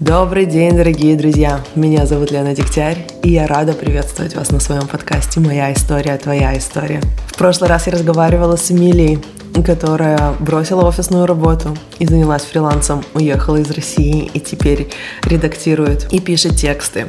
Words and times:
Добрый 0.00 0.46
день, 0.46 0.78
дорогие 0.78 1.14
друзья! 1.14 1.60
Меня 1.74 2.06
зовут 2.06 2.30
Лена 2.30 2.54
Дегтярь, 2.54 3.06
и 3.22 3.32
я 3.32 3.46
рада 3.46 3.74
приветствовать 3.74 4.34
вас 4.34 4.50
на 4.50 4.58
своем 4.58 4.86
подкасте 4.86 5.40
«Моя 5.40 5.74
история, 5.74 6.16
твоя 6.16 6.56
история». 6.56 7.02
В 7.26 7.36
прошлый 7.36 7.68
раз 7.68 7.86
я 7.86 7.92
разговаривала 7.92 8.56
с 8.56 8.70
Эмилией, 8.70 9.18
которая 9.62 10.32
бросила 10.40 10.88
офисную 10.88 11.26
работу 11.26 11.76
и 11.98 12.06
занялась 12.06 12.44
фрилансом, 12.44 13.04
уехала 13.12 13.56
из 13.56 13.70
России 13.70 14.30
и 14.32 14.40
теперь 14.40 14.88
редактирует 15.24 16.10
и 16.10 16.18
пишет 16.18 16.56
тексты. 16.56 17.04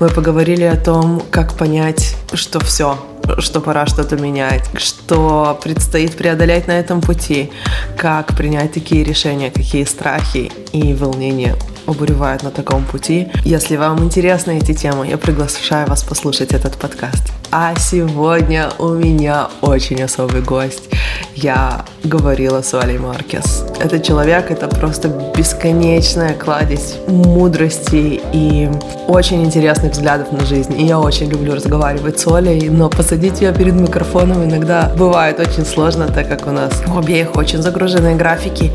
Мы 0.00 0.08
поговорили 0.08 0.64
о 0.64 0.76
том, 0.76 1.22
как 1.30 1.52
понять, 1.52 2.16
что 2.32 2.60
все, 2.60 2.96
что 3.40 3.60
пора 3.60 3.84
что-то 3.84 4.16
менять, 4.16 4.64
что 4.78 5.60
предстоит 5.62 6.16
преодолеть 6.16 6.66
на 6.66 6.80
этом 6.80 7.02
пути, 7.02 7.52
как 7.98 8.34
принять 8.34 8.72
такие 8.72 9.04
решения, 9.04 9.50
какие 9.50 9.84
страхи 9.84 10.50
и 10.72 10.94
волнения 10.94 11.56
обуревают 11.86 12.42
на 12.42 12.50
таком 12.50 12.84
пути. 12.84 13.28
Если 13.44 13.76
вам 13.76 14.02
интересны 14.04 14.58
эти 14.58 14.74
темы, 14.74 15.06
я 15.06 15.18
приглашаю 15.18 15.88
вас 15.88 16.02
послушать 16.02 16.52
этот 16.52 16.78
подкаст. 16.78 17.32
А 17.50 17.74
сегодня 17.76 18.70
у 18.78 18.88
меня 18.88 19.50
очень 19.60 20.02
особый 20.02 20.42
гость. 20.42 20.88
Я 21.34 21.84
говорила 22.04 22.60
с 22.62 22.74
Олей 22.74 22.98
Маркес. 22.98 23.64
Этот 23.80 24.02
человек— 24.04 24.50
это 24.50 24.68
просто 24.68 25.08
бесконечная 25.36 26.34
кладезь 26.34 26.96
мудрости 27.08 28.20
и 28.32 28.68
очень 29.08 29.42
интересных 29.42 29.92
взглядов 29.92 30.30
на 30.30 30.44
жизнь. 30.44 30.74
И 30.78 30.84
я 30.84 31.00
очень 31.00 31.30
люблю 31.30 31.54
разговаривать 31.54 32.20
с 32.20 32.26
Олей, 32.26 32.68
но 32.68 32.88
посадить 32.90 33.40
ее 33.40 33.52
перед 33.52 33.74
микрофоном 33.74 34.44
иногда 34.44 34.92
бывает 34.96 35.40
очень 35.40 35.64
сложно, 35.64 36.06
так 36.06 36.28
как 36.28 36.46
у 36.46 36.50
нас 36.50 36.82
у 36.86 36.98
обеих 36.98 37.34
очень 37.36 37.62
загруженные 37.62 38.14
графики. 38.14 38.72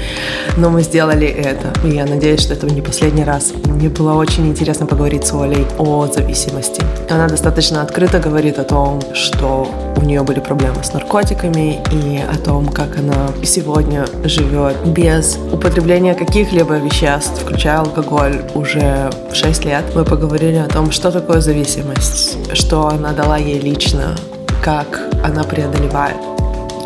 Но 0.57 0.70
мы 0.70 0.81
сделали 0.81 1.27
это. 1.27 1.73
И 1.85 1.91
я 1.91 2.05
надеюсь, 2.05 2.41
что 2.41 2.53
это 2.53 2.65
не 2.65 2.81
последний 2.81 3.23
раз. 3.23 3.53
Мне 3.65 3.89
было 3.89 4.13
очень 4.13 4.48
интересно 4.48 4.87
поговорить 4.87 5.26
с 5.26 5.34
Олей 5.34 5.65
о 5.77 6.07
зависимости. 6.07 6.82
Она 7.10 7.27
достаточно 7.27 7.82
открыто 7.82 8.20
говорит 8.20 8.57
о 8.60 8.63
том, 8.63 9.01
что 9.13 9.67
у 9.95 10.01
нее 10.01 10.23
были 10.23 10.39
проблемы 10.39 10.84
с 10.84 10.93
наркотиками 10.93 11.82
и 11.91 12.20
о 12.21 12.37
том, 12.48 12.67
как 12.70 12.98
она 12.98 13.27
сегодня 13.43 14.05
живет 14.23 14.77
без 14.85 15.37
употребления 15.51 16.15
каких-либо 16.15 16.77
веществ, 16.77 17.41
включая 17.43 17.79
алкоголь, 17.79 18.41
уже 18.55 19.09
6 19.34 19.65
лет. 19.65 19.84
Мы 19.93 20.05
поговорили 20.05 20.55
о 20.55 20.67
том, 20.67 20.91
что 20.91 21.12
такое 21.12 21.41
зависимость, 21.41 22.37
что 22.55 22.87
она 22.87 23.12
дала 23.12 23.37
ей 23.37 23.59
лично, 23.59 24.15
как 24.63 24.87
она 25.26 25.43
преодолевает 25.43 26.15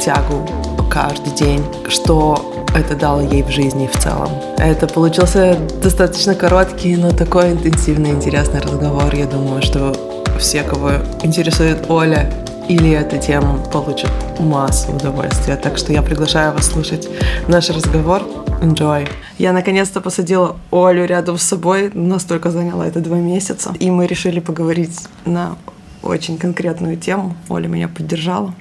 тягу 0.04 0.50
каждый 0.90 1.32
день, 1.34 1.64
что 1.88 2.66
это 2.76 2.96
дало 2.96 3.22
ей 3.22 3.44
в 3.44 3.50
жизни 3.50 3.88
в 3.88 4.00
целом. 4.00 4.30
Это 4.58 4.88
получился 4.88 5.58
достаточно 5.84 6.34
короткий, 6.34 6.96
но 6.96 7.12
такой 7.12 7.52
интенсивный, 7.52 8.10
интересный 8.10 8.62
разговор. 8.62 9.14
Я 9.14 9.26
думаю, 9.26 9.62
что 9.62 9.94
все, 10.40 10.64
кого 10.64 10.94
интересует 11.22 11.86
Оля 11.90 12.32
или 12.72 12.92
эта 12.92 13.18
тема, 13.18 13.58
получат 13.74 14.12
массу 14.40 14.94
удовольствия. 14.94 15.58
Так 15.58 15.78
что 15.78 15.92
я 15.92 16.02
приглашаю 16.02 16.54
вас 16.54 16.68
слушать 16.68 17.10
наш 17.50 17.70
разговор. 17.70 18.22
Enjoy. 18.62 19.10
Я 19.38 19.52
наконец-то 19.52 20.00
посадила 20.00 20.56
Олю 20.72 21.06
рядом 21.06 21.38
с 21.38 21.44
собой. 21.44 21.92
Настолько 21.94 22.50
заняло 22.50 22.84
это 22.84 23.02
два 23.02 23.18
месяца. 23.18 23.74
И 23.80 23.92
мы 23.92 24.08
решили 24.08 24.40
поговорить 24.40 24.98
на 25.26 25.58
очень 26.02 26.38
конкретную 26.38 26.96
тему. 26.96 27.36
Оля 27.50 27.68
меня 27.68 27.90
поддержала. 27.90 28.54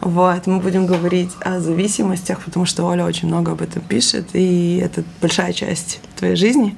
Вот, 0.00 0.48
мы 0.48 0.58
будем 0.58 0.86
говорить 0.86 1.30
о 1.40 1.60
зависимостях, 1.60 2.40
потому 2.40 2.66
что 2.66 2.84
Оля 2.84 3.04
очень 3.04 3.28
много 3.28 3.52
об 3.52 3.62
этом 3.62 3.82
пишет, 3.82 4.30
и 4.32 4.78
это 4.82 5.04
большая 5.20 5.52
часть 5.52 6.00
твоей 6.16 6.34
жизни. 6.34 6.76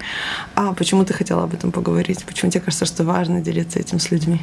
А 0.55 0.73
почему 0.75 1.05
ты 1.05 1.15
хотела 1.15 1.45
об 1.45 1.55
этом 1.55 1.73
поговорить? 1.73 2.25
Почему 2.25 2.51
тебе 2.51 2.61
кажется, 2.61 2.85
что 2.85 3.05
важно 3.05 3.41
делиться 3.41 3.79
этим 3.79 4.01
с 4.01 4.11
людьми? 4.11 4.41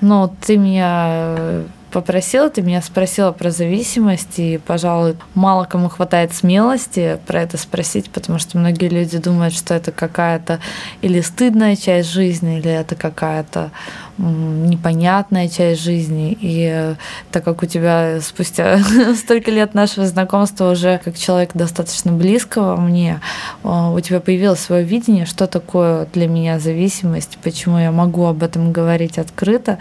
Ну, 0.00 0.34
ты 0.40 0.56
меня 0.56 1.64
попросила, 1.90 2.48
ты 2.50 2.62
меня 2.62 2.82
спросила 2.82 3.32
про 3.32 3.50
зависимость, 3.50 4.38
и, 4.38 4.58
пожалуй, 4.58 5.16
мало 5.34 5.64
кому 5.64 5.88
хватает 5.88 6.32
смелости 6.32 7.18
про 7.26 7.42
это 7.42 7.56
спросить, 7.56 8.10
потому 8.10 8.38
что 8.38 8.58
многие 8.58 8.88
люди 8.88 9.18
думают, 9.18 9.54
что 9.54 9.74
это 9.74 9.92
какая-то 9.92 10.60
или 11.02 11.20
стыдная 11.20 11.76
часть 11.76 12.10
жизни, 12.10 12.58
или 12.58 12.70
это 12.70 12.94
какая-то 12.94 13.70
непонятная 14.18 15.48
часть 15.48 15.82
жизни. 15.82 16.36
И 16.40 16.94
так 17.30 17.44
как 17.44 17.62
у 17.62 17.66
тебя 17.66 18.20
спустя 18.20 18.78
столько 19.16 19.50
лет 19.50 19.74
нашего 19.74 20.06
знакомства 20.06 20.70
уже 20.70 21.00
как 21.02 21.16
человек 21.16 21.50
достаточно 21.54 22.12
близкого 22.12 22.76
мне, 22.76 23.20
у 23.62 23.98
тебя 24.00 24.20
появилось 24.20 24.60
свое 24.60 24.84
видение, 24.84 25.26
что 25.26 25.46
такое 25.46 26.06
для 26.12 26.28
меня 26.28 26.58
зависимость, 26.58 27.38
почему 27.42 27.78
я 27.78 27.92
могу 27.92 28.26
об 28.26 28.42
этом 28.42 28.72
говорить 28.72 29.18
открыто. 29.18 29.78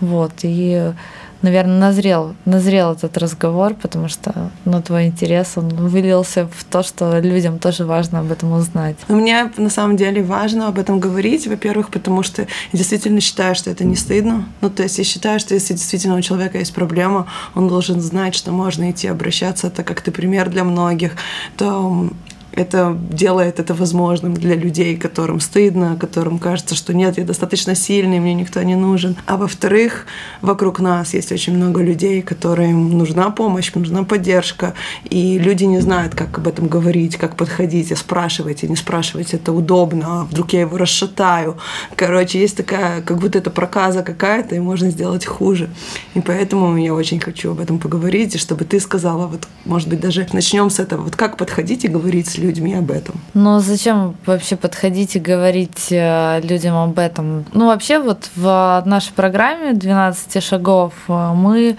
Вот. 0.00 0.32
И 0.42 0.92
наверное, 1.42 1.78
назрел, 1.78 2.34
назрел 2.44 2.92
этот 2.92 3.16
разговор, 3.18 3.74
потому 3.74 4.08
что 4.08 4.50
ну, 4.64 4.82
твой 4.82 5.06
интерес, 5.06 5.52
он 5.56 5.68
вылился 5.68 6.46
в 6.46 6.64
то, 6.64 6.82
что 6.82 7.18
людям 7.20 7.58
тоже 7.58 7.84
важно 7.84 8.20
об 8.20 8.30
этом 8.30 8.52
узнать. 8.52 8.96
Мне 9.08 9.50
на 9.56 9.70
самом 9.70 9.96
деле 9.96 10.22
важно 10.22 10.68
об 10.68 10.78
этом 10.78 11.00
говорить, 11.00 11.46
во-первых, 11.46 11.90
потому 11.90 12.22
что 12.22 12.42
я 12.42 12.48
действительно 12.72 13.20
считаю, 13.20 13.54
что 13.54 13.70
это 13.70 13.84
не 13.84 13.96
стыдно. 13.96 14.46
Ну, 14.60 14.70
то 14.70 14.82
есть 14.82 14.98
я 14.98 15.04
считаю, 15.04 15.40
что 15.40 15.54
если 15.54 15.74
действительно 15.74 16.16
у 16.16 16.20
человека 16.20 16.58
есть 16.58 16.74
проблема, 16.74 17.26
он 17.54 17.68
должен 17.68 18.00
знать, 18.00 18.34
что 18.34 18.52
можно 18.52 18.90
идти 18.90 19.08
обращаться, 19.08 19.70
так 19.70 19.86
как 19.86 20.00
ты 20.00 20.10
пример 20.10 20.48
для 20.50 20.64
многих, 20.64 21.12
то 21.56 22.10
это 22.52 22.96
делает 23.10 23.60
это 23.60 23.74
возможным 23.74 24.34
для 24.34 24.54
людей, 24.54 24.96
которым 24.96 25.40
стыдно, 25.40 25.96
которым 25.98 26.38
кажется, 26.38 26.74
что 26.74 26.92
нет, 26.92 27.18
я 27.18 27.24
достаточно 27.24 27.74
сильный, 27.74 28.20
мне 28.20 28.34
никто 28.34 28.62
не 28.62 28.76
нужен. 28.76 29.16
А 29.26 29.36
во-вторых, 29.36 30.06
вокруг 30.42 30.80
нас 30.80 31.14
есть 31.14 31.32
очень 31.32 31.56
много 31.56 31.82
людей, 31.82 32.22
которым 32.22 32.98
нужна 32.98 33.30
помощь, 33.30 33.72
нужна 33.74 34.02
поддержка, 34.04 34.74
и 35.08 35.38
люди 35.38 35.64
не 35.64 35.80
знают, 35.80 36.14
как 36.14 36.38
об 36.38 36.48
этом 36.48 36.68
говорить, 36.68 37.16
как 37.16 37.36
подходить, 37.36 37.90
и 37.90 37.94
спрашивать, 37.94 38.64
и 38.64 38.68
не 38.68 38.76
спрашивать, 38.76 39.32
это 39.34 39.52
удобно, 39.52 40.22
а 40.22 40.24
вдруг 40.24 40.52
я 40.52 40.60
его 40.60 40.76
расшатаю. 40.76 41.56
Короче, 41.96 42.40
есть 42.40 42.56
такая, 42.56 43.02
как 43.02 43.18
будто 43.18 43.38
это 43.38 43.50
проказа 43.50 44.02
какая-то, 44.02 44.54
и 44.56 44.58
можно 44.58 44.90
сделать 44.90 45.24
хуже. 45.24 45.70
И 46.14 46.20
поэтому 46.20 46.76
я 46.76 46.94
очень 46.94 47.20
хочу 47.20 47.52
об 47.52 47.60
этом 47.60 47.78
поговорить, 47.78 48.34
и 48.34 48.38
чтобы 48.38 48.64
ты 48.64 48.80
сказала, 48.80 49.26
вот, 49.26 49.46
может 49.64 49.88
быть, 49.88 50.00
даже 50.00 50.26
начнем 50.32 50.70
с 50.70 50.80
этого, 50.80 51.02
вот 51.02 51.16
как 51.16 51.36
подходить 51.36 51.84
и 51.84 51.88
говорить 51.88 52.28
с 52.28 52.39
людьми 52.40 52.74
об 52.74 52.90
этом. 52.90 53.20
Но 53.34 53.60
зачем 53.60 54.16
вообще 54.26 54.56
подходить 54.56 55.16
и 55.16 55.20
говорить 55.20 55.88
э, 55.90 56.40
людям 56.42 56.76
об 56.76 56.98
этом? 56.98 57.44
Ну, 57.52 57.66
вообще 57.66 57.98
вот 57.98 58.30
в 58.36 58.82
нашей 58.86 59.12
программе 59.12 59.72
12 59.72 60.42
шагов 60.42 60.92
э, 61.08 61.32
мы 61.34 61.76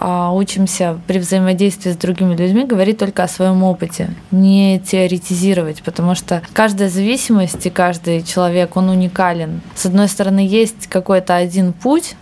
э, 0.00 0.28
учимся 0.32 0.98
при 1.06 1.18
взаимодействии 1.18 1.92
с 1.92 1.96
другими 1.96 2.34
людьми 2.34 2.64
говорить 2.64 2.98
только 2.98 3.24
о 3.24 3.28
своем 3.28 3.62
опыте, 3.62 4.10
не 4.30 4.80
теоретизировать, 4.80 5.82
потому 5.82 6.14
что 6.14 6.42
каждая 6.52 6.88
зависимость 6.88 7.66
и 7.66 7.70
каждый 7.70 8.22
человек, 8.22 8.76
он 8.76 8.88
уникален. 8.88 9.60
С 9.74 9.86
одной 9.86 10.08
стороны, 10.08 10.46
есть 10.46 10.86
какой-то 10.86 11.34
один 11.36 11.72
путь, 11.72 12.16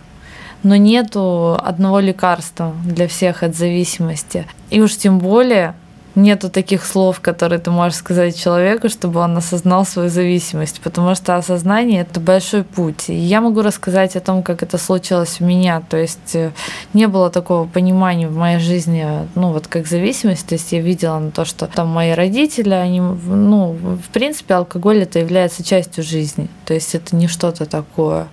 но 0.63 0.77
нету 0.77 1.57
одного 1.61 1.99
лекарства 1.99 2.73
для 2.85 3.07
всех 3.07 3.43
от 3.43 3.55
зависимости. 3.55 4.45
И 4.69 4.81
уж 4.81 4.95
тем 4.95 5.19
более 5.19 5.75
нету 6.15 6.49
таких 6.49 6.85
слов, 6.85 7.19
которые 7.19 7.59
ты 7.59 7.71
можешь 7.71 7.97
сказать 7.97 8.39
человеку, 8.39 8.89
чтобы 8.89 9.19
он 9.19 9.35
осознал 9.37 9.85
свою 9.85 10.09
зависимость, 10.09 10.81
потому 10.81 11.15
что 11.15 11.35
осознание 11.35 12.01
это 12.01 12.19
большой 12.19 12.63
путь. 12.63 13.09
И 13.09 13.13
я 13.13 13.41
могу 13.41 13.61
рассказать 13.61 14.15
о 14.15 14.19
том, 14.19 14.43
как 14.43 14.63
это 14.63 14.77
случилось 14.77 15.37
у 15.39 15.45
меня. 15.45 15.81
То 15.89 15.97
есть 15.97 16.35
э, 16.35 16.51
не 16.93 17.07
было 17.07 17.29
такого 17.29 17.67
понимания 17.67 18.27
в 18.27 18.35
моей 18.35 18.59
жизни, 18.59 19.05
ну 19.35 19.51
вот 19.51 19.67
как 19.67 19.87
зависимость. 19.87 20.47
То 20.47 20.55
есть 20.55 20.71
я 20.71 20.81
видела 20.81 21.19
на 21.19 21.31
то, 21.31 21.45
что 21.45 21.67
там 21.67 21.87
мои 21.87 22.11
родители, 22.11 22.73
они, 22.73 22.99
ну, 22.99 23.71
в 23.71 24.09
принципе, 24.09 24.55
алкоголь 24.55 25.03
это 25.03 25.19
является 25.19 25.63
частью 25.63 26.03
жизни. 26.03 26.47
То 26.65 26.73
есть 26.73 26.95
это 26.95 27.15
не 27.15 27.27
что-то 27.27 27.65
такое. 27.65 28.27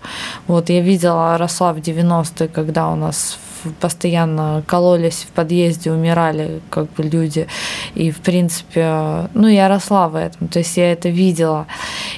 Вот 0.46 0.68
я 0.68 0.80
видела, 0.80 1.38
росла 1.38 1.72
в 1.72 1.78
90-е, 1.78 2.48
когда 2.48 2.90
у 2.90 2.96
нас 2.96 3.38
постоянно 3.80 4.62
кололись 4.66 5.26
в 5.28 5.28
подъезде, 5.28 5.92
умирали 5.92 6.60
как 6.70 6.92
бы 6.92 7.02
люди. 7.02 7.46
И, 7.94 8.10
в 8.10 8.20
принципе, 8.20 9.28
ну, 9.34 9.46
я 9.46 9.68
росла 9.68 10.08
в 10.08 10.16
этом, 10.16 10.48
то 10.48 10.58
есть 10.58 10.76
я 10.76 10.92
это 10.92 11.08
видела. 11.08 11.66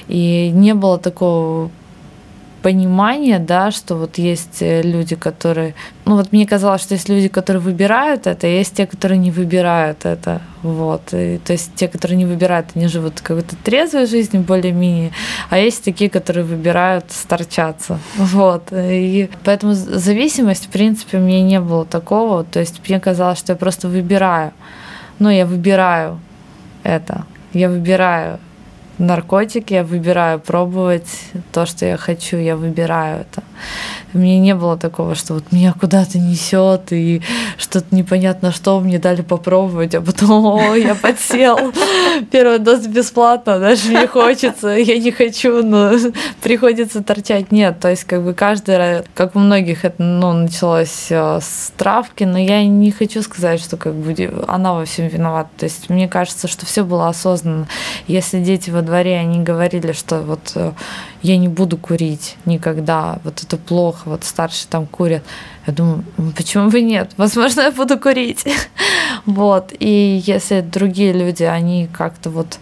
И 0.07 0.51
не 0.53 0.73
было 0.73 0.97
такого 0.97 1.69
понимание, 2.63 3.39
да, 3.39 3.71
что 3.71 3.95
вот 3.95 4.17
есть 4.17 4.61
э, 4.61 4.81
люди, 4.81 5.15
которые... 5.15 5.75
Ну 6.05 6.15
вот 6.15 6.31
мне 6.31 6.47
казалось, 6.47 6.81
что 6.81 6.95
есть 6.95 7.09
люди, 7.09 7.27
которые 7.27 7.61
выбирают 7.61 8.25
это, 8.25 8.47
и 8.47 8.57
есть 8.57 8.73
те, 8.75 8.87
которые 8.87 9.19
не 9.19 9.31
выбирают 9.31 10.05
это. 10.05 10.41
Вот. 10.63 11.13
И, 11.13 11.39
то 11.43 11.53
есть 11.53 11.75
те, 11.75 11.87
которые 11.87 12.17
не 12.17 12.25
выбирают, 12.25 12.67
они 12.75 12.87
живут 12.87 13.21
какой-то 13.21 13.55
трезвой 13.63 14.07
жизнью 14.07 14.43
более-менее, 14.43 15.11
а 15.49 15.57
есть 15.57 15.83
такие, 15.83 16.09
которые 16.09 16.45
выбирают 16.45 17.05
сторчаться. 17.09 17.99
Вот. 18.15 18.63
И 18.71 19.29
поэтому 19.43 19.73
зависимость, 19.73 20.67
в 20.67 20.69
принципе, 20.69 21.17
у 21.17 21.21
меня 21.21 21.43
не 21.43 21.59
было 21.59 21.85
такого. 21.85 22.45
То 22.45 22.61
есть 22.61 22.81
мне 22.87 22.99
казалось, 22.99 23.39
что 23.39 23.53
я 23.53 23.57
просто 23.57 23.89
выбираю. 23.89 24.51
Ну, 25.19 25.29
я 25.29 25.45
выбираю 25.45 26.19
это. 26.83 27.25
Я 27.53 27.69
выбираю 27.69 28.39
наркотики, 28.97 29.73
я 29.73 29.83
выбираю 29.83 30.39
пробовать 30.39 31.31
то, 31.51 31.65
что 31.65 31.85
я 31.85 31.97
хочу, 31.97 32.37
я 32.37 32.55
выбираю 32.55 33.21
это. 33.21 33.43
Мне 34.13 34.39
не 34.39 34.55
было 34.55 34.77
такого, 34.77 35.15
что 35.15 35.35
вот 35.35 35.51
меня 35.51 35.73
куда-то 35.73 36.19
несет 36.19 36.91
и 36.91 37.21
что-то 37.57 37.95
непонятно 37.95 38.51
что 38.51 38.79
мне 38.79 38.99
дали 38.99 39.21
попробовать, 39.21 39.95
а 39.95 40.01
потом, 40.01 40.45
о, 40.45 40.75
я 40.75 40.95
подсел, 40.95 41.73
первый 42.31 42.59
доза 42.59 42.89
бесплатно, 42.89 43.59
даже 43.59 43.89
мне 43.89 44.07
хочется, 44.07 44.69
я 44.69 44.97
не 44.97 45.11
хочу, 45.11 45.63
но 45.63 45.91
приходится 46.41 47.03
торчать. 47.03 47.51
Нет, 47.51 47.79
то 47.79 47.89
есть 47.89 48.03
как 48.03 48.23
бы 48.23 48.33
каждый, 48.33 49.03
как 49.13 49.35
у 49.35 49.39
многих 49.39 49.85
это 49.85 50.01
ну, 50.01 50.33
началось 50.33 51.07
э, 51.09 51.39
с 51.41 51.73
травки, 51.77 52.23
но 52.23 52.37
я 52.37 52.63
не 52.65 52.91
хочу 52.91 53.21
сказать, 53.21 53.59
что 53.59 53.77
как 53.77 53.93
бы 53.93 54.13
она 54.47 54.73
во 54.73 54.85
всем 54.85 55.07
виновата. 55.07 55.49
То 55.57 55.65
есть 55.65 55.89
мне 55.89 56.07
кажется, 56.07 56.47
что 56.47 56.65
все 56.65 56.83
было 56.83 57.07
осознанно. 57.09 57.67
Если 58.07 58.43
дети 58.43 58.69
во 58.69 58.81
дворе, 58.81 59.17
они 59.17 59.43
говорили, 59.43 59.91
что 59.91 60.21
вот 60.21 60.51
э, 60.55 60.71
я 61.21 61.37
не 61.37 61.47
буду 61.47 61.77
курить 61.77 62.35
никогда, 62.45 63.19
вот 63.23 63.43
это 63.43 63.52
плохо, 63.57 64.01
вот 64.05 64.23
старшие 64.23 64.67
там 64.69 64.85
курят. 64.85 65.23
Я 65.67 65.73
думаю, 65.73 66.03
почему 66.35 66.69
бы 66.69 66.81
нет? 66.81 67.11
Возможно, 67.17 67.61
я 67.61 67.71
буду 67.71 67.97
курить. 67.97 68.45
вот. 69.25 69.73
И 69.79 70.21
если 70.25 70.61
другие 70.61 71.13
люди, 71.13 71.43
они 71.43 71.87
как-то 71.93 72.29
вот 72.29 72.59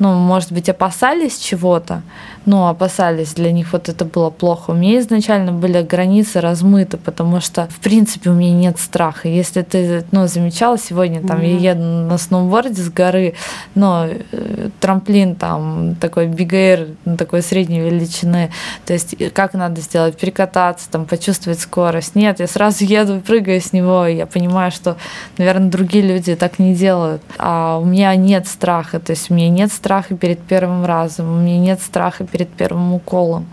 ну, 0.00 0.14
может 0.14 0.50
быть, 0.50 0.68
опасались 0.70 1.38
чего-то, 1.38 2.02
ну, 2.46 2.66
опасались, 2.68 3.34
для 3.34 3.52
них 3.52 3.72
вот 3.72 3.88
это 3.88 4.04
было 4.04 4.30
плохо. 4.30 4.70
У 4.70 4.74
меня 4.74 5.00
изначально 5.00 5.52
были 5.52 5.82
границы 5.82 6.40
размыты, 6.40 6.96
потому 6.96 7.40
что, 7.40 7.68
в 7.68 7.80
принципе, 7.80 8.30
у 8.30 8.34
меня 8.34 8.52
нет 8.52 8.78
страха. 8.78 9.28
Если 9.28 9.62
ты, 9.62 10.04
ну, 10.10 10.26
замечала 10.26 10.78
сегодня, 10.78 11.20
там, 11.20 11.40
mm-hmm. 11.40 11.58
я 11.58 11.72
еду 11.72 11.82
на 11.82 12.18
сноуборде 12.18 12.82
с 12.82 12.90
горы, 12.90 13.34
но 13.74 14.06
э, 14.08 14.70
трамплин 14.80 15.34
там 15.36 15.96
такой 16.00 16.26
бигейр, 16.26 16.88
такой 17.18 17.42
средней 17.42 17.80
величины, 17.80 18.50
то 18.86 18.92
есть 18.92 19.14
как 19.34 19.54
надо 19.54 19.80
сделать, 19.80 20.16
перекататься, 20.16 20.90
там, 20.90 21.04
почувствовать 21.04 21.60
скорость. 21.60 22.14
Нет, 22.14 22.40
я 22.40 22.46
сразу 22.46 22.84
еду 22.84 23.18
и 23.18 23.20
прыгаю 23.20 23.60
с 23.60 23.72
него, 23.72 24.06
и 24.06 24.16
я 24.16 24.26
понимаю, 24.26 24.70
что, 24.70 24.96
наверное, 25.36 25.70
другие 25.70 26.04
люди 26.04 26.34
так 26.34 26.58
не 26.58 26.74
делают. 26.74 27.22
А 27.38 27.78
у 27.78 27.84
меня 27.84 28.14
нет 28.16 28.46
страха, 28.46 28.98
то 28.98 29.10
есть 29.10 29.30
у 29.30 29.34
меня 29.34 29.50
нет 29.50 29.72
страха 29.72 30.16
перед 30.16 30.40
первым 30.40 30.84
разом, 30.84 31.30
у 31.30 31.40
меня 31.40 31.58
нет 31.58 31.82
страха 31.82 32.24
перед 32.30 32.48
первым 32.48 32.94
уколом. 32.94 33.46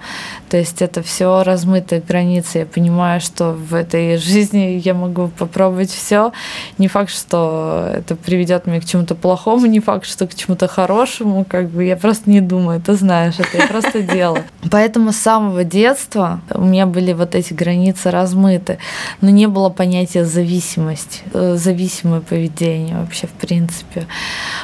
То 0.49 0.57
есть 0.57 0.81
это 0.81 1.01
все 1.01 1.43
размытые 1.43 2.01
границы. 2.01 2.59
Я 2.59 2.65
понимаю, 2.65 3.19
что 3.21 3.51
в 3.51 3.73
этой 3.73 4.17
жизни 4.17 4.81
я 4.83 4.93
могу 4.93 5.29
попробовать 5.29 5.91
все. 5.91 6.31
Не 6.77 6.87
факт, 6.87 7.11
что 7.11 7.91
это 7.93 8.15
приведет 8.15 8.67
меня 8.67 8.81
к 8.81 8.85
чему-то 8.85 9.15
плохому, 9.15 9.65
не 9.65 9.79
факт, 9.79 10.05
что 10.05 10.27
к 10.27 10.35
чему-то 10.35 10.67
хорошему. 10.67 11.45
Как 11.45 11.69
бы 11.69 11.83
я 11.83 11.97
просто 11.97 12.29
не 12.29 12.41
думаю, 12.41 12.81
ты 12.81 12.93
знаешь, 12.93 13.35
это 13.39 13.57
я 13.57 13.67
просто 13.67 14.01
делаю. 14.13 14.43
Поэтому 14.71 15.11
с 15.11 15.17
самого 15.17 15.63
детства 15.63 16.41
у 16.51 16.61
меня 16.61 16.85
были 16.85 17.13
вот 17.13 17.35
эти 17.35 17.53
границы 17.53 18.11
размыты, 18.11 18.77
но 19.21 19.29
не 19.29 19.47
было 19.47 19.69
понятия 19.69 20.25
зависимость, 20.25 21.23
э, 21.33 21.55
зависимое 21.57 22.21
поведение 22.21 22.97
вообще 22.97 23.27
в 23.27 23.31
принципе. 23.31 24.07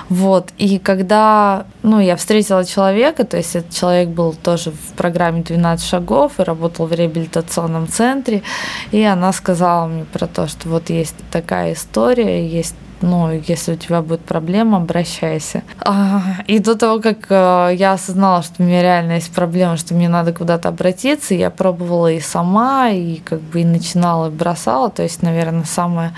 Вот. 0.09 0.51
И 0.57 0.80
когда 0.80 1.66
ну, 1.81 2.00
я 2.00 2.16
встретила 2.16 2.66
человека, 2.66 3.24
то 3.24 3.38
есть 3.38 3.56
этот 3.56 3.74
человек 3.74 4.03
был 4.10 4.34
тоже 4.34 4.72
в 4.72 4.94
программе 4.96 5.42
12 5.42 5.86
шагов 5.86 6.40
и 6.40 6.44
работал 6.44 6.86
в 6.86 6.94
реабилитационном 6.94 7.88
центре. 7.88 8.44
И 8.92 9.04
она 9.04 9.34
сказала 9.34 9.88
мне 9.88 10.06
про 10.06 10.28
то, 10.28 10.48
что 10.48 10.70
вот 10.70 10.90
есть 10.90 11.16
такая 11.32 11.74
история, 11.74 12.48
есть 12.48 12.76
ну, 13.04 13.30
если 13.48 13.74
у 13.74 13.76
тебя 13.76 14.02
будет 14.02 14.22
проблема, 14.22 14.78
обращайся. 14.78 15.64
А, 15.82 16.22
и 16.48 16.60
до 16.60 16.76
того, 16.76 17.02
как 17.02 17.26
э, 17.30 17.76
я 17.76 17.94
осознала, 17.94 18.42
что 18.44 18.64
у 18.64 18.66
меня 18.66 18.82
реально 18.82 19.14
есть 19.14 19.32
проблема, 19.34 19.76
что 19.76 19.94
мне 19.94 20.08
надо 20.08 20.32
куда-то 20.32 20.70
обратиться, 20.70 21.34
я 21.34 21.50
пробовала 21.50 22.10
и 22.10 22.22
сама, 22.22 22.92
и 22.92 23.18
как 23.18 23.42
бы 23.42 23.60
и 23.60 23.66
начинала, 23.66 24.28
и 24.28 24.32
бросала. 24.32 24.90
То 24.90 25.04
есть, 25.04 25.22
наверное, 25.22 25.66
самое 25.66 26.14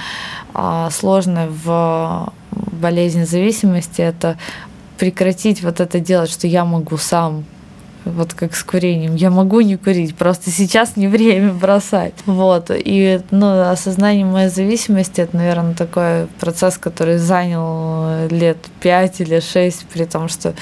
а, 0.53 0.91
сложное 0.91 1.49
в 1.49 2.31
болезни 2.51 3.23
зависимости 3.23 4.01
это 4.01 4.37
прекратить 4.97 5.63
вот 5.63 5.79
это 5.79 5.99
делать, 5.99 6.29
что 6.29 6.45
я 6.47 6.65
могу 6.65 6.97
сам 6.97 7.45
вот 8.05 8.33
как 8.33 8.55
с 8.55 8.63
курением. 8.63 9.15
Я 9.15 9.29
могу 9.29 9.61
не 9.61 9.77
курить, 9.77 10.15
просто 10.15 10.51
сейчас 10.51 10.95
не 10.95 11.07
время 11.07 11.51
бросать. 11.51 12.13
Вот. 12.25 12.71
И 12.73 13.19
ну, 13.31 13.69
осознание 13.69 14.25
моей 14.25 14.49
зависимости, 14.49 15.21
это, 15.21 15.35
наверное, 15.35 15.73
такой 15.73 16.27
процесс, 16.39 16.77
который 16.77 17.17
занял 17.17 18.27
лет 18.29 18.57
пять 18.79 19.21
или 19.21 19.39
шесть, 19.39 19.85
при 19.87 20.05
том, 20.05 20.29
что 20.29 20.53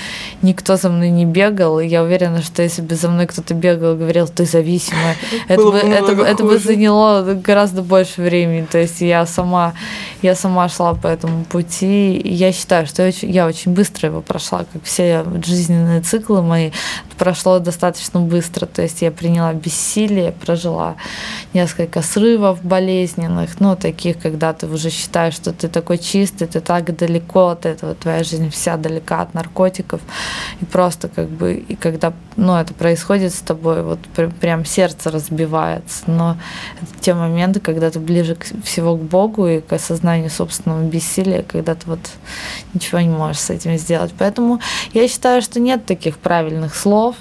никто 0.42 0.78
за 0.78 0.90
мной 0.90 1.10
не 1.10 1.26
бегал. 1.26 1.80
И 1.80 1.88
я 1.88 2.04
уверена, 2.04 2.42
что 2.42 2.62
если 2.62 2.82
бы 2.82 2.96
за 2.96 3.10
мной 3.10 3.28
кто-то 3.28 3.54
бегал 3.54 3.96
и 3.96 3.98
говорил, 3.98 4.28
ты 4.28 4.46
зависимая, 4.46 5.16
это 5.48 5.64
бы, 5.64 5.78
это, 5.78 6.12
это 6.14 6.44
бы 6.44 6.58
заняло 6.58 7.34
гораздо 7.34 7.82
больше 7.82 8.22
времени. 8.22 8.66
То 8.70 8.78
есть 8.78 9.02
я 9.02 9.26
сама, 9.26 9.74
я 10.22 10.36
сама 10.36 10.70
шла 10.70 10.94
по 10.94 11.08
этому 11.08 11.44
пути. 11.46 12.16
И 12.16 12.34
я 12.34 12.52
считаю, 12.54 12.88
что 12.88 13.04
я 13.04 13.10
очень, 13.10 13.32
я 13.32 13.48
очень 13.48 13.74
быстро 13.74 14.10
его 14.10 14.22
прошла, 14.22 14.66
как 14.72 14.84
все 14.84 15.26
жизненные 15.46 16.02
циклы 16.02 16.42
мои 16.42 16.72
прошло 17.24 17.60
достаточно 17.60 18.20
быстро. 18.20 18.66
То 18.66 18.82
есть 18.82 19.02
я 19.02 19.10
приняла 19.10 19.54
бессилие, 19.54 20.34
прожила 20.34 20.96
несколько 21.54 22.02
срывов 22.02 22.62
болезненных, 22.62 23.62
ну, 23.62 23.78
таких, 23.78 24.20
когда 24.20 24.52
ты 24.52 24.68
уже 24.68 24.90
считаешь, 24.90 25.34
что 25.34 25.54
ты 25.54 25.70
такой 25.70 26.00
чистый, 26.00 26.48
ты 26.48 26.60
так 26.60 26.94
далеко 26.98 27.48
от 27.48 27.66
этого, 27.66 27.96
твоя 27.96 28.26
жизнь 28.26 28.50
вся 28.50 28.76
далека 28.76 29.22
от 29.22 29.34
наркотиков. 29.34 30.02
И 30.60 30.66
просто 30.66 31.08
как 31.08 31.30
бы, 31.30 31.54
и 31.54 31.76
когда 31.76 32.12
ну, 32.36 32.58
это 32.58 32.74
происходит 32.74 33.34
с 33.34 33.40
тобой, 33.40 33.84
вот 33.84 34.00
прям 34.42 34.66
сердце 34.66 35.10
разбивается. 35.10 36.04
Но 36.08 36.38
это 36.82 36.92
те 37.00 37.14
моменты, 37.14 37.62
когда 37.62 37.90
ты 37.90 38.00
ближе 38.00 38.36
к, 38.36 38.46
всего 38.64 38.98
к 38.98 39.02
Богу 39.02 39.48
и 39.48 39.62
к 39.62 39.72
осознанию 39.72 40.30
собственного 40.30 40.84
бессилия, 40.84 41.44
когда 41.44 41.76
ты 41.76 41.84
вот 41.86 42.00
ничего 42.74 43.00
не 43.00 43.10
можешь 43.10 43.40
с 43.40 43.50
этим 43.50 43.78
сделать. 43.78 44.12
Поэтому 44.18 44.60
я 44.94 45.08
считаю, 45.08 45.42
что 45.42 45.62
нет 45.62 45.86
таких 45.86 46.18
правильных 46.18 46.76
слов, 46.76 47.13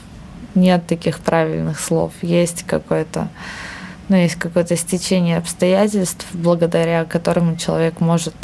нет 0.54 0.86
таких 0.86 1.20
правильных 1.20 1.80
слов. 1.80 2.12
Есть 2.22 2.64
какое-то 2.64 3.28
ну, 4.08 4.16
есть 4.16 4.34
какое-то 4.34 4.76
стечение 4.76 5.38
обстоятельств, 5.38 6.26
благодаря 6.34 7.04
которому 7.04 7.56
человек 7.56 8.00
может, 8.00 8.34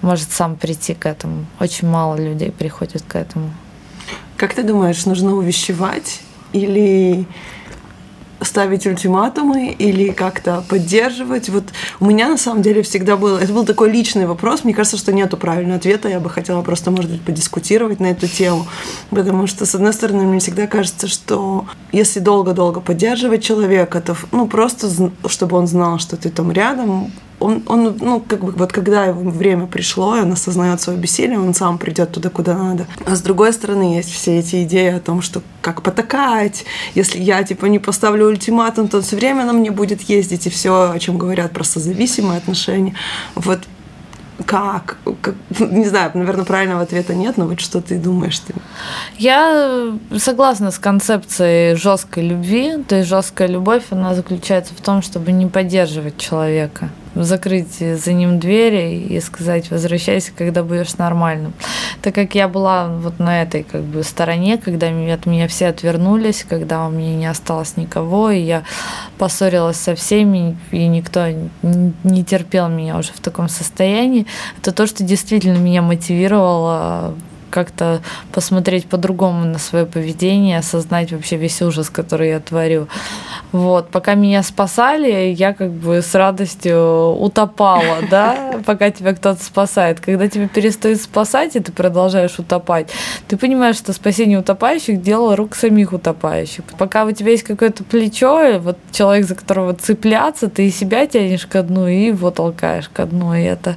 может 0.00 0.30
сам 0.30 0.54
прийти 0.56 0.94
к 0.94 1.06
этому. 1.06 1.46
Очень 1.58 1.88
мало 1.88 2.16
людей 2.16 2.52
приходит 2.52 3.02
к 3.02 3.16
этому. 3.16 3.50
Как 4.36 4.54
ты 4.54 4.62
думаешь, 4.62 5.04
нужно 5.04 5.34
увещевать 5.34 6.20
или 6.52 7.26
ставить 8.40 8.86
ультиматумы 8.86 9.68
или 9.70 10.10
как-то 10.10 10.64
поддерживать. 10.68 11.48
Вот 11.48 11.64
у 12.00 12.06
меня 12.06 12.28
на 12.28 12.36
самом 12.36 12.62
деле 12.62 12.82
всегда 12.82 13.16
было, 13.16 13.38
это 13.38 13.52
был 13.52 13.64
такой 13.64 13.90
личный 13.90 14.26
вопрос, 14.26 14.64
мне 14.64 14.74
кажется, 14.74 14.96
что 14.96 15.12
нету 15.12 15.36
правильного 15.36 15.78
ответа, 15.78 16.08
я 16.08 16.20
бы 16.20 16.28
хотела 16.30 16.62
просто, 16.62 16.90
может 16.90 17.10
быть, 17.10 17.22
подискутировать 17.22 18.00
на 18.00 18.06
эту 18.06 18.28
тему, 18.28 18.66
потому 19.10 19.46
что, 19.46 19.64
с 19.66 19.74
одной 19.74 19.92
стороны, 19.92 20.24
мне 20.24 20.40
всегда 20.40 20.66
кажется, 20.66 21.08
что 21.08 21.66
если 21.92 22.20
долго-долго 22.20 22.80
поддерживать 22.80 23.42
человека, 23.42 24.00
то, 24.00 24.16
ну, 24.32 24.46
просто, 24.46 24.88
чтобы 25.28 25.56
он 25.56 25.66
знал, 25.66 25.98
что 25.98 26.16
ты 26.16 26.30
там 26.30 26.52
рядом, 26.52 27.12
он, 27.38 27.62
он, 27.66 27.96
ну, 28.00 28.20
как 28.20 28.42
бы, 28.42 28.52
вот 28.52 28.72
когда 28.72 29.12
время 29.12 29.66
пришло, 29.66 30.16
и 30.16 30.20
он 30.20 30.32
осознает 30.32 30.80
свое 30.80 30.98
бессилие, 30.98 31.38
он 31.38 31.54
сам 31.54 31.78
придет 31.78 32.12
туда, 32.12 32.30
куда 32.30 32.56
надо. 32.56 32.86
А 33.04 33.14
с 33.14 33.20
другой 33.20 33.52
стороны, 33.52 33.96
есть 33.96 34.10
все 34.10 34.38
эти 34.38 34.64
идеи 34.64 34.92
о 34.92 35.00
том, 35.00 35.20
что 35.22 35.42
как 35.60 35.82
потакать, 35.82 36.64
если 36.94 37.18
я, 37.18 37.42
типа, 37.42 37.66
не 37.66 37.78
поставлю 37.78 38.26
ультиматум, 38.26 38.88
то 38.88 39.02
все 39.02 39.16
время 39.16 39.44
на 39.44 39.52
мне 39.52 39.70
будет 39.70 40.02
ездить, 40.02 40.46
и 40.46 40.50
все, 40.50 40.90
о 40.90 40.98
чем 40.98 41.18
говорят 41.18 41.52
про 41.52 41.64
созависимые 41.64 42.38
отношения. 42.38 42.94
Вот 43.34 43.60
как? 44.44 44.98
как? 45.22 45.34
Не 45.60 45.86
знаю, 45.86 46.10
наверное, 46.14 46.44
правильного 46.44 46.82
ответа 46.82 47.14
нет, 47.14 47.38
но 47.38 47.46
вот 47.46 47.60
что 47.60 47.80
ты 47.80 47.98
думаешь? 47.98 48.38
Ты? 48.40 48.54
Я 49.16 49.94
согласна 50.18 50.70
с 50.70 50.78
концепцией 50.78 51.74
жесткой 51.74 52.28
любви. 52.28 52.82
То 52.86 52.96
есть 52.96 53.08
жесткая 53.08 53.48
любовь, 53.48 53.84
она 53.90 54.14
заключается 54.14 54.74
в 54.74 54.80
том, 54.82 55.00
чтобы 55.00 55.32
не 55.32 55.46
поддерживать 55.46 56.18
человека 56.18 56.90
закрыть 57.22 57.78
за 57.78 58.12
ним 58.12 58.38
двери 58.38 58.98
и 58.98 59.20
сказать 59.20 59.70
возвращайся, 59.70 60.32
когда 60.36 60.62
будешь 60.62 60.96
нормальным. 60.96 61.54
Так 62.02 62.14
как 62.14 62.34
я 62.34 62.48
была 62.48 62.88
вот 62.88 63.18
на 63.18 63.42
этой 63.42 63.62
как 63.62 63.82
бы 63.82 64.02
стороне, 64.02 64.58
когда 64.58 64.88
от 64.88 65.26
меня 65.26 65.48
все 65.48 65.68
отвернулись, 65.68 66.44
когда 66.48 66.86
у 66.86 66.90
меня 66.90 67.14
не 67.16 67.26
осталось 67.26 67.76
никого, 67.76 68.30
и 68.30 68.40
я 68.40 68.62
поссорилась 69.18 69.76
со 69.76 69.94
всеми, 69.94 70.56
и 70.70 70.86
никто 70.86 71.26
не 71.62 72.24
терпел 72.24 72.68
меня 72.68 72.98
уже 72.98 73.12
в 73.12 73.20
таком 73.20 73.48
состоянии, 73.48 74.26
это 74.58 74.72
то, 74.72 74.86
что 74.86 75.04
действительно 75.04 75.58
меня 75.58 75.82
мотивировало 75.82 77.14
как-то 77.50 78.00
посмотреть 78.32 78.86
по-другому 78.86 79.44
на 79.44 79.58
свое 79.58 79.86
поведение, 79.86 80.58
осознать 80.58 81.12
вообще 81.12 81.36
весь 81.36 81.62
ужас, 81.62 81.90
который 81.90 82.30
я 82.30 82.40
творю. 82.40 82.88
Вот, 83.52 83.90
пока 83.90 84.14
меня 84.14 84.42
спасали, 84.42 85.34
я 85.36 85.54
как 85.54 85.70
бы 85.70 86.02
с 86.02 86.14
радостью 86.14 87.16
утопала, 87.18 87.98
да, 88.10 88.60
пока 88.64 88.90
тебя 88.90 89.14
кто-то 89.14 89.42
спасает. 89.42 90.00
Когда 90.00 90.28
тебя 90.28 90.48
перестают 90.48 91.00
спасать, 91.00 91.56
и 91.56 91.60
ты 91.60 91.72
продолжаешь 91.72 92.38
утопать, 92.38 92.90
ты 93.28 93.36
понимаешь, 93.36 93.76
что 93.76 93.92
спасение 93.92 94.38
утопающих– 94.38 95.00
дело 95.02 95.36
рук 95.36 95.54
самих 95.54 95.92
утопающих. 95.92 96.64
Пока 96.78 97.04
у 97.04 97.12
тебя 97.12 97.30
есть 97.30 97.44
какое-то 97.44 97.84
плечо, 97.84 98.58
вот 98.58 98.78
человек, 98.92 99.26
за 99.26 99.34
которого 99.34 99.74
цепляться, 99.74 100.48
ты 100.48 100.66
и 100.66 100.70
себя 100.70 101.06
тянешь 101.06 101.46
ко 101.46 101.62
дну, 101.62 101.86
и 101.86 102.06
его 102.06 102.30
толкаешь 102.30 102.88
ко 102.88 103.06
дну. 103.06 103.34
И 103.34 103.42
это 103.42 103.76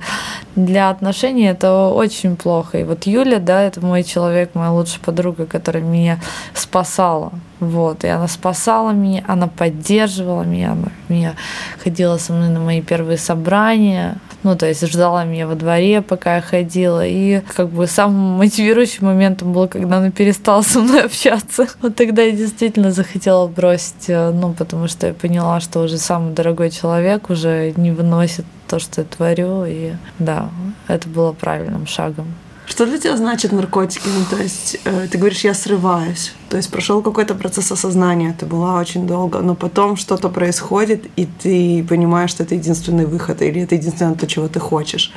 для 0.55 0.89
отношений 0.89 1.45
это 1.45 1.87
очень 1.87 2.35
плохо. 2.35 2.79
И 2.79 2.83
вот 2.83 3.05
Юля, 3.05 3.39
да, 3.39 3.58
это 3.63 3.81
мой 3.81 4.03
человек, 4.03 4.55
моя 4.55 4.71
лучшая 4.71 4.99
подруга, 4.99 5.45
которая 5.45 5.83
меня 5.83 6.19
спасала. 6.53 7.31
Вот, 7.59 8.05
и 8.05 8.07
она 8.07 8.27
спасала 8.27 8.91
меня, 8.91 9.23
она 9.27 9.47
поддерживала 9.47 10.43
меня, 10.43 10.71
она 10.71 10.87
меня 11.09 11.35
ходила 11.83 12.17
со 12.17 12.31
мной 12.31 12.49
на 12.49 12.59
мои 12.59 12.81
первые 12.81 13.17
собрания, 13.17 14.17
ну, 14.43 14.55
то 14.55 14.65
есть 14.65 14.87
ждала 14.87 15.25
меня 15.25 15.47
во 15.47 15.55
дворе, 15.55 16.01
пока 16.01 16.37
я 16.37 16.41
ходила. 16.41 17.05
И 17.05 17.41
как 17.55 17.69
бы 17.69 17.87
самым 17.87 18.37
мотивирующим 18.37 19.05
моментом 19.05 19.51
было, 19.51 19.67
когда 19.67 19.97
она 19.97 20.11
перестала 20.11 20.61
со 20.61 20.79
мной 20.79 21.03
общаться. 21.03 21.67
Вот 21.81 21.95
тогда 21.95 22.21
я 22.21 22.31
действительно 22.31 22.91
захотела 22.91 23.47
бросить, 23.47 24.09
э, 24.09 24.31
ну, 24.31 24.53
потому 24.53 24.87
что 24.87 25.07
я 25.07 25.13
поняла, 25.13 25.59
что 25.59 25.81
уже 25.81 25.97
самый 25.97 26.33
дорогой 26.33 26.71
человек 26.71 27.29
уже 27.29 27.73
не 27.75 27.91
выносит 27.91 28.45
то, 28.67 28.79
что 28.79 29.01
я 29.01 29.07
творю. 29.07 29.65
И 29.65 29.93
да, 30.19 30.49
это 30.87 31.09
было 31.09 31.33
правильным 31.33 31.87
шагом. 31.87 32.27
Что 32.69 32.85
для 32.85 32.99
тебя 32.99 33.17
значит 33.17 33.51
наркотики? 33.51 34.07
Ну, 34.07 34.23
то 34.29 34.41
есть 34.41 34.77
э, 34.85 35.07
ты 35.11 35.17
говоришь, 35.17 35.43
я 35.43 35.55
срываюсь. 35.55 36.33
То 36.49 36.57
есть 36.57 36.69
прошел 36.69 37.01
какой-то 37.01 37.33
процесс 37.33 37.71
осознания, 37.71 38.35
ты 38.39 38.45
была 38.45 38.79
очень 38.79 39.07
долго, 39.07 39.39
но 39.39 39.55
потом 39.55 39.97
что-то 39.97 40.29
происходит, 40.29 41.07
и 41.15 41.25
ты 41.25 41.83
понимаешь, 41.89 42.29
что 42.29 42.43
это 42.43 42.53
единственный 42.53 43.07
выход, 43.07 43.41
или 43.41 43.61
это 43.63 43.73
единственное 43.73 44.13
то, 44.13 44.27
чего 44.27 44.47
ты 44.47 44.59
хочешь. 44.59 45.11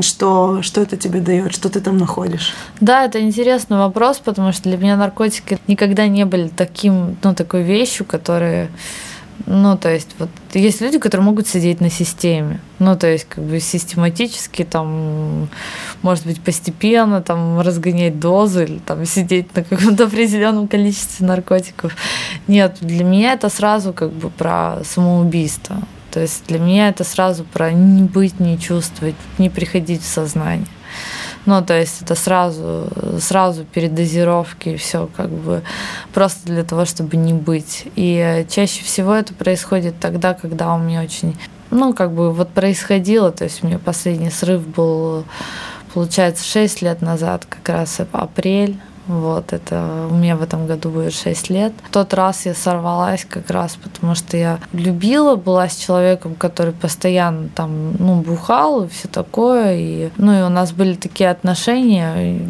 Что, 0.00 0.60
что 0.62 0.82
это 0.82 0.98
тебе 0.98 1.20
дает, 1.20 1.54
что 1.54 1.70
ты 1.70 1.80
там 1.80 1.96
находишь? 1.96 2.52
Да, 2.80 3.04
это 3.06 3.20
интересный 3.22 3.78
вопрос, 3.78 4.18
потому 4.18 4.52
что 4.52 4.64
для 4.64 4.76
меня 4.76 4.96
наркотики 4.96 5.58
никогда 5.68 6.06
не 6.08 6.26
были 6.26 6.48
таким, 6.48 7.16
ну, 7.22 7.34
такой 7.34 7.62
вещью, 7.62 8.04
которая 8.04 8.70
ну, 9.46 9.76
то 9.76 9.92
есть, 9.92 10.10
вот 10.18 10.28
есть 10.54 10.80
люди, 10.80 10.98
которые 10.98 11.24
могут 11.24 11.46
сидеть 11.46 11.80
на 11.80 11.90
системе. 11.90 12.60
Ну, 12.78 12.96
то 12.96 13.06
есть, 13.06 13.26
как 13.28 13.44
бы 13.44 13.60
систематически, 13.60 14.64
там, 14.64 15.48
может 16.02 16.26
быть, 16.26 16.40
постепенно 16.40 17.20
там 17.22 17.60
разгонять 17.60 18.20
дозы 18.20 18.64
или 18.64 18.78
там 18.78 19.04
сидеть 19.04 19.54
на 19.54 19.64
каком-то 19.64 20.04
определенном 20.06 20.68
количестве 20.68 21.26
наркотиков. 21.26 21.94
Нет, 22.46 22.78
для 22.80 23.04
меня 23.04 23.32
это 23.32 23.48
сразу 23.48 23.92
как 23.92 24.12
бы 24.12 24.30
про 24.30 24.78
самоубийство. 24.84 25.76
То 26.10 26.20
есть 26.20 26.44
для 26.46 26.58
меня 26.58 26.88
это 26.88 27.04
сразу 27.04 27.44
про 27.44 27.72
не 27.72 28.02
быть, 28.02 28.38
не 28.38 28.58
чувствовать, 28.58 29.14
не 29.38 29.48
приходить 29.48 30.02
в 30.02 30.06
сознание. 30.06 30.66
Ну, 31.44 31.60
то 31.64 31.76
есть 31.78 32.02
это 32.02 32.14
сразу, 32.14 32.88
сразу 33.20 33.64
перед 33.64 33.94
дозировкой 33.94 34.76
все 34.76 35.08
как 35.16 35.28
бы 35.28 35.62
просто 36.14 36.46
для 36.46 36.62
того, 36.62 36.84
чтобы 36.84 37.16
не 37.16 37.32
быть. 37.32 37.88
И 37.96 38.46
чаще 38.48 38.84
всего 38.84 39.12
это 39.14 39.34
происходит 39.34 39.98
тогда, 39.98 40.34
когда 40.34 40.72
у 40.72 40.78
меня 40.78 41.02
очень, 41.02 41.36
ну, 41.70 41.94
как 41.94 42.12
бы 42.12 42.32
вот 42.32 42.50
происходило, 42.50 43.32
то 43.32 43.44
есть 43.44 43.64
у 43.64 43.66
меня 43.66 43.80
последний 43.80 44.30
срыв 44.30 44.66
был, 44.68 45.24
получается, 45.92 46.44
6 46.44 46.82
лет 46.82 47.02
назад, 47.02 47.44
как 47.48 47.68
раз 47.68 48.00
апрель, 48.12 48.78
вот, 49.20 49.52
это 49.52 50.08
у 50.10 50.14
меня 50.14 50.36
в 50.36 50.42
этом 50.42 50.66
году 50.66 50.90
будет 50.90 51.14
6 51.14 51.50
лет. 51.50 51.72
В 51.88 51.90
тот 51.90 52.14
раз 52.14 52.46
я 52.46 52.54
сорвалась 52.54 53.24
как 53.24 53.50
раз, 53.50 53.76
потому 53.76 54.14
что 54.14 54.36
я 54.36 54.58
любила, 54.72 55.36
была 55.36 55.68
с 55.68 55.76
человеком, 55.76 56.34
который 56.34 56.72
постоянно 56.72 57.48
там, 57.54 57.92
ну, 57.98 58.22
бухал 58.22 58.84
и 58.84 58.88
все 58.88 59.08
такое. 59.08 59.76
И, 59.76 60.10
ну, 60.16 60.38
и 60.38 60.42
у 60.42 60.48
нас 60.48 60.72
были 60.72 60.94
такие 60.94 61.30
отношения 61.30 62.40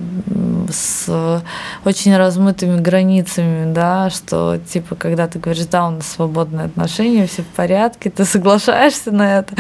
с 0.72 1.42
очень 1.84 2.16
размытыми 2.16 2.80
границами, 2.80 3.72
да, 3.72 4.10
что, 4.10 4.58
типа, 4.58 4.94
когда 4.94 5.28
ты 5.28 5.38
говоришь, 5.38 5.66
да, 5.66 5.86
у 5.86 5.90
нас 5.90 6.06
свободные 6.06 6.66
отношения, 6.66 7.26
все 7.26 7.42
в 7.42 7.46
порядке, 7.46 8.10
ты 8.10 8.24
соглашаешься 8.24 9.12
на 9.12 9.38
это, 9.38 9.54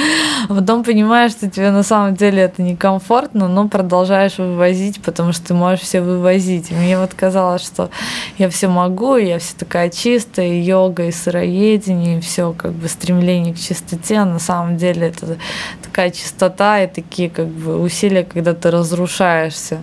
а 0.48 0.54
потом 0.54 0.84
понимаешь, 0.84 1.32
что 1.32 1.50
тебе 1.50 1.70
на 1.70 1.82
самом 1.82 2.14
деле 2.14 2.42
это 2.42 2.62
некомфортно, 2.62 3.48
но 3.48 3.68
продолжаешь 3.68 4.38
вывозить, 4.38 5.02
потому 5.02 5.32
что 5.32 5.48
ты 5.48 5.54
можешь 5.54 5.80
все 5.80 6.00
вывозить. 6.00 6.70
Мне 6.70 6.98
вот 6.98 7.14
казалось, 7.14 7.64
что 7.64 7.90
я 8.38 8.48
все 8.48 8.68
могу, 8.68 9.16
я 9.16 9.38
вся 9.38 9.54
такая 9.58 9.90
чистая, 9.90 10.48
и 10.48 10.60
йога, 10.60 11.04
и 11.04 11.12
сыроедение, 11.12 12.18
и 12.18 12.20
все 12.20 12.52
как 12.52 12.72
бы 12.72 12.88
стремление 12.88 13.54
к 13.54 13.58
чистоте, 13.58 14.16
а 14.16 14.24
на 14.24 14.38
самом 14.38 14.76
деле 14.76 15.08
это 15.08 15.36
такая 15.82 16.10
чистота 16.10 16.82
и 16.82 16.86
такие 16.86 17.28
как 17.30 17.46
бы 17.46 17.80
усилия, 17.80 18.24
когда 18.24 18.54
ты 18.54 18.70
разрушаешься. 18.70 19.82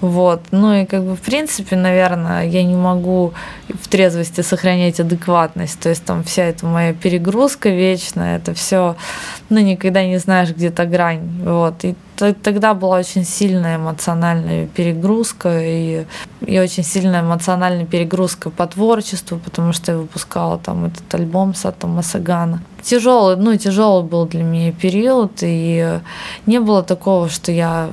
Вот. 0.00 0.42
Ну 0.58 0.74
и 0.74 0.86
как 0.86 1.04
бы 1.04 1.14
в 1.14 1.20
принципе, 1.20 1.76
наверное, 1.76 2.48
я 2.48 2.64
не 2.64 2.74
могу 2.74 3.32
в 3.68 3.88
трезвости 3.88 4.40
сохранять 4.40 4.98
адекватность. 4.98 5.78
То 5.78 5.88
есть 5.88 6.04
там 6.04 6.24
вся 6.24 6.44
эта 6.44 6.66
моя 6.66 6.92
перегрузка 6.92 7.68
вечная, 7.68 8.38
это 8.38 8.54
все, 8.54 8.96
ну 9.50 9.60
никогда 9.60 10.04
не 10.04 10.18
знаешь, 10.18 10.50
где-то 10.50 10.84
грань. 10.84 11.20
Вот. 11.44 11.84
И 11.84 11.94
тогда 12.42 12.74
была 12.74 12.98
очень 12.98 13.24
сильная 13.24 13.76
эмоциональная 13.76 14.66
перегрузка 14.66 15.60
и, 15.62 16.04
и 16.40 16.58
очень 16.58 16.82
сильная 16.82 17.20
эмоциональная 17.20 17.86
перегрузка 17.86 18.50
по 18.50 18.66
творчеству, 18.66 19.38
потому 19.38 19.72
что 19.72 19.92
я 19.92 19.98
выпускала 19.98 20.58
там 20.58 20.86
этот 20.86 21.14
альбом 21.14 21.54
Сата 21.54 21.86
Масагана. 21.86 22.60
Тяжелый, 22.82 23.36
ну 23.36 23.56
тяжелый 23.56 24.04
был 24.04 24.26
для 24.26 24.42
меня 24.42 24.72
период, 24.72 25.32
и 25.42 26.00
не 26.46 26.58
было 26.58 26.82
такого, 26.82 27.28
что 27.28 27.52
я, 27.52 27.90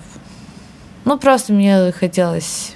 ну 1.05 1.17
просто 1.17 1.53
мне 1.53 1.91
хотелось 1.91 2.73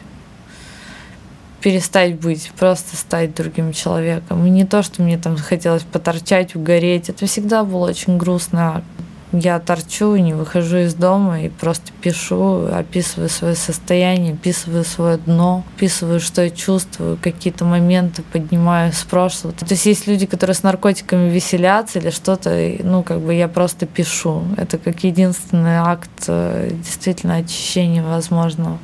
перестать 1.62 2.16
быть, 2.16 2.52
просто 2.58 2.96
стать 2.96 3.36
другим 3.36 3.74
человеком. 3.74 4.46
И 4.46 4.50
не 4.50 4.66
то, 4.66 4.82
что 4.82 5.02
мне 5.02 5.18
там 5.18 5.38
хотелось 5.38 5.84
поторчать, 5.84 6.56
угореть. 6.56 7.10
Это 7.10 7.26
всегда 7.26 7.64
было 7.64 7.90
очень 7.90 8.18
грустно 8.18 8.84
я 9.32 9.60
торчу, 9.60 10.16
не 10.16 10.34
выхожу 10.34 10.78
из 10.78 10.94
дома 10.94 11.42
и 11.42 11.50
просто 11.50 11.92
пишу, 12.02 12.66
описываю 12.66 13.30
свое 13.30 13.56
состояние, 13.56 14.34
описываю 14.34 14.84
свое 14.84 15.18
дно, 15.18 15.64
описываю, 15.76 16.20
что 16.20 16.44
я 16.44 16.50
чувствую, 16.50 17.18
какие-то 17.22 17.64
моменты 17.66 18.24
поднимаю 18.24 18.92
с 18.92 19.04
прошлого. 19.04 19.54
То 19.54 19.66
есть 19.70 19.86
есть 19.86 20.08
люди, 20.08 20.26
которые 20.26 20.56
с 20.56 20.64
наркотиками 20.64 21.30
веселятся 21.30 22.00
или 22.00 22.10
что-то, 22.10 22.50
ну, 22.80 23.04
как 23.04 23.20
бы 23.20 23.34
я 23.34 23.48
просто 23.48 23.86
пишу. 23.86 24.44
Это 24.58 24.78
как 24.78 25.04
единственный 25.04 25.78
акт 25.78 26.10
э, 26.28 26.72
действительно 26.72 27.36
очищения 27.36 28.04
возможного. 28.04 28.80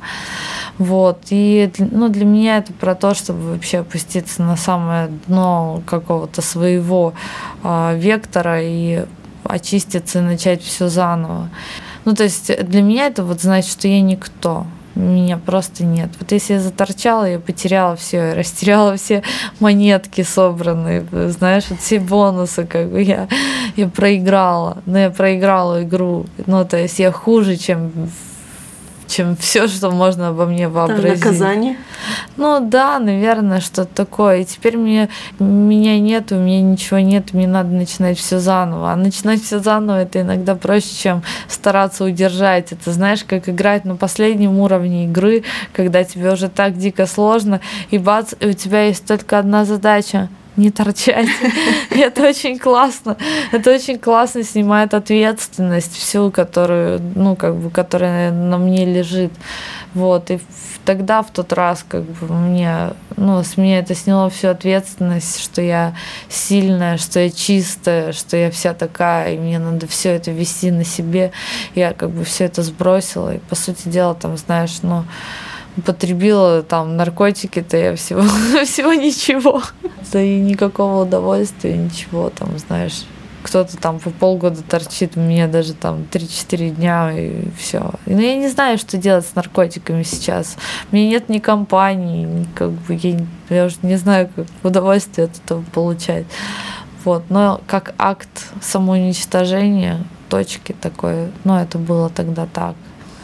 Вот. 0.78 1.24
И 1.30 1.72
ну, 1.78 2.08
для 2.08 2.24
меня 2.24 2.58
это 2.58 2.72
про 2.72 2.94
то, 2.94 3.14
чтобы 3.14 3.52
вообще 3.52 3.78
опуститься 3.78 4.42
на 4.42 4.56
самое 4.56 5.08
дно 5.26 5.82
какого-то 5.86 6.42
своего 6.42 7.14
э, 7.64 7.98
вектора 7.98 8.62
и 8.62 9.06
очиститься 9.46 10.20
начать 10.20 10.62
все 10.62 10.88
заново. 10.88 11.48
Ну, 12.04 12.14
то 12.14 12.24
есть 12.24 12.56
для 12.68 12.82
меня 12.82 13.06
это 13.06 13.24
вот 13.24 13.40
значит, 13.40 13.70
что 13.70 13.88
я 13.88 14.00
никто. 14.00 14.66
Меня 14.94 15.36
просто 15.36 15.84
нет. 15.84 16.10
Вот 16.18 16.32
если 16.32 16.54
я 16.54 16.60
заторчала, 16.60 17.24
я 17.28 17.38
потеряла 17.38 17.96
все, 17.96 18.28
я 18.28 18.34
растеряла 18.34 18.96
все 18.96 19.22
монетки 19.60 20.22
собранные, 20.22 21.06
знаешь, 21.30 21.64
вот 21.68 21.80
все 21.80 22.00
бонусы, 22.00 22.64
как 22.64 22.90
бы 22.90 23.02
я, 23.02 23.28
я 23.76 23.88
проиграла. 23.88 24.78
Но 24.86 24.98
я 24.98 25.10
проиграла 25.10 25.82
игру. 25.82 26.24
Ну, 26.46 26.64
то 26.64 26.78
есть 26.78 26.98
я 26.98 27.12
хуже, 27.12 27.56
чем 27.56 27.92
чем 29.06 29.36
все, 29.36 29.68
что 29.68 29.90
можно 29.90 30.28
обо 30.28 30.46
мне 30.46 30.68
вообразить. 30.68 31.20
Там 31.20 31.32
наказание? 31.32 31.76
Ну 32.36 32.60
да, 32.60 32.98
наверное, 32.98 33.60
что-то 33.60 33.94
такое. 33.94 34.38
И 34.38 34.44
теперь 34.44 34.76
мне, 34.76 35.08
меня 35.38 35.98
нет, 35.98 36.32
у 36.32 36.36
меня 36.36 36.60
ничего 36.60 36.98
нет, 36.98 37.32
мне 37.32 37.46
надо 37.46 37.70
начинать 37.70 38.18
все 38.18 38.38
заново. 38.38 38.92
А 38.92 38.96
начинать 38.96 39.42
все 39.42 39.58
заново 39.58 40.02
это 40.02 40.20
иногда 40.20 40.54
проще, 40.54 40.94
чем 40.94 41.22
стараться 41.48 42.04
удержать. 42.04 42.72
Это 42.72 42.92
знаешь, 42.92 43.24
как 43.24 43.48
играть 43.48 43.84
на 43.84 43.96
последнем 43.96 44.58
уровне 44.58 45.04
игры, 45.04 45.44
когда 45.72 46.04
тебе 46.04 46.32
уже 46.32 46.48
так 46.48 46.76
дико 46.76 47.06
сложно, 47.06 47.60
и 47.90 47.98
бац, 47.98 48.34
и 48.40 48.46
у 48.46 48.52
тебя 48.52 48.84
есть 48.84 49.06
только 49.06 49.38
одна 49.38 49.64
задача 49.64 50.28
не 50.56 50.70
торчать. 50.70 51.28
Это 51.90 52.22
очень 52.28 52.58
классно. 52.58 53.16
Это 53.52 53.74
очень 53.74 53.98
классно 53.98 54.42
снимает 54.42 54.94
ответственность 54.94 55.96
всю, 55.96 56.30
которую, 56.30 57.00
ну, 57.14 57.36
как 57.36 57.56
бы, 57.56 57.70
которая 57.70 58.32
на 58.32 58.58
мне 58.58 58.84
лежит. 58.84 59.32
Вот. 59.94 60.30
И 60.30 60.40
тогда, 60.84 61.22
в 61.22 61.30
тот 61.30 61.52
раз, 61.52 61.84
как 61.86 62.04
бы, 62.04 62.32
мне, 62.34 62.92
ну, 63.16 63.42
с 63.42 63.56
меня 63.56 63.80
это 63.80 63.94
сняло 63.94 64.30
всю 64.30 64.48
ответственность, 64.48 65.40
что 65.42 65.60
я 65.60 65.94
сильная, 66.28 66.96
что 66.96 67.20
я 67.20 67.30
чистая, 67.30 68.12
что 68.12 68.36
я 68.36 68.50
вся 68.50 68.72
такая, 68.72 69.34
и 69.34 69.38
мне 69.38 69.58
надо 69.58 69.86
все 69.86 70.10
это 70.10 70.30
вести 70.30 70.70
на 70.70 70.84
себе. 70.84 71.32
Я, 71.74 71.92
как 71.92 72.10
бы, 72.10 72.24
все 72.24 72.44
это 72.44 72.62
сбросила. 72.62 73.34
И, 73.34 73.38
по 73.38 73.54
сути 73.54 73.88
дела, 73.88 74.14
там, 74.14 74.36
знаешь, 74.36 74.78
ну, 74.82 75.04
употребила 75.76 76.62
там 76.62 76.96
наркотики-то 76.96 77.76
я 77.76 77.96
всего, 77.96 78.22
всего 78.64 78.92
ничего. 78.94 79.62
Да 80.12 80.20
и 80.20 80.38
никакого 80.38 81.02
удовольствия, 81.02 81.76
ничего 81.76 82.30
там, 82.30 82.58
знаешь. 82.58 83.04
Кто-то 83.42 83.76
там 83.76 84.00
по 84.00 84.10
полгода 84.10 84.60
торчит, 84.62 85.14
меня 85.14 85.46
даже 85.46 85.74
там 85.74 86.04
3-4 86.10 86.70
дня 86.70 87.12
и 87.16 87.48
все. 87.56 87.92
Но 88.04 88.20
я 88.20 88.36
не 88.36 88.48
знаю, 88.48 88.76
что 88.76 88.96
делать 88.96 89.24
с 89.24 89.36
наркотиками 89.36 90.02
сейчас. 90.02 90.56
У 90.90 90.96
меня 90.96 91.10
нет 91.10 91.28
ни 91.28 91.38
компании, 91.38 92.24
ни 92.24 92.44
как 92.54 92.70
бы 92.72 92.94
я, 92.94 93.20
я 93.48 93.66
уже 93.66 93.76
не 93.82 93.96
знаю, 93.96 94.28
как 94.34 94.46
удовольствие 94.64 95.26
от 95.26 95.36
этого 95.44 95.62
получать. 95.72 96.26
Вот. 97.04 97.22
Но 97.28 97.60
как 97.68 97.94
акт 97.98 98.50
самоуничтожения, 98.60 100.00
точки 100.28 100.72
такой, 100.72 101.30
ну, 101.44 101.56
это 101.56 101.78
было 101.78 102.10
тогда 102.10 102.48
так. 102.52 102.74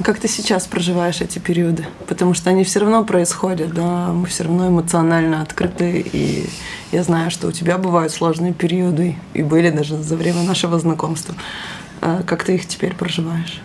Как 0.04 0.18
ты 0.18 0.26
сейчас 0.26 0.66
проживаешь 0.66 1.21
эти 1.21 1.38
периоды? 1.38 1.87
Потому 2.09 2.35
что 2.35 2.50
они 2.50 2.64
все 2.64 2.80
равно 2.80 3.04
происходят, 3.04 3.73
да, 3.73 4.09
мы 4.09 4.26
все 4.26 4.44
равно 4.44 4.68
эмоционально 4.68 5.42
открыты, 5.42 6.04
и 6.12 6.49
я 6.92 7.02
знаю, 7.02 7.30
что 7.30 7.49
у 7.49 7.52
тебя 7.52 7.78
бывают 7.78 8.12
сложные 8.12 8.52
периоды, 8.52 9.16
и 9.35 9.42
были 9.42 9.71
даже 9.71 9.97
за 9.97 10.16
время 10.16 10.42
нашего 10.42 10.78
знакомства. 10.78 11.35
А 12.00 12.23
как 12.23 12.42
ты 12.44 12.54
их 12.56 12.66
теперь 12.66 12.94
проживаешь? 12.94 13.61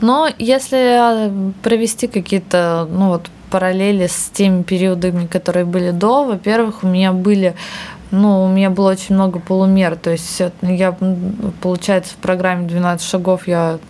Но 0.00 0.28
если 0.38 1.32
провести 1.62 2.06
какие-то, 2.06 2.86
ну 2.90 3.08
вот, 3.08 3.30
параллели 3.50 4.06
с 4.06 4.30
теми 4.32 4.62
периодами, 4.62 5.26
которые 5.26 5.64
были 5.64 5.90
до, 5.90 6.24
во-первых, 6.24 6.82
у 6.82 6.88
меня 6.88 7.12
были 7.12 7.54
ну, 8.10 8.44
у 8.44 8.48
меня 8.48 8.70
было 8.70 8.92
очень 8.92 9.16
много 9.16 9.40
полумер, 9.40 9.96
то 9.96 10.10
есть 10.10 10.40
я, 10.62 10.96
получается, 11.60 12.14
в 12.14 12.18
программе 12.18 12.68
12 12.68 13.04
шагов 13.04 13.48
я 13.48 13.80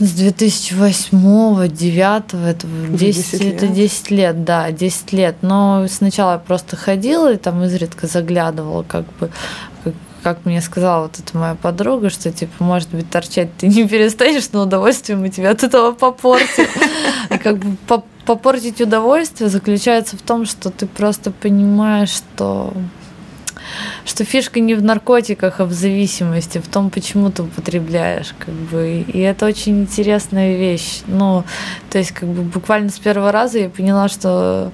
с 0.00 0.12
2008 0.12 1.68
2009 1.68 2.34
это 2.48 2.66
10, 2.66 3.30
10 3.30 3.40
лет. 3.40 3.54
это 3.54 3.66
10 3.68 4.10
лет, 4.10 4.44
да, 4.44 4.72
10 4.72 5.12
лет. 5.12 5.36
Но 5.42 5.86
сначала 5.88 6.32
я 6.32 6.38
просто 6.38 6.76
ходила 6.76 7.32
и 7.32 7.36
там 7.36 7.62
изредка 7.64 8.06
заглядывала, 8.06 8.82
как 8.82 9.04
бы 9.18 9.30
как, 9.84 9.94
как 10.22 10.44
мне 10.46 10.62
сказала 10.62 11.02
вот 11.02 11.18
эта 11.18 11.36
моя 11.36 11.54
подруга, 11.54 12.08
что 12.08 12.32
типа, 12.32 12.64
может 12.64 12.88
быть, 12.90 13.10
торчать 13.10 13.54
ты 13.58 13.68
не 13.68 13.86
перестанешь, 13.86 14.48
но 14.52 14.62
удовольствие 14.62 15.18
мы 15.18 15.28
тебя 15.28 15.50
от 15.50 15.62
этого 15.62 15.92
попортим. 15.92 16.66
И 17.30 17.38
как 17.38 17.58
бы 17.58 17.76
попортить 18.24 18.80
удовольствие 18.80 19.50
заключается 19.50 20.16
в 20.16 20.22
том, 20.22 20.46
что 20.46 20.70
ты 20.70 20.86
просто 20.86 21.30
понимаешь, 21.30 22.10
что 22.10 22.72
что 24.04 24.24
фишка 24.24 24.60
не 24.60 24.74
в 24.74 24.82
наркотиках, 24.82 25.60
а 25.60 25.64
в 25.64 25.72
зависимости, 25.72 26.58
в 26.58 26.68
том, 26.68 26.90
почему 26.90 27.30
ты 27.30 27.42
употребляешь, 27.42 28.34
как 28.38 28.54
бы. 28.54 29.04
И 29.06 29.18
это 29.20 29.46
очень 29.46 29.82
интересная 29.82 30.56
вещь. 30.56 31.02
Ну, 31.06 31.44
то 31.90 31.98
есть, 31.98 32.12
как 32.12 32.28
бы 32.28 32.42
буквально 32.42 32.90
с 32.90 32.98
первого 32.98 33.32
раза 33.32 33.58
я 33.58 33.68
поняла, 33.68 34.08
что 34.08 34.72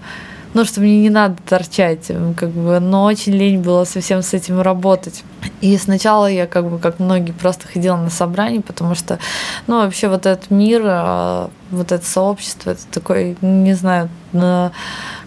ну, 0.57 0.65
что 0.65 0.81
мне 0.81 1.03
не 1.03 1.11
надо 1.11 1.37
торчать, 1.47 2.11
как 2.35 2.49
бы, 2.49 2.81
но 2.81 3.05
очень 3.05 3.35
лень 3.35 3.61
было 3.61 3.85
совсем 3.85 4.23
с 4.23 4.33
этим 4.33 4.63
работать. 4.63 5.23
И 5.61 5.77
сначала 5.77 6.31
я, 6.31 6.47
как 6.47 6.71
бы, 6.71 6.79
как 6.79 6.99
многие, 6.99 7.33
просто 7.33 7.69
ходила 7.69 7.97
на 7.97 8.09
собрания, 8.09 8.63
потому 8.63 8.95
что, 8.95 9.19
ну, 9.67 9.81
вообще 9.81 10.09
вот 10.09 10.25
этот 10.25 10.51
мир, 10.51 10.81
а, 10.87 11.51
вот 11.71 11.93
это 11.93 12.07
сообщество, 12.07 12.71
это 12.71 12.87
такой, 12.91 13.37
не 13.43 13.75
знаю, 13.75 14.09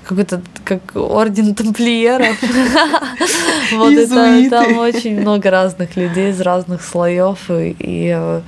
какой-то 0.09 0.41
как 0.63 0.95
орден 0.95 1.53
тамплиеров. 1.53 2.35
Вот 3.71 3.93
это 3.93 4.49
там 4.49 4.77
очень 4.79 5.19
много 5.21 5.51
разных 5.51 5.95
людей 5.95 6.31
из 6.31 6.41
разных 6.41 6.81
слоев 6.83 7.37
и 7.49 8.11
э, 8.15 8.41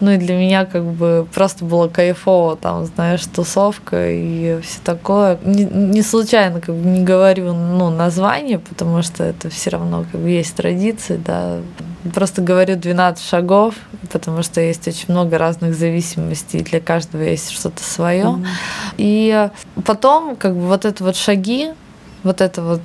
ну 0.00 0.12
и 0.12 0.16
для 0.16 0.36
меня 0.36 0.64
как 0.64 0.84
бы 0.84 1.26
просто 1.34 1.64
было 1.64 1.88
кайфово, 1.88 2.56
там, 2.56 2.86
знаешь, 2.86 3.24
тусовка 3.26 4.10
и 4.10 4.60
все 4.62 4.78
такое. 4.84 5.38
Не, 5.44 5.64
не 5.64 6.02
случайно 6.02 6.60
как 6.60 6.74
бы 6.74 6.88
не 6.88 7.02
говорю 7.02 7.52
ну, 7.52 7.90
название, 7.90 8.60
потому 8.60 9.02
что 9.02 9.24
это 9.24 9.50
все 9.50 9.70
равно 9.70 10.04
как 10.10 10.20
бы 10.20 10.28
есть 10.28 10.54
традиции, 10.54 11.20
да. 11.24 11.58
Просто 12.14 12.42
говорю 12.42 12.76
12 12.76 13.24
шагов, 13.24 13.74
потому 14.12 14.42
что 14.42 14.60
есть 14.60 14.86
очень 14.86 15.06
много 15.08 15.36
разных 15.36 15.74
зависимостей, 15.74 16.58
и 16.58 16.62
для 16.62 16.80
каждого 16.80 17.22
есть 17.22 17.50
что-то 17.50 17.82
свое. 17.82 18.24
Mm-hmm. 18.24 18.46
И 18.98 19.48
потом 19.84 20.36
как 20.36 20.54
бы 20.54 20.68
вот 20.68 20.84
это 20.84 21.02
вот 21.02 21.16
шаги, 21.16 21.70
вот 22.22 22.40
это 22.40 22.62
вот 22.62 22.80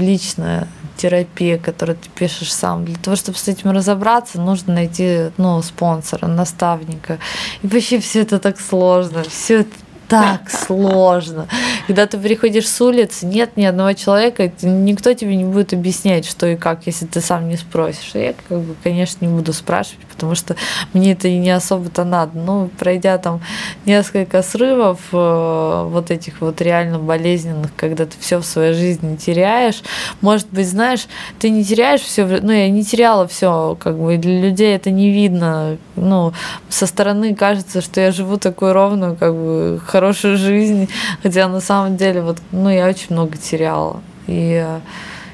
личное 0.00 0.68
терапия, 0.98 1.58
которую 1.58 1.96
ты 1.96 2.08
пишешь 2.10 2.52
сам. 2.52 2.84
Для 2.84 2.96
того, 2.96 3.16
чтобы 3.16 3.38
с 3.38 3.48
этим 3.48 3.70
разобраться, 3.70 4.40
нужно 4.40 4.74
найти 4.74 5.30
ну, 5.38 5.62
спонсора, 5.62 6.26
наставника. 6.26 7.18
И 7.62 7.66
вообще 7.66 8.00
все 8.00 8.22
это 8.22 8.38
так 8.38 8.60
сложно. 8.60 9.22
Все 9.22 9.60
это 9.60 9.70
так 10.08 10.50
сложно. 10.50 11.46
Когда 11.86 12.06
ты 12.06 12.18
приходишь 12.18 12.68
с 12.68 12.80
улицы, 12.80 13.26
нет 13.26 13.56
ни 13.56 13.64
одного 13.64 13.92
человека, 13.92 14.50
никто 14.62 15.12
тебе 15.12 15.36
не 15.36 15.44
будет 15.44 15.74
объяснять, 15.74 16.26
что 16.26 16.46
и 16.46 16.56
как, 16.56 16.86
если 16.86 17.04
ты 17.04 17.20
сам 17.20 17.48
не 17.48 17.56
спросишь. 17.56 18.14
И 18.14 18.18
я, 18.18 18.34
как 18.48 18.60
бы, 18.60 18.74
конечно, 18.82 19.24
не 19.24 19.32
буду 19.32 19.52
спрашивать, 19.52 20.06
потому 20.06 20.34
что 20.34 20.56
мне 20.94 21.12
это 21.12 21.28
не 21.30 21.50
особо-то 21.50 22.04
надо. 22.04 22.38
Ну, 22.38 22.70
пройдя 22.78 23.18
там 23.18 23.40
несколько 23.84 24.42
срывов, 24.42 25.00
э, 25.12 25.88
вот 25.88 26.10
этих 26.10 26.40
вот 26.40 26.60
реально 26.62 26.98
болезненных, 26.98 27.70
когда 27.76 28.06
ты 28.06 28.16
все 28.18 28.38
в 28.38 28.46
своей 28.46 28.72
жизни 28.72 29.16
теряешь, 29.16 29.82
может 30.22 30.48
быть, 30.50 30.68
знаешь, 30.68 31.06
ты 31.38 31.50
не 31.50 31.64
теряешь 31.64 32.00
все, 32.00 32.24
ну, 32.26 32.50
я 32.50 32.70
не 32.70 32.82
теряла 32.82 33.28
все, 33.28 33.76
как 33.78 33.98
бы, 33.98 34.16
для 34.16 34.40
людей 34.40 34.74
это 34.74 34.90
не 34.90 35.10
видно. 35.10 35.76
Ну, 35.96 36.32
со 36.68 36.86
стороны 36.86 37.34
кажется, 37.34 37.82
что 37.82 38.00
я 38.00 38.10
живу 38.10 38.38
такой 38.38 38.72
ровную, 38.72 39.16
как 39.16 39.34
бы, 39.34 39.80
хорошую 39.98 40.36
жизнь, 40.36 40.88
хотя 41.24 41.48
на 41.48 41.60
самом 41.60 41.96
деле 41.96 42.22
вот, 42.22 42.38
ну, 42.52 42.70
я 42.70 42.86
очень 42.86 43.08
много 43.10 43.36
теряла. 43.36 44.00
И 44.28 44.62
э, 44.64 44.80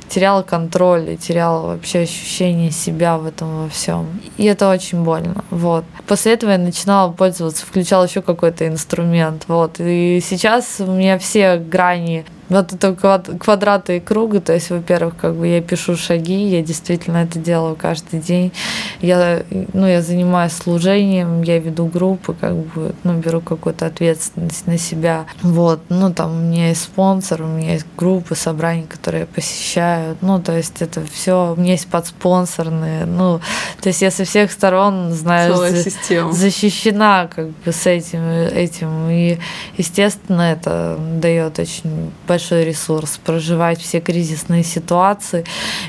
теряла 0.09 0.43
контроль 0.43 1.11
и 1.11 1.17
теряла 1.19 1.67
вообще 1.67 2.01
ощущение 2.01 2.71
себя 2.71 3.19
в 3.19 3.27
этом 3.27 3.65
во 3.65 3.69
всем. 3.69 4.07
И 4.39 4.45
это 4.45 4.71
очень 4.71 5.05
больно. 5.05 5.45
Вот. 5.51 5.85
После 6.07 6.33
этого 6.33 6.53
я 6.53 6.59
начинала 6.59 7.13
пользоваться, 7.13 7.67
включала 7.67 8.05
еще 8.05 8.23
какой-то 8.23 8.67
инструмент. 8.67 9.45
Вот. 9.49 9.77
И 9.81 10.21
сейчас 10.25 10.77
у 10.79 10.87
меня 10.87 11.19
все 11.19 11.59
грани 11.59 12.25
вот 12.49 12.73
это 12.73 12.95
квадраты 13.39 13.97
и 13.97 14.01
круги, 14.01 14.39
то 14.39 14.53
есть, 14.53 14.71
во-первых, 14.71 15.17
как 15.17 15.35
бы 15.35 15.47
я 15.47 15.61
пишу 15.61 15.97
шаги, 15.97 16.49
я 16.49 16.63
действительно 16.63 17.19
это 17.19 17.39
делаю 17.39 17.77
каждый 17.77 18.21
день. 18.21 18.53
Я, 19.01 19.43
ну, 19.73 19.87
я 19.87 20.03
занимаюсь 20.03 20.53
служением, 20.53 21.43
я 21.43 21.59
веду 21.59 21.87
группы, 21.87 22.35
как 22.39 22.55
бы, 22.55 22.95
ну, 23.03 23.15
беру 23.15 23.41
какую-то 23.41 23.87
ответственность 23.87 24.67
на 24.67 24.79
себя. 24.79 25.27
Вот, 25.43 25.81
ну, 25.89 26.13
там 26.13 26.33
у 26.33 26.41
меня 26.41 26.69
есть 26.69 26.83
спонсор, 26.83 27.43
у 27.43 27.47
меня 27.47 27.73
есть 27.73 27.87
группы, 27.97 28.35
собрания, 28.35 28.87
которые 28.87 29.23
я 29.23 29.27
посещаю. 29.27 30.17
Ну, 30.21 30.41
то 30.41 30.57
есть 30.57 30.83
это 30.83 31.03
все, 31.07 31.55
у 31.57 31.61
меня 31.61 31.73
есть 31.73 31.89
подспонсорные. 31.89 33.07
Ну, 33.07 33.41
то 33.81 33.89
есть 33.89 34.03
я 34.03 34.11
со 34.11 34.25
всех 34.25 34.53
сторон, 34.53 35.13
знаю, 35.13 35.55
за, 35.57 36.33
защищена 36.33 37.29
как 37.35 37.49
бы 37.49 37.73
с 37.73 37.87
этим, 37.87 38.23
этим. 38.29 39.09
И, 39.11 39.39
естественно, 39.77 40.43
это 40.43 40.99
дает 41.21 41.59
очень 41.59 42.13
большой 42.35 42.65
ресурс, 42.65 43.21
проживать 43.25 43.81
все 43.81 44.01
кризисные 44.01 44.65
ситуации, 44.65 45.45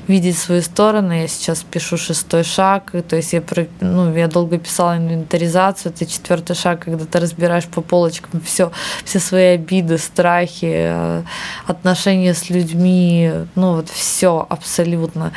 видеть 0.08 0.38
свою 0.38 0.62
сторону. 0.62 1.12
Я 1.12 1.27
сейчас 1.27 1.63
пишу 1.63 1.97
шестой 1.97 2.43
шаг, 2.43 2.91
то 3.10 3.15
есть 3.15 3.34
я, 3.34 3.41
ну, 3.81 4.13
я 4.15 4.27
долго 4.27 4.60
писала 4.60 4.95
инвентаризацию, 4.97 5.91
это 5.91 6.05
четвертый 6.05 6.55
шаг, 6.55 6.86
когда 6.86 7.05
ты 7.05 7.19
разбираешь 7.19 7.65
по 7.65 7.81
полочкам 7.81 8.41
все, 8.41 8.71
все 9.05 9.19
свои 9.19 9.55
обиды, 9.55 9.97
страхи, 9.97 10.71
э, 10.71 11.23
отношения 11.65 12.36
с 12.36 12.51
людьми, 12.51 13.31
ну 13.55 13.75
вот 13.77 13.89
все 13.89 14.45
абсолютно. 14.47 15.31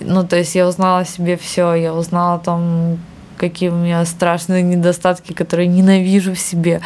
Ну, 0.00 0.26
то 0.26 0.36
есть 0.36 0.54
я 0.54 0.66
узнала 0.66 1.04
себе 1.04 1.36
все, 1.36 1.74
я 1.74 1.92
узнала 1.92 2.38
там 2.38 2.98
какие 3.36 3.68
у 3.68 3.76
меня 3.76 4.04
страшные 4.04 4.62
недостатки, 4.62 5.32
которые 5.32 5.68
ненавижу 5.68 6.34
в 6.34 6.38
себе. 6.38 6.80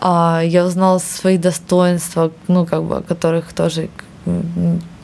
А, 0.00 0.42
я 0.44 0.64
узнала 0.64 0.98
свои 0.98 1.38
достоинства, 1.38 2.32
ну, 2.48 2.66
как 2.66 2.82
бы, 2.84 2.96
о 2.98 3.02
которых 3.02 3.52
тоже 3.52 3.88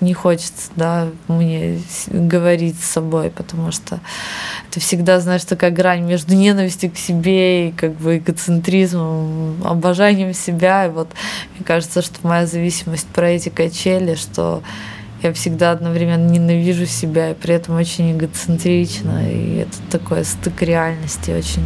не 0.01 0.15
хочется, 0.15 0.71
да, 0.77 1.09
мне 1.29 1.81
говорить 2.09 2.81
с 2.81 2.87
собой, 2.87 3.31
потому 3.31 3.71
что 3.71 4.01
это 4.71 4.81
всегда, 4.81 5.21
знаешь, 5.21 5.45
такая 5.45 5.71
грань 5.71 6.03
между 6.03 6.35
ненавистью 6.35 6.91
к 6.91 6.97
себе 6.97 7.69
и 7.69 7.73
как 7.73 7.93
бы 7.97 8.17
эгоцентризмом, 8.17 9.63
обожанием 9.63 10.33
себя. 10.33 10.87
И 10.87 10.91
вот 10.91 11.09
мне 11.55 11.65
кажется, 11.67 12.01
что 12.01 12.17
моя 12.23 12.47
зависимость 12.47 13.09
про 13.09 13.29
эти 13.29 13.51
качели, 13.51 14.15
что 14.15 14.63
я 15.23 15.33
всегда 15.33 15.73
одновременно 15.73 16.29
ненавижу 16.29 16.87
себя 16.87 17.31
и 17.31 17.35
при 17.35 17.55
этом 17.55 17.77
очень 17.77 18.13
эгоцентрична. 18.13 19.31
И 19.31 19.57
это 19.59 19.77
такой 19.91 20.25
стык 20.25 20.63
реальности 20.63 21.31
очень 21.31 21.65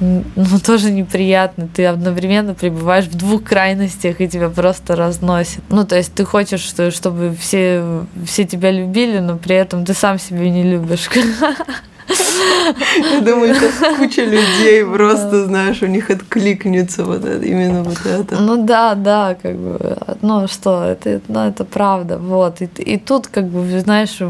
ну, 0.00 0.24
тоже 0.64 0.90
неприятно. 0.90 1.68
Ты 1.68 1.86
одновременно 1.86 2.54
пребываешь 2.54 3.06
в 3.06 3.16
двух 3.16 3.44
крайностях, 3.44 4.20
и 4.20 4.28
тебя 4.28 4.48
просто 4.48 4.96
разносит. 4.96 5.62
Ну, 5.68 5.84
то 5.84 5.96
есть 5.96 6.14
ты 6.14 6.24
хочешь, 6.24 6.72
чтобы 6.94 7.34
все, 7.38 8.04
все 8.24 8.44
тебя 8.44 8.70
любили, 8.70 9.18
но 9.18 9.36
при 9.36 9.56
этом 9.56 9.84
ты 9.84 9.94
сам 9.94 10.18
себя 10.18 10.48
не 10.48 10.62
любишь. 10.62 11.08
Я 12.08 13.20
думаю, 13.20 13.54
сейчас 13.54 13.96
куча 13.98 14.24
людей 14.24 14.84
просто, 14.84 15.44
знаешь, 15.44 15.82
у 15.82 15.86
них 15.86 16.10
откликнется 16.10 17.04
вот 17.04 17.24
это, 17.24 17.44
именно 17.44 17.82
вот 17.82 17.98
это. 18.06 18.40
Ну 18.40 18.64
да, 18.64 18.94
да, 18.94 19.36
как 19.40 19.56
бы, 19.56 19.98
ну 20.22 20.48
что, 20.48 20.84
это, 20.84 21.20
ну, 21.28 21.40
это 21.40 21.64
правда, 21.64 22.18
вот. 22.18 22.62
И, 22.62 22.68
и 22.82 22.98
тут, 22.98 23.26
как 23.26 23.46
бы, 23.46 23.80
знаешь, 23.80 24.20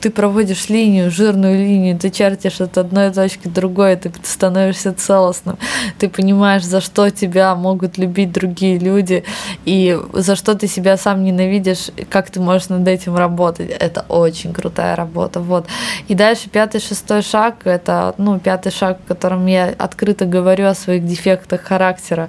ты 0.00 0.10
проводишь 0.10 0.68
линию, 0.68 1.10
жирную 1.10 1.56
линию, 1.56 1.98
ты 1.98 2.10
чертишь 2.10 2.60
от 2.60 2.78
одной 2.78 3.12
точки 3.12 3.48
к 3.48 3.52
другой, 3.52 3.96
ты 3.96 4.10
становишься 4.22 4.92
целостным, 4.92 5.58
ты 5.98 6.08
понимаешь, 6.08 6.64
за 6.64 6.80
что 6.80 7.10
тебя 7.10 7.54
могут 7.54 7.98
любить 7.98 8.32
другие 8.32 8.78
люди, 8.78 9.24
и 9.64 9.98
за 10.12 10.36
что 10.36 10.54
ты 10.54 10.66
себя 10.66 10.96
сам 10.96 11.24
ненавидишь, 11.24 11.90
как 12.08 12.30
ты 12.30 12.40
можешь 12.40 12.68
над 12.68 12.86
этим 12.88 13.16
работать. 13.16 13.70
Это 13.70 14.04
очень 14.08 14.52
крутая 14.52 14.96
работа. 14.96 15.40
Вот. 15.40 15.66
И 16.08 16.14
дальше 16.14 16.48
пятый, 16.48 16.80
шестой 16.80 17.22
шаг, 17.22 17.56
это 17.64 18.14
ну, 18.18 18.38
пятый 18.38 18.72
шаг, 18.72 18.98
в 19.04 19.08
котором 19.08 19.46
я 19.46 19.74
открыто 19.78 20.24
говорю 20.24 20.66
о 20.66 20.74
своих 20.74 21.06
дефектах 21.06 21.62
характера. 21.62 22.28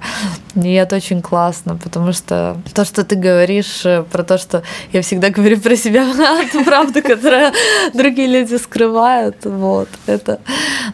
И 0.54 0.72
это 0.74 0.96
очень 0.96 1.22
классно, 1.22 1.76
потому 1.76 2.12
что 2.12 2.56
то, 2.74 2.84
что 2.84 3.04
ты 3.04 3.16
говоришь 3.16 3.84
э, 3.84 4.02
про 4.02 4.22
то, 4.22 4.36
что 4.36 4.62
я 4.92 5.00
всегда 5.00 5.30
говорю 5.30 5.58
про 5.60 5.76
себя, 5.76 6.06
правда, 6.64 7.00
которая 7.00 7.52
другие 7.94 8.28
люди 8.28 8.56
скрывают. 8.56 9.44
Вот. 9.44 9.88
Это, 10.06 10.40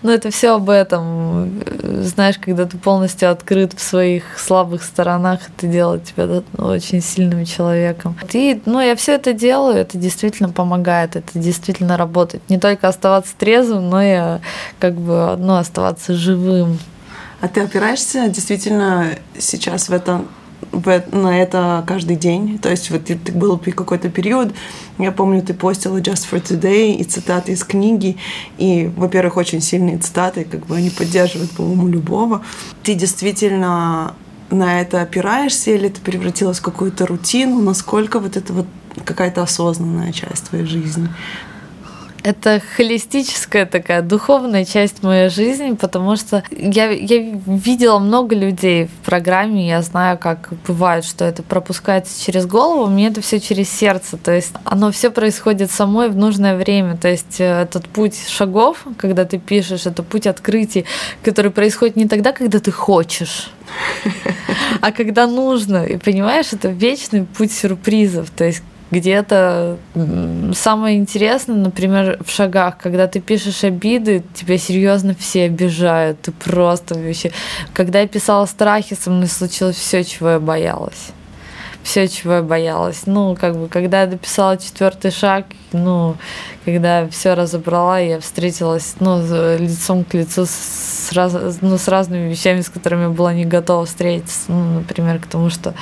но 0.02 0.12
это 0.12 0.30
все 0.30 0.54
об 0.54 0.70
этом. 0.70 1.62
Знаешь, 2.02 2.38
когда 2.38 2.64
ты 2.66 2.76
полностью 2.78 3.30
открыт 3.30 3.72
в 3.74 3.80
своих 3.80 4.38
слабых 4.38 4.82
сторонах, 4.82 5.40
это 5.56 5.66
делает 5.66 6.04
тебя 6.04 6.42
очень 6.56 7.02
сильным 7.02 7.44
человеком. 7.44 8.16
И, 8.32 8.60
ну, 8.66 8.80
я 8.80 8.96
все 8.96 9.14
это 9.14 9.32
делаю, 9.32 9.76
это 9.76 9.98
действительно 9.98 10.50
помогает, 10.50 11.16
это 11.16 11.38
действительно 11.38 11.96
работает. 11.96 12.42
Не 12.48 12.58
только 12.58 12.88
оставаться 12.88 13.34
трезвым, 13.38 13.88
но 13.90 14.02
и 14.02 14.38
как 14.78 14.94
бы, 14.94 15.36
ну, 15.38 15.56
оставаться 15.56 16.14
живым. 16.14 16.78
А 17.40 17.48
ты 17.48 17.60
опираешься 17.60 18.28
действительно 18.28 19.10
сейчас 19.38 19.88
в 19.88 19.92
этом 19.92 20.28
в, 20.72 21.04
на 21.12 21.40
это 21.40 21.84
каждый 21.86 22.16
день. 22.16 22.58
То 22.58 22.68
есть 22.70 22.90
вот 22.90 23.04
ты, 23.04 23.16
ты 23.16 23.32
был 23.32 23.58
какой-то 23.58 24.08
период, 24.10 24.52
я 24.98 25.12
помню, 25.12 25.42
ты 25.42 25.54
постила 25.54 25.98
Just 25.98 26.26
for 26.30 26.42
Today 26.42 26.94
и 26.94 27.04
цитаты 27.04 27.52
из 27.52 27.64
книги. 27.64 28.16
И, 28.58 28.90
во-первых, 28.96 29.36
очень 29.36 29.60
сильные 29.60 29.98
цитаты, 29.98 30.44
как 30.44 30.66
бы 30.66 30.76
они 30.76 30.90
поддерживают, 30.90 31.50
по-моему, 31.52 31.88
любого. 31.88 32.42
Ты 32.82 32.94
действительно 32.94 34.14
на 34.50 34.80
это 34.80 35.02
опираешься 35.02 35.70
или 35.70 35.88
ты 35.88 36.00
превратилась 36.00 36.58
в 36.58 36.62
какую-то 36.62 37.06
рутину? 37.06 37.60
Насколько 37.60 38.18
вот 38.18 38.36
это 38.36 38.52
вот 38.52 38.66
какая-то 39.04 39.42
осознанная 39.42 40.12
часть 40.12 40.48
твоей 40.48 40.64
жизни? 40.64 41.08
Это 42.22 42.60
холистическая 42.76 43.66
такая 43.66 44.02
духовная 44.02 44.64
часть 44.64 45.02
моей 45.02 45.28
жизни, 45.28 45.74
потому 45.74 46.16
что 46.16 46.42
я, 46.50 46.90
я 46.90 47.18
видела 47.46 47.98
много 47.98 48.34
людей 48.34 48.86
в 48.86 49.04
программе, 49.04 49.68
я 49.68 49.82
знаю, 49.82 50.18
как 50.18 50.50
бывает, 50.66 51.04
что 51.04 51.24
это 51.24 51.42
пропускается 51.42 52.22
через 52.22 52.46
голову, 52.46 52.90
мне 52.90 53.08
это 53.08 53.20
все 53.20 53.40
через 53.40 53.70
сердце, 53.70 54.16
то 54.16 54.32
есть 54.32 54.52
оно 54.64 54.90
все 54.90 55.10
происходит 55.10 55.70
самой 55.70 56.08
в 56.08 56.16
нужное 56.16 56.56
время, 56.56 56.96
то 56.96 57.08
есть 57.08 57.40
э, 57.40 57.62
этот 57.62 57.88
путь 57.88 58.18
шагов, 58.28 58.84
когда 58.98 59.24
ты 59.24 59.38
пишешь, 59.38 59.86
это 59.86 60.02
путь 60.02 60.26
открытий, 60.26 60.84
который 61.22 61.50
происходит 61.50 61.96
не 61.96 62.08
тогда, 62.08 62.32
когда 62.32 62.58
ты 62.58 62.70
хочешь, 62.70 63.50
а 64.80 64.92
когда 64.92 65.26
нужно. 65.26 65.84
И 65.84 65.96
понимаешь, 65.96 66.52
это 66.52 66.68
вечный 66.68 67.24
путь 67.24 67.52
сюрпризов. 67.52 68.30
То 68.30 68.44
есть 68.44 68.62
где-то 68.90 69.76
самое 70.54 70.96
интересное, 70.96 71.56
например, 71.56 72.18
в 72.24 72.30
шагах, 72.30 72.78
когда 72.78 73.06
ты 73.06 73.20
пишешь 73.20 73.64
обиды, 73.64 74.22
тебя 74.34 74.56
серьезно 74.58 75.14
все 75.14 75.44
обижают, 75.44 76.22
ты 76.22 76.32
просто 76.32 76.94
вообще... 76.94 77.30
Когда 77.74 78.00
я 78.00 78.08
писала 78.08 78.46
страхи, 78.46 78.96
со 78.98 79.10
мной 79.10 79.28
случилось 79.28 79.76
все, 79.76 80.04
чего 80.04 80.30
я 80.30 80.40
боялась. 80.40 81.12
Все, 81.82 82.08
чего 82.08 82.34
я 82.34 82.42
боялась. 82.42 83.02
Ну, 83.06 83.36
как 83.38 83.56
бы, 83.56 83.68
когда 83.68 84.02
я 84.02 84.06
дописала 84.06 84.56
четвертый 84.58 85.10
шаг, 85.10 85.46
ну, 85.72 86.16
когда 86.64 87.08
все 87.08 87.34
разобрала, 87.34 87.98
я 87.98 88.20
встретилась, 88.20 88.96
ну, 89.00 89.22
лицом 89.56 90.04
к 90.04 90.12
лицу 90.14 90.44
с, 90.44 91.10
раз, 91.12 91.34
ну, 91.60 91.78
с 91.78 91.88
разными 91.88 92.30
вещами, 92.30 92.60
с 92.60 92.68
которыми 92.68 93.02
я 93.02 93.08
была 93.08 93.32
не 93.32 93.44
готова 93.44 93.86
встретиться. 93.86 94.50
Ну, 94.52 94.80
например, 94.80 95.18
к 95.18 95.26
тому, 95.26 95.50
что, 95.50 95.74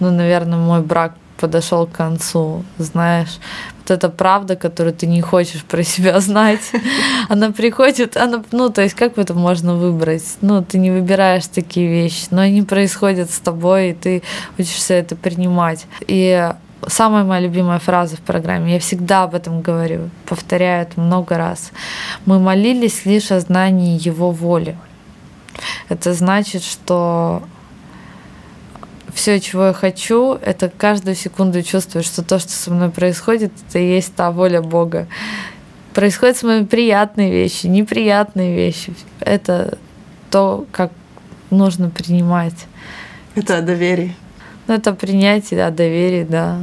ну, 0.00 0.10
наверное, 0.10 0.58
мой 0.58 0.80
брак 0.80 1.14
подошел 1.42 1.88
к 1.88 1.90
концу, 1.90 2.64
знаешь. 2.78 3.40
Вот 3.80 3.90
эта 3.90 4.08
правда, 4.08 4.54
которую 4.54 4.94
ты 4.94 5.08
не 5.08 5.20
хочешь 5.20 5.64
про 5.64 5.82
себя 5.82 6.20
знать, 6.20 6.60
она 7.28 7.50
приходит, 7.50 8.16
она, 8.16 8.44
ну, 8.52 8.70
то 8.70 8.80
есть 8.80 8.94
как 8.94 9.18
это 9.18 9.34
можно 9.34 9.74
выбрать? 9.74 10.22
Ну, 10.40 10.62
ты 10.62 10.78
не 10.78 10.92
выбираешь 10.92 11.48
такие 11.48 11.88
вещи, 11.88 12.26
но 12.30 12.42
они 12.42 12.62
происходят 12.62 13.28
с 13.32 13.40
тобой, 13.40 13.90
и 13.90 13.92
ты 13.92 14.22
учишься 14.56 14.94
это 14.94 15.16
принимать. 15.16 15.86
И 16.06 16.52
самая 16.86 17.24
моя 17.24 17.40
любимая 17.40 17.80
фраза 17.80 18.16
в 18.16 18.20
программе, 18.20 18.74
я 18.74 18.78
всегда 18.78 19.24
об 19.24 19.34
этом 19.34 19.62
говорю, 19.62 20.10
повторяю 20.26 20.82
это 20.82 21.00
много 21.00 21.36
раз. 21.36 21.72
Мы 22.24 22.38
молились 22.38 23.04
лишь 23.04 23.32
о 23.32 23.40
знании 23.40 23.98
Его 24.00 24.30
воли. 24.30 24.76
Это 25.88 26.14
значит, 26.14 26.62
что 26.62 27.42
все, 29.14 29.40
чего 29.40 29.66
я 29.66 29.72
хочу, 29.72 30.34
это 30.34 30.70
каждую 30.70 31.14
секунду 31.14 31.62
чувствую, 31.62 32.02
что 32.02 32.22
то, 32.22 32.38
что 32.38 32.50
со 32.50 32.70
мной 32.70 32.90
происходит, 32.90 33.52
это 33.68 33.78
и 33.78 33.86
есть 33.86 34.14
та 34.14 34.30
воля 34.30 34.62
Бога. 34.62 35.06
Происходят 35.94 36.36
с 36.36 36.42
вами 36.42 36.64
приятные 36.64 37.30
вещи, 37.30 37.66
неприятные 37.66 38.54
вещи. 38.56 38.94
Это 39.20 39.76
то, 40.30 40.66
как 40.72 40.90
нужно 41.50 41.90
принимать. 41.90 42.66
Это 43.34 43.58
о 43.58 43.62
доверии. 43.62 44.16
Ну, 44.66 44.74
это 44.74 44.94
принятие, 44.94 45.66
о 45.66 45.70
доверии, 45.70 46.24
да. 46.24 46.60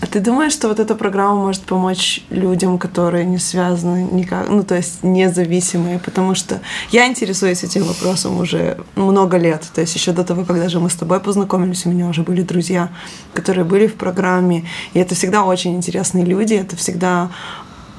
А 0.00 0.06
ты 0.06 0.20
думаешь, 0.20 0.52
что 0.52 0.68
вот 0.68 0.80
эта 0.80 0.94
программа 0.94 1.34
может 1.36 1.62
помочь 1.62 2.22
людям, 2.30 2.78
которые 2.78 3.24
не 3.24 3.38
связаны 3.38 4.08
никак, 4.12 4.48
ну 4.48 4.62
то 4.62 4.76
есть 4.76 5.02
независимые, 5.02 5.98
потому 5.98 6.34
что 6.34 6.60
я 6.90 7.06
интересуюсь 7.06 7.64
этим 7.64 7.84
вопросом 7.84 8.38
уже 8.38 8.78
много 8.96 9.36
лет, 9.38 9.62
то 9.74 9.80
есть 9.80 9.94
еще 9.94 10.12
до 10.12 10.24
того, 10.24 10.44
когда 10.44 10.68
же 10.68 10.80
мы 10.80 10.90
с 10.90 10.94
тобой 10.94 11.20
познакомились, 11.20 11.86
у 11.86 11.90
меня 11.90 12.06
уже 12.06 12.22
были 12.22 12.42
друзья, 12.42 12.90
которые 13.32 13.64
были 13.64 13.86
в 13.86 13.94
программе, 13.94 14.64
и 14.94 14.98
это 14.98 15.14
всегда 15.14 15.44
очень 15.44 15.74
интересные 15.74 16.24
люди, 16.24 16.54
это 16.54 16.76
всегда 16.76 17.30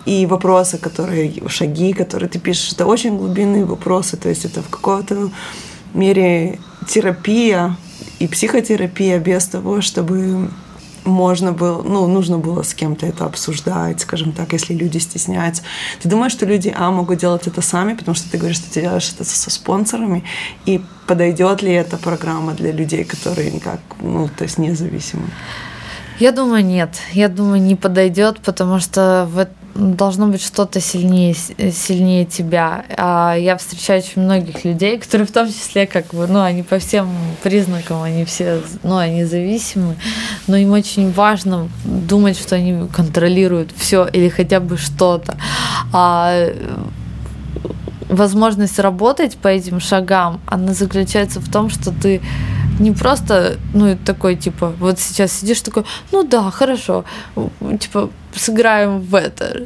и 0.05 0.25
вопросы, 0.25 0.77
которые, 0.77 1.33
шаги, 1.47 1.93
которые 1.93 2.29
ты 2.29 2.39
пишешь, 2.39 2.73
это 2.73 2.85
очень 2.85 3.17
глубинные 3.17 3.65
вопросы, 3.65 4.17
то 4.17 4.29
есть 4.29 4.45
это 4.45 4.61
в 4.61 4.69
каком-то 4.69 5.31
мере 5.93 6.59
терапия 6.87 7.75
и 8.19 8.27
психотерапия 8.27 9.19
без 9.19 9.47
того, 9.47 9.81
чтобы 9.81 10.49
можно 11.05 11.51
было, 11.51 11.81
ну, 11.81 12.07
нужно 12.07 12.37
было 12.37 12.63
с 12.63 12.73
кем-то 12.73 13.05
это 13.05 13.25
обсуждать, 13.25 14.01
скажем 14.01 14.31
так, 14.31 14.53
если 14.53 14.73
люди 14.73 14.97
стесняются. 14.97 15.63
Ты 16.01 16.09
думаешь, 16.09 16.31
что 16.31 16.45
люди, 16.45 16.73
а, 16.75 16.91
могут 16.91 17.19
делать 17.19 17.47
это 17.47 17.61
сами, 17.61 17.93
потому 17.93 18.15
что 18.15 18.29
ты 18.29 18.37
говоришь, 18.37 18.57
что 18.57 18.71
ты 18.73 18.81
делаешь 18.81 19.11
это 19.13 19.23
со 19.23 19.49
спонсорами, 19.49 20.23
и 20.65 20.81
подойдет 21.07 21.61
ли 21.61 21.71
эта 21.71 21.97
программа 21.97 22.53
для 22.53 22.71
людей, 22.71 23.03
которые 23.03 23.51
никак, 23.51 23.79
ну, 24.01 24.27
то 24.27 24.43
есть 24.43 24.57
независимы? 24.57 25.29
Я 26.19 26.31
думаю, 26.31 26.63
нет. 26.63 26.89
Я 27.11 27.27
думаю, 27.27 27.61
не 27.61 27.75
подойдет, 27.75 28.39
потому 28.39 28.79
что 28.79 29.27
в, 29.29 29.47
должно 29.75 30.27
быть 30.27 30.41
что-то 30.41 30.79
сильнее, 30.79 31.33
сильнее 31.33 32.25
тебя. 32.25 32.85
А 32.97 33.35
я 33.35 33.57
встречаю 33.57 34.01
очень 34.01 34.21
многих 34.21 34.63
людей, 34.63 34.97
которые 34.97 35.27
в 35.27 35.31
том 35.31 35.47
числе, 35.47 35.85
как 35.85 36.07
бы, 36.13 36.27
ну, 36.27 36.41
они 36.41 36.63
по 36.63 36.79
всем 36.79 37.09
признакам, 37.43 38.01
они 38.01 38.23
все, 38.25 38.61
ну, 38.83 38.97
они 38.97 39.25
зависимы, 39.25 39.95
но 40.47 40.55
им 40.55 40.71
очень 40.71 41.11
важно 41.11 41.69
думать, 41.83 42.39
что 42.39 42.55
они 42.55 42.87
контролируют 42.87 43.71
все 43.75 44.07
или 44.07 44.29
хотя 44.29 44.59
бы 44.59 44.77
что-то. 44.77 45.37
А 45.91 46.49
возможность 48.09 48.79
работать 48.79 49.35
по 49.37 49.49
этим 49.49 49.79
шагам, 49.79 50.39
она 50.45 50.73
заключается 50.73 51.41
в 51.41 51.51
том, 51.51 51.69
что 51.69 51.91
ты 51.91 52.21
не 52.79 52.91
просто, 52.91 53.57
ну, 53.73 53.97
такой, 53.97 54.35
типа, 54.35 54.73
вот 54.79 54.99
сейчас 54.99 55.31
сидишь 55.31 55.61
такой, 55.61 55.83
ну 56.11 56.23
да, 56.23 56.51
хорошо, 56.51 57.05
типа, 57.79 58.09
сыграем 58.35 58.99
в 58.99 59.15
это. 59.15 59.63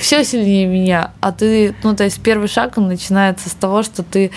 Все 0.00 0.24
сильнее 0.24 0.66
меня. 0.66 1.12
А 1.20 1.32
ты, 1.32 1.74
ну, 1.82 1.94
то 1.94 2.04
есть 2.04 2.20
первый 2.20 2.48
шаг, 2.48 2.76
он 2.76 2.88
начинается 2.88 3.48
с 3.48 3.52
того, 3.52 3.82
что 3.82 4.02
ты 4.02 4.30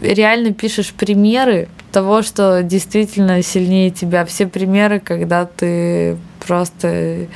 реально 0.00 0.52
пишешь 0.52 0.92
примеры 0.92 1.68
того, 1.92 2.22
что 2.22 2.62
действительно 2.62 3.42
сильнее 3.42 3.90
тебя. 3.90 4.24
Все 4.24 4.46
примеры, 4.46 5.00
когда 5.00 5.44
ты 5.44 6.16
просто 6.46 7.26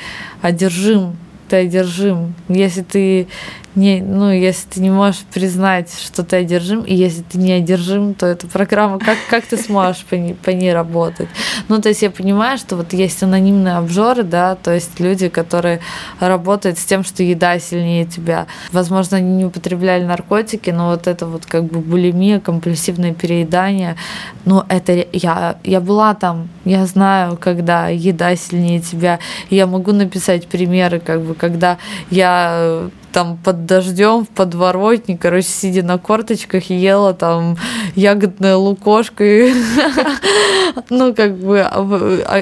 одержим, 0.42 1.16
ты 1.48 1.56
одержим. 1.56 2.34
Если 2.48 2.82
ты 2.82 3.26
не, 3.74 4.02
ну, 4.02 4.30
если 4.30 4.68
ты 4.68 4.80
не 4.80 4.90
можешь 4.90 5.22
признать, 5.32 5.92
что 6.00 6.22
ты 6.22 6.36
одержим, 6.36 6.82
и 6.82 6.94
если 6.94 7.22
ты 7.22 7.38
не 7.38 7.52
одержим, 7.52 8.14
то 8.14 8.26
эта 8.26 8.46
программа, 8.46 8.98
как, 8.98 9.18
как 9.28 9.44
ты 9.46 9.56
сможешь 9.56 10.04
по 10.04 10.14
ней, 10.14 10.34
по 10.34 10.50
ней 10.50 10.72
работать? 10.72 11.28
Ну, 11.68 11.80
то 11.80 11.88
есть 11.88 12.02
я 12.02 12.10
понимаю, 12.10 12.58
что 12.58 12.76
вот 12.76 12.92
есть 12.92 13.22
анонимные 13.22 13.74
обжоры, 13.74 14.22
да, 14.22 14.54
то 14.54 14.72
есть 14.72 15.00
люди, 15.00 15.28
которые 15.28 15.80
работают 16.20 16.78
с 16.78 16.84
тем, 16.84 17.02
что 17.02 17.22
еда 17.22 17.58
сильнее 17.58 18.04
тебя. 18.04 18.46
Возможно, 18.70 19.16
они 19.16 19.36
не 19.36 19.44
употребляли 19.44 20.04
наркотики, 20.04 20.70
но 20.70 20.90
вот 20.90 21.06
это 21.06 21.26
вот 21.26 21.44
как 21.46 21.64
бы 21.64 21.80
булимия, 21.80 22.38
компульсивное 22.40 23.12
переедание, 23.12 23.96
ну, 24.44 24.62
это 24.68 25.06
я, 25.12 25.58
я 25.64 25.80
была 25.80 26.14
там, 26.14 26.48
я 26.64 26.86
знаю, 26.86 27.36
когда 27.36 27.88
еда 27.88 28.36
сильнее 28.36 28.80
тебя, 28.80 29.18
я 29.50 29.66
могу 29.66 29.92
написать 29.92 30.46
примеры, 30.46 31.00
как 31.00 31.22
бы, 31.22 31.34
когда 31.34 31.78
я 32.10 32.90
там 33.14 33.36
под 33.36 33.64
дождем 33.64 34.24
в 34.24 34.28
подворотне, 34.28 35.16
короче, 35.16 35.46
сидя 35.46 35.84
на 35.84 35.98
корточках, 35.98 36.64
ела 36.68 37.14
там 37.14 37.56
ягодное 37.94 38.56
лукошко, 38.56 39.24
и, 39.24 39.54
ну, 40.90 41.14
как 41.14 41.38
бы 41.38 41.60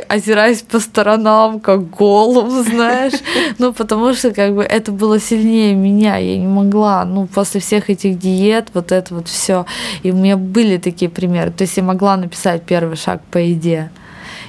озираясь 0.09 0.63
по 0.63 0.81
сторонам, 0.81 1.61
как 1.61 1.91
голым, 1.91 2.51
знаешь, 2.65 3.13
ну, 3.59 3.75
потому 3.75 4.15
что, 4.15 4.33
как 4.33 4.55
бы, 4.55 4.63
это 4.63 4.93
было 4.93 5.21
сильнее 5.21 5.75
меня, 5.75 6.17
я 6.17 6.39
не 6.39 6.47
могла, 6.47 7.05
ну, 7.05 7.27
после 7.27 7.61
всех 7.61 7.91
этих 7.91 8.19
диет, 8.19 8.69
вот 8.73 8.93
это 8.93 9.15
вот 9.15 9.29
все, 9.29 9.67
и 10.03 10.11
у 10.11 10.17
меня 10.17 10.39
были 10.39 10.79
такие 10.79 11.11
примеры, 11.11 11.51
то 11.51 11.65
есть 11.65 11.77
я 11.77 11.83
могла 11.83 12.17
написать 12.17 12.63
первый 12.63 12.97
шаг 12.97 13.21
по 13.31 13.37
еде, 13.37 13.91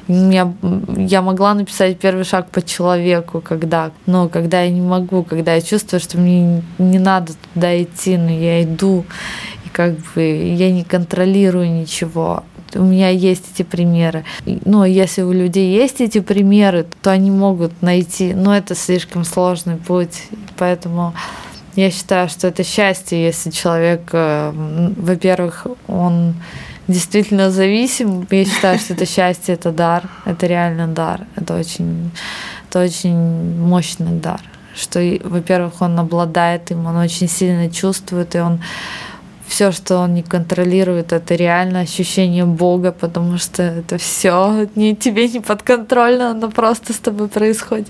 я, 0.08 0.54
я 0.98 1.22
могла 1.22 1.54
написать 1.54 1.98
первый 2.00 2.24
шаг 2.24 2.50
по 2.50 2.62
человеку, 2.62 3.42
когда, 3.42 3.92
но 4.06 4.30
когда 4.30 4.62
я 4.62 4.70
не 4.70 4.82
могу, 4.82 5.24
когда 5.24 5.56
я 5.56 5.62
чувствую, 5.62 6.00
что 6.00 6.18
мне 6.18 6.63
не 6.78 7.00
надо 7.00 7.34
туда 7.54 7.82
идти, 7.82 8.18
но 8.18 8.30
я 8.30 8.63
иду, 8.63 9.06
и 9.66 9.70
как 9.70 9.96
бы 10.13 10.22
я 10.22 10.72
не 10.72 10.84
контролирую 10.84 11.72
ничего. 11.72 12.44
У 12.76 12.84
меня 12.84 13.10
есть 13.10 13.44
эти 13.54 13.63
примеры. 13.63 14.26
Но 14.66 14.84
если 14.86 15.22
у 15.22 15.32
людей 15.32 15.76
есть 15.76 16.02
эти 16.02 16.20
примеры, 16.20 16.88
то 17.02 17.12
они 17.12 17.30
могут 17.30 17.82
найти, 17.82 18.34
но 18.34 18.56
это 18.56 18.74
слишком 18.74 19.24
сложный 19.26 19.78
путь, 19.78 20.24
поэтому 20.58 21.13
я 21.76 21.89
считаю, 21.89 22.30
что 22.30 22.48
это 22.48 22.63
счастье, 22.63 23.24
если 23.24 23.50
человек, 23.50 24.02
э, 24.12 24.52
во-первых, 24.96 25.68
он 25.88 26.36
действительно 26.88 27.52
зависим. 27.52 28.28
Я 28.30 28.46
считаю, 28.46 28.80
что 28.80 28.93
это 28.93 29.06
счастье, 29.06 29.56
это 29.56 29.72
дар, 29.72 30.04
это 30.26 30.48
реально 30.48 30.88
дар, 30.88 31.22
это 31.36 31.58
очень, 31.58 32.12
это 32.69 32.84
очень 32.84 33.58
мощный 33.60 34.19
дар. 34.19 34.41
Что, 34.76 35.00
во-первых, 35.24 35.82
он 35.82 36.00
обладает 36.00 36.72
им, 36.72 36.86
он 36.88 36.98
очень 36.98 37.30
сильно 37.30 37.69
чувствует, 37.69 38.36
и 38.36 38.39
он 38.39 38.60
все, 39.47 39.71
что 39.71 39.97
он 39.97 40.13
не 40.13 40.23
контролирует, 40.23 41.13
это 41.13 41.36
реально 41.36 41.82
ощущение 41.82 42.45
Бога, 42.45 42.91
потому 42.91 43.38
что 43.38 43.63
это 43.63 43.97
все 43.97 44.67
не 44.75 44.95
тебе 44.95 45.27
не 45.27 45.39
подконтрольно, 45.39 46.32
оно 46.32 46.49
просто 46.49 46.93
с 46.93 46.97
тобой 46.97 47.27
происходит. 47.27 47.88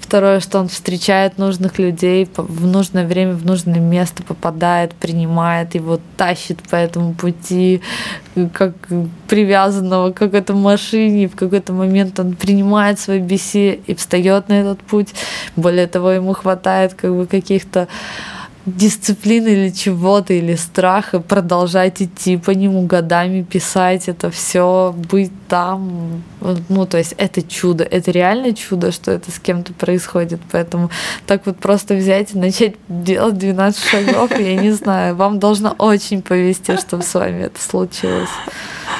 Второе, 0.00 0.40
что 0.40 0.58
он 0.58 0.68
встречает 0.68 1.38
нужных 1.38 1.78
людей 1.78 2.28
в 2.36 2.66
нужное 2.66 3.06
время, 3.06 3.34
в 3.34 3.44
нужное 3.44 3.80
место 3.80 4.22
попадает, 4.22 4.94
принимает, 4.94 5.74
его 5.74 6.00
тащит 6.16 6.62
по 6.62 6.76
этому 6.76 7.14
пути, 7.14 7.80
как 8.52 8.74
привязанного 9.28 10.10
к 10.10 10.16
какой-то 10.16 10.54
машине, 10.54 11.28
в 11.28 11.36
какой-то 11.36 11.72
момент 11.72 12.18
он 12.18 12.34
принимает 12.34 12.98
свой 12.98 13.20
беси 13.20 13.80
и 13.86 13.94
встает 13.94 14.48
на 14.48 14.54
этот 14.54 14.80
путь. 14.80 15.14
Более 15.56 15.86
того, 15.86 16.10
ему 16.10 16.32
хватает 16.32 16.94
как 16.94 17.14
бы 17.14 17.26
каких-то 17.26 17.88
дисциплины 18.66 19.48
или 19.48 19.68
чего-то, 19.70 20.32
или 20.32 20.54
страха, 20.54 21.20
продолжать 21.20 22.00
идти 22.00 22.36
по 22.36 22.50
нему 22.50 22.86
годами, 22.86 23.42
писать 23.42 24.08
это 24.08 24.30
все, 24.30 24.94
быть 25.10 25.32
там. 25.48 26.22
Ну, 26.68 26.86
то 26.86 26.96
есть 26.96 27.14
это 27.18 27.42
чудо, 27.42 27.84
это 27.84 28.10
реально 28.10 28.54
чудо, 28.54 28.90
что 28.90 29.10
это 29.10 29.30
с 29.30 29.38
кем-то 29.38 29.74
происходит. 29.74 30.40
Поэтому 30.50 30.90
так 31.26 31.44
вот 31.44 31.58
просто 31.58 31.94
взять 31.94 32.34
и 32.34 32.38
начать 32.38 32.74
делать 32.88 33.36
12 33.38 33.82
шагов, 33.82 34.38
я 34.38 34.56
не 34.56 34.70
знаю, 34.72 35.14
вам 35.14 35.38
должно 35.38 35.74
очень 35.78 36.22
повезти, 36.22 36.76
чтобы 36.76 37.02
с 37.02 37.14
вами 37.14 37.42
это 37.44 37.60
случилось. 37.60 38.30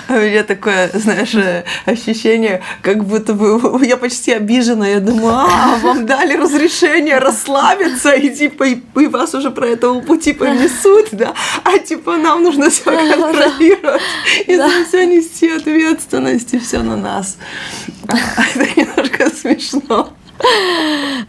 У 0.08 0.12
меня 0.12 0.42
такое, 0.42 0.90
знаешь, 0.92 1.34
э, 1.34 1.64
ощущение, 1.86 2.62
как 2.82 3.04
будто 3.04 3.34
бы 3.34 3.84
я 3.86 3.96
почти 3.96 4.32
обижена. 4.32 4.86
Я 4.88 5.00
думаю, 5.00 5.34
а, 5.34 5.78
вам 5.82 6.06
дали 6.06 6.34
разрешение 6.34 7.18
расслабиться, 7.18 8.12
и 8.12 8.34
типа 8.34 8.64
и, 8.64 8.80
и 8.96 9.06
вас 9.06 9.34
уже 9.34 9.50
про 9.50 9.66
этого 9.68 10.00
пути 10.00 10.32
понесут, 10.32 11.08
да, 11.12 11.34
а 11.64 11.78
типа 11.78 12.16
нам 12.16 12.42
нужно 12.42 12.70
все 12.70 12.84
контролировать 12.84 14.02
и 14.46 14.56
за 14.56 14.68
все 14.86 15.06
нести 15.06 15.50
ответственность, 15.50 16.54
и 16.54 16.58
все 16.58 16.82
на 16.82 16.96
нас. 16.96 17.36
Это 18.08 18.80
немножко 18.80 19.30
смешно. 19.30 20.12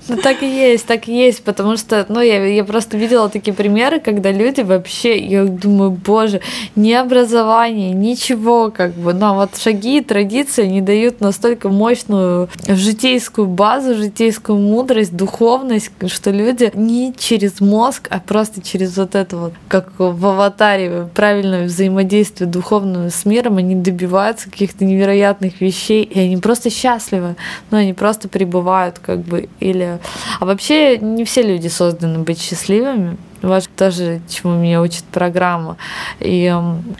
Ну, 0.07 0.17
так 0.17 0.43
и 0.43 0.47
есть, 0.47 0.85
так 0.85 1.07
и 1.07 1.15
есть, 1.15 1.43
потому 1.43 1.77
что, 1.77 2.05
ну, 2.09 2.21
я, 2.21 2.45
я 2.45 2.63
просто 2.63 2.95
видела 2.97 3.27
такие 3.29 3.53
примеры, 3.53 3.99
когда 3.99 4.31
люди 4.31 4.61
вообще, 4.61 5.17
я 5.17 5.45
думаю, 5.45 5.91
боже, 5.91 6.41
ни 6.75 6.91
образования, 6.91 7.91
ничего, 7.91 8.71
как 8.71 8.93
бы, 8.93 9.13
но 9.13 9.35
вот 9.35 9.57
шаги 9.57 9.97
и 9.97 10.01
традиции 10.01 10.65
не 10.67 10.81
дают 10.81 11.21
настолько 11.21 11.69
мощную 11.69 12.49
житейскую 12.67 13.47
базу, 13.47 13.95
житейскую 13.95 14.59
мудрость, 14.59 15.15
духовность, 15.15 15.89
что 16.07 16.29
люди 16.29 16.71
не 16.75 17.13
через 17.17 17.59
мозг, 17.59 18.07
а 18.11 18.19
просто 18.19 18.61
через 18.61 18.97
вот 18.97 19.15
это 19.15 19.37
вот, 19.37 19.53
как 19.67 19.93
в 19.97 20.25
аватаре, 20.25 21.09
правильное 21.15 21.65
взаимодействие 21.65 22.49
духовного 22.49 23.09
с 23.09 23.25
миром, 23.25 23.57
они 23.57 23.75
добиваются 23.75 24.51
каких-то 24.51 24.85
невероятных 24.85 25.61
вещей, 25.61 26.03
и 26.03 26.19
они 26.19 26.37
просто 26.37 26.69
счастливы, 26.69 27.35
но 27.71 27.77
они 27.77 27.93
просто 27.93 28.29
пребывают 28.29 28.99
как 29.05 29.19
бы, 29.19 29.49
или... 29.59 29.99
А 30.39 30.45
вообще 30.45 30.97
не 30.97 31.23
все 31.25 31.43
люди 31.43 31.67
созданы 31.67 32.19
быть 32.19 32.41
счастливыми. 32.41 33.17
Вот 33.41 33.69
тоже, 33.75 34.21
чему 34.27 34.55
меня 34.55 34.81
учит 34.81 35.03
программа. 35.03 35.77
И 36.19 36.45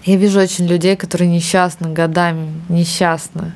я 0.05 0.17
вижу 0.17 0.39
очень 0.39 0.67
людей, 0.67 0.95
которые 0.95 1.29
несчастны 1.29 1.91
годами, 1.93 2.53
несчастны. 2.69 3.53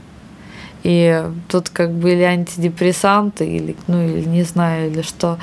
И 0.83 1.23
тут 1.47 1.69
как 1.69 1.91
бы 1.91 2.11
или 2.13 2.23
антидепрессанты, 2.23 3.45
или, 3.45 3.75
ну, 3.87 4.01
или 4.03 4.27
не 4.27 4.43
знаю, 4.43 4.91
или 4.91 5.03
что. 5.03 5.37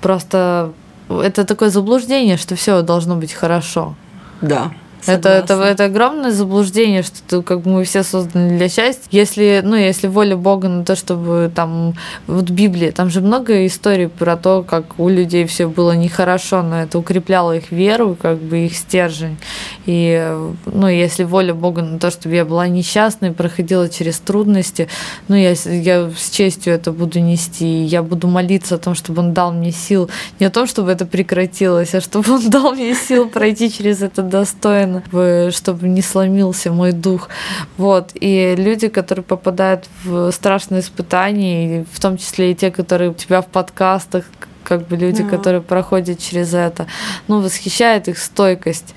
Просто 0.00 0.72
это 1.08 1.44
такое 1.44 1.70
заблуждение, 1.70 2.36
что 2.36 2.54
все 2.56 2.82
должно 2.82 3.16
быть 3.16 3.32
хорошо. 3.32 3.94
Да. 4.42 4.72
Это, 5.06 5.30
это, 5.30 5.54
это 5.62 5.84
огромное 5.84 6.30
заблуждение, 6.30 7.02
что 7.02 7.16
ты, 7.26 7.42
как 7.42 7.62
бы 7.62 7.70
мы 7.70 7.84
все 7.84 8.04
созданы 8.04 8.56
для 8.56 8.68
счастья. 8.68 9.08
Если, 9.10 9.60
ну, 9.64 9.74
если 9.74 10.06
воля 10.06 10.36
Бога 10.36 10.68
на 10.68 10.84
то, 10.84 10.94
чтобы 10.94 11.50
там, 11.54 11.94
вот 12.26 12.50
Библия, 12.50 12.92
там 12.92 13.10
же 13.10 13.20
много 13.20 13.66
историй 13.66 14.08
про 14.08 14.36
то, 14.36 14.62
как 14.62 14.98
у 15.00 15.08
людей 15.08 15.46
все 15.46 15.66
было 15.66 15.92
нехорошо, 15.92 16.62
но 16.62 16.82
это 16.82 16.98
укрепляло 16.98 17.56
их 17.56 17.72
веру, 17.72 18.16
как 18.20 18.38
бы 18.38 18.66
их 18.66 18.76
стержень. 18.76 19.38
И, 19.86 20.24
ну, 20.66 20.86
если 20.86 21.24
воля 21.24 21.54
Бога 21.54 21.82
на 21.82 21.98
то, 21.98 22.10
чтобы 22.10 22.36
я 22.36 22.44
была 22.44 22.68
несчастной, 22.68 23.32
проходила 23.32 23.88
через 23.88 24.20
трудности, 24.20 24.88
ну, 25.26 25.34
я, 25.34 25.54
я 25.64 26.10
с 26.16 26.30
честью 26.30 26.74
это 26.74 26.92
буду 26.92 27.18
нести, 27.18 27.82
я 27.84 28.04
буду 28.04 28.28
молиться 28.28 28.76
о 28.76 28.78
том, 28.78 28.94
чтобы 28.94 29.20
Он 29.22 29.32
дал 29.32 29.52
мне 29.52 29.72
сил, 29.72 30.08
не 30.38 30.46
о 30.46 30.50
том, 30.50 30.66
чтобы 30.66 30.92
это 30.92 31.06
прекратилось, 31.06 31.94
а 31.94 32.00
чтобы 32.00 32.34
Он 32.34 32.50
дал 32.50 32.72
мне 32.72 32.94
сил 32.94 33.28
пройти 33.28 33.70
через 33.70 34.00
это 34.02 34.22
достойно 34.22 34.91
постоянно, 35.00 35.50
чтобы 35.50 35.88
не 35.88 36.02
сломился 36.02 36.72
мой 36.72 36.92
дух. 36.92 37.28
Вот. 37.76 38.10
И 38.14 38.54
люди, 38.56 38.88
которые 38.88 39.24
попадают 39.24 39.88
в 40.04 40.30
страшные 40.32 40.80
испытания, 40.80 41.84
в 41.92 42.00
том 42.00 42.16
числе 42.16 42.52
и 42.52 42.54
те, 42.54 42.70
которые 42.70 43.10
у 43.10 43.14
тебя 43.14 43.40
в 43.40 43.46
подкастах, 43.46 44.24
как 44.64 44.86
бы 44.86 44.96
люди, 44.96 45.22
mm-hmm. 45.22 45.30
которые 45.30 45.60
проходят 45.60 46.18
через 46.18 46.54
это, 46.54 46.86
ну, 47.28 47.40
восхищает 47.40 48.08
их 48.08 48.18
стойкость 48.18 48.94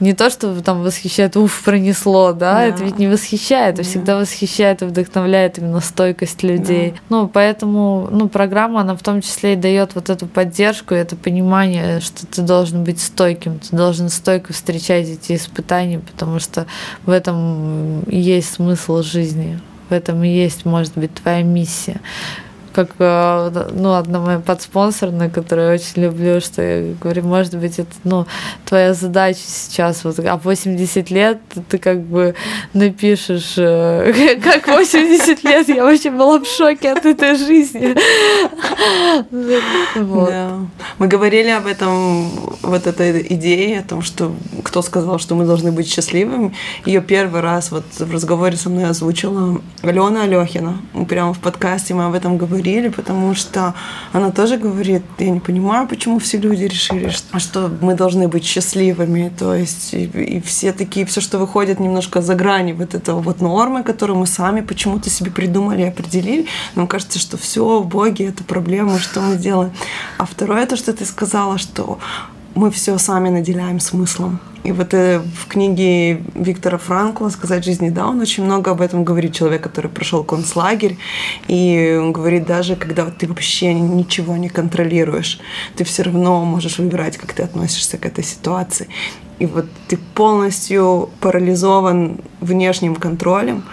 не 0.00 0.14
то, 0.14 0.30
что 0.30 0.60
там 0.62 0.82
восхищает, 0.82 1.36
уф, 1.36 1.62
пронесло, 1.64 2.32
да, 2.32 2.54
да. 2.54 2.64
это 2.64 2.84
ведь 2.84 2.98
не 2.98 3.06
восхищает, 3.06 3.76
да. 3.76 3.82
всегда 3.82 4.16
восхищает 4.18 4.82
и 4.82 4.86
вдохновляет 4.86 5.58
именно 5.58 5.80
стойкость 5.80 6.42
людей. 6.42 6.92
Да. 6.92 7.16
Ну, 7.16 7.28
поэтому, 7.28 8.08
ну, 8.10 8.28
программа, 8.28 8.80
она 8.80 8.96
в 8.96 9.02
том 9.02 9.20
числе 9.20 9.52
и 9.52 9.56
дает 9.56 9.94
вот 9.94 10.08
эту 10.08 10.26
поддержку, 10.26 10.94
это 10.94 11.16
понимание, 11.16 12.00
что 12.00 12.26
ты 12.26 12.42
должен 12.42 12.82
быть 12.82 13.00
стойким, 13.00 13.58
ты 13.58 13.76
должен 13.76 14.08
стойко 14.08 14.52
встречать 14.52 15.08
эти 15.08 15.36
испытания, 15.36 15.98
потому 15.98 16.40
что 16.40 16.66
в 17.04 17.10
этом 17.10 18.00
и 18.04 18.18
есть 18.18 18.54
смысл 18.54 19.02
жизни, 19.02 19.60
в 19.90 19.92
этом 19.92 20.24
и 20.24 20.28
есть, 20.28 20.64
может 20.64 20.94
быть, 20.94 21.14
твоя 21.14 21.42
миссия 21.42 22.00
как 22.72 22.90
э, 22.98 23.68
ну, 23.72 23.94
одна 23.94 24.20
моя 24.20 24.38
подспонсорная, 24.38 25.30
которую 25.30 25.68
я 25.68 25.74
очень 25.74 26.02
люблю, 26.02 26.40
что 26.40 26.62
я 26.62 26.94
говорю, 26.94 27.22
может 27.24 27.56
быть, 27.56 27.78
это 27.78 27.92
ну, 28.04 28.26
твоя 28.64 28.94
задача 28.94 29.40
сейчас, 29.44 30.04
вот, 30.04 30.18
а 30.20 30.36
80 30.36 31.10
лет 31.10 31.38
ты 31.68 31.78
как 31.78 32.02
бы 32.02 32.34
напишешь, 32.72 33.54
э, 33.56 34.38
как 34.44 34.68
80 34.68 35.44
лет, 35.44 35.68
я 35.68 35.84
вообще 35.84 36.10
была 36.10 36.38
в 36.38 36.46
шоке 36.46 36.92
от 36.92 37.04
этой 37.04 37.36
жизни. 37.36 37.94
Да. 39.30 40.60
Мы 40.98 41.08
говорили 41.08 41.48
об 41.48 41.66
этом, 41.66 42.30
вот 42.62 42.86
этой 42.86 43.26
идее, 43.30 43.80
о 43.80 43.82
том, 43.82 44.02
что 44.02 44.34
кто 44.62 44.82
сказал, 44.82 45.18
что 45.18 45.34
мы 45.34 45.44
должны 45.44 45.72
быть 45.72 45.88
счастливыми. 45.88 46.54
Ее 46.84 47.00
первый 47.00 47.40
раз 47.40 47.70
вот 47.70 47.84
в 47.98 48.12
разговоре 48.12 48.56
со 48.56 48.68
мной 48.70 48.86
озвучила 48.86 49.60
Алена 49.82 50.24
Алехина. 50.24 50.80
Прямо 51.08 51.32
в 51.32 51.38
подкасте 51.38 51.94
мы 51.94 52.04
об 52.04 52.14
этом 52.14 52.36
говорили, 52.36 52.59
потому 52.88 53.34
что 53.34 53.74
она 54.12 54.30
тоже 54.30 54.56
говорит, 54.56 55.02
я 55.18 55.30
не 55.30 55.40
понимаю, 55.40 55.86
почему 55.88 56.18
все 56.18 56.38
люди 56.38 56.64
решили, 56.64 57.10
что 57.38 57.70
мы 57.80 57.94
должны 57.94 58.28
быть 58.28 58.44
счастливыми. 58.44 59.32
То 59.36 59.54
есть 59.54 59.94
и, 59.94 60.04
и 60.04 60.40
все 60.40 60.72
такие, 60.72 61.06
все, 61.06 61.20
что 61.20 61.38
выходит 61.38 61.80
немножко 61.80 62.22
за 62.22 62.34
грани 62.34 62.72
вот 62.72 62.94
этого 62.94 63.20
вот 63.20 63.40
нормы, 63.40 63.82
которую 63.82 64.18
мы 64.18 64.26
сами 64.26 64.60
почему-то 64.60 65.10
себе 65.10 65.30
придумали 65.30 65.82
и 65.82 65.88
определили. 65.88 66.46
Нам 66.74 66.86
кажется, 66.86 67.18
что 67.18 67.36
все 67.36 67.80
в 67.80 67.86
Боге 67.86 68.28
это 68.28 68.44
проблема, 68.44 68.98
что 68.98 69.20
мы 69.20 69.36
делаем. 69.36 69.72
А 70.18 70.24
второе, 70.24 70.66
то, 70.66 70.76
что 70.76 70.92
ты 70.92 71.04
сказала, 71.04 71.58
что 71.58 71.98
мы 72.54 72.70
все 72.70 72.98
сами 72.98 73.28
наделяем 73.28 73.80
смыслом. 73.80 74.40
И 74.62 74.72
вот 74.72 74.92
э, 74.92 75.20
в 75.20 75.46
книге 75.48 76.22
Виктора 76.34 76.76
Франкла 76.76 77.30
«Сказать 77.30 77.64
жизни 77.64 77.88
да» 77.88 78.06
он 78.06 78.20
очень 78.20 78.44
много 78.44 78.70
об 78.72 78.82
этом 78.82 79.04
говорит. 79.04 79.32
Человек, 79.32 79.62
который 79.62 79.90
прошел 79.90 80.22
концлагерь, 80.22 80.98
и 81.48 81.98
он 81.98 82.12
говорит, 82.12 82.46
даже 82.46 82.76
когда 82.76 83.06
ты 83.06 83.26
вообще 83.26 83.72
ничего 83.72 84.36
не 84.36 84.50
контролируешь, 84.50 85.40
ты 85.76 85.84
все 85.84 86.02
равно 86.02 86.44
можешь 86.44 86.78
выбирать, 86.78 87.16
как 87.16 87.32
ты 87.32 87.42
относишься 87.42 87.96
к 87.96 88.04
этой 88.04 88.22
ситуации. 88.22 88.88
И 89.38 89.46
вот 89.46 89.66
ты 89.88 89.96
полностью 89.96 91.08
парализован 91.20 92.18
внешним 92.40 92.94
контролем, 92.94 93.64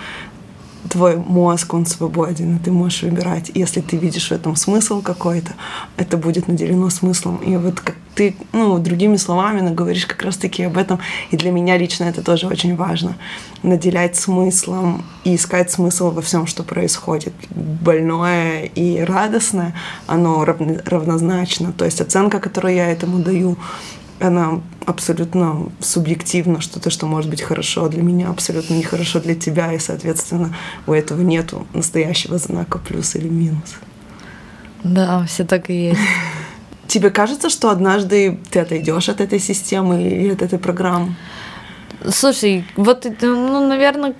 твой 0.89 1.17
мозг, 1.17 1.73
он 1.73 1.85
свободен, 1.85 2.55
и 2.55 2.59
ты 2.59 2.71
можешь 2.71 3.03
выбирать. 3.03 3.51
Если 3.53 3.81
ты 3.81 3.97
видишь 3.97 4.29
в 4.29 4.31
этом 4.31 4.55
смысл 4.55 5.01
какой-то, 5.01 5.53
это 5.97 6.17
будет 6.17 6.47
наделено 6.47 6.89
смыслом. 6.89 7.37
И 7.37 7.55
вот 7.57 7.79
как 7.79 7.95
ты, 8.15 8.35
ну, 8.51 8.79
другими 8.79 9.17
словами, 9.17 9.73
говоришь 9.73 10.07
как 10.07 10.23
раз-таки 10.23 10.63
об 10.63 10.77
этом, 10.77 10.99
и 11.29 11.37
для 11.37 11.51
меня 11.51 11.77
лично 11.77 12.05
это 12.05 12.23
тоже 12.23 12.47
очень 12.47 12.75
важно. 12.75 13.15
Наделять 13.63 14.15
смыслом 14.15 15.05
и 15.23 15.35
искать 15.35 15.71
смысл 15.71 16.11
во 16.11 16.21
всем, 16.21 16.47
что 16.47 16.63
происходит. 16.63 17.33
Больное 17.51 18.63
и 18.63 18.99
радостное, 19.01 19.75
оно 20.07 20.43
равнозначно. 20.45 21.71
То 21.73 21.85
есть 21.85 22.01
оценка, 22.01 22.39
которую 22.39 22.75
я 22.75 22.87
этому 22.87 23.19
даю, 23.19 23.57
она 24.19 24.61
абсолютно 24.85 25.69
субъективна, 25.79 26.61
что-то, 26.61 26.89
что 26.89 27.05
может 27.05 27.29
быть 27.29 27.41
хорошо 27.41 27.87
для 27.89 28.01
меня, 28.01 28.29
абсолютно 28.29 28.73
нехорошо 28.73 29.19
для 29.19 29.35
тебя, 29.35 29.73
и, 29.73 29.79
соответственно, 29.79 30.55
у 30.87 30.93
этого 30.93 31.21
нету 31.21 31.67
настоящего 31.73 32.37
знака 32.37 32.79
плюс 32.79 33.15
или 33.15 33.27
минус. 33.27 33.75
Да, 34.83 35.25
все 35.25 35.43
так 35.43 35.69
и 35.69 35.89
есть. 35.89 35.99
Тебе 36.87 37.09
кажется, 37.09 37.49
что 37.49 37.69
однажды 37.69 38.39
ты 38.49 38.59
отойдешь 38.59 39.09
от 39.09 39.21
этой 39.21 39.39
системы 39.39 40.01
или 40.03 40.33
от 40.33 40.41
этой 40.41 40.57
программы? 40.57 41.15
Слушай, 42.09 42.65
вот, 42.75 43.05
ну, 43.21 43.67
наверное, 43.67 44.13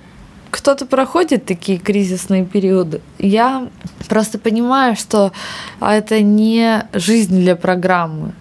кто-то 0.50 0.86
проходит 0.86 1.46
такие 1.46 1.78
кризисные 1.78 2.44
периоды. 2.44 3.00
Я 3.18 3.68
просто 4.08 4.38
понимаю, 4.38 4.96
что 4.96 5.32
это 5.80 6.20
не 6.20 6.86
жизнь 6.92 7.40
для 7.40 7.56
программы 7.56 8.34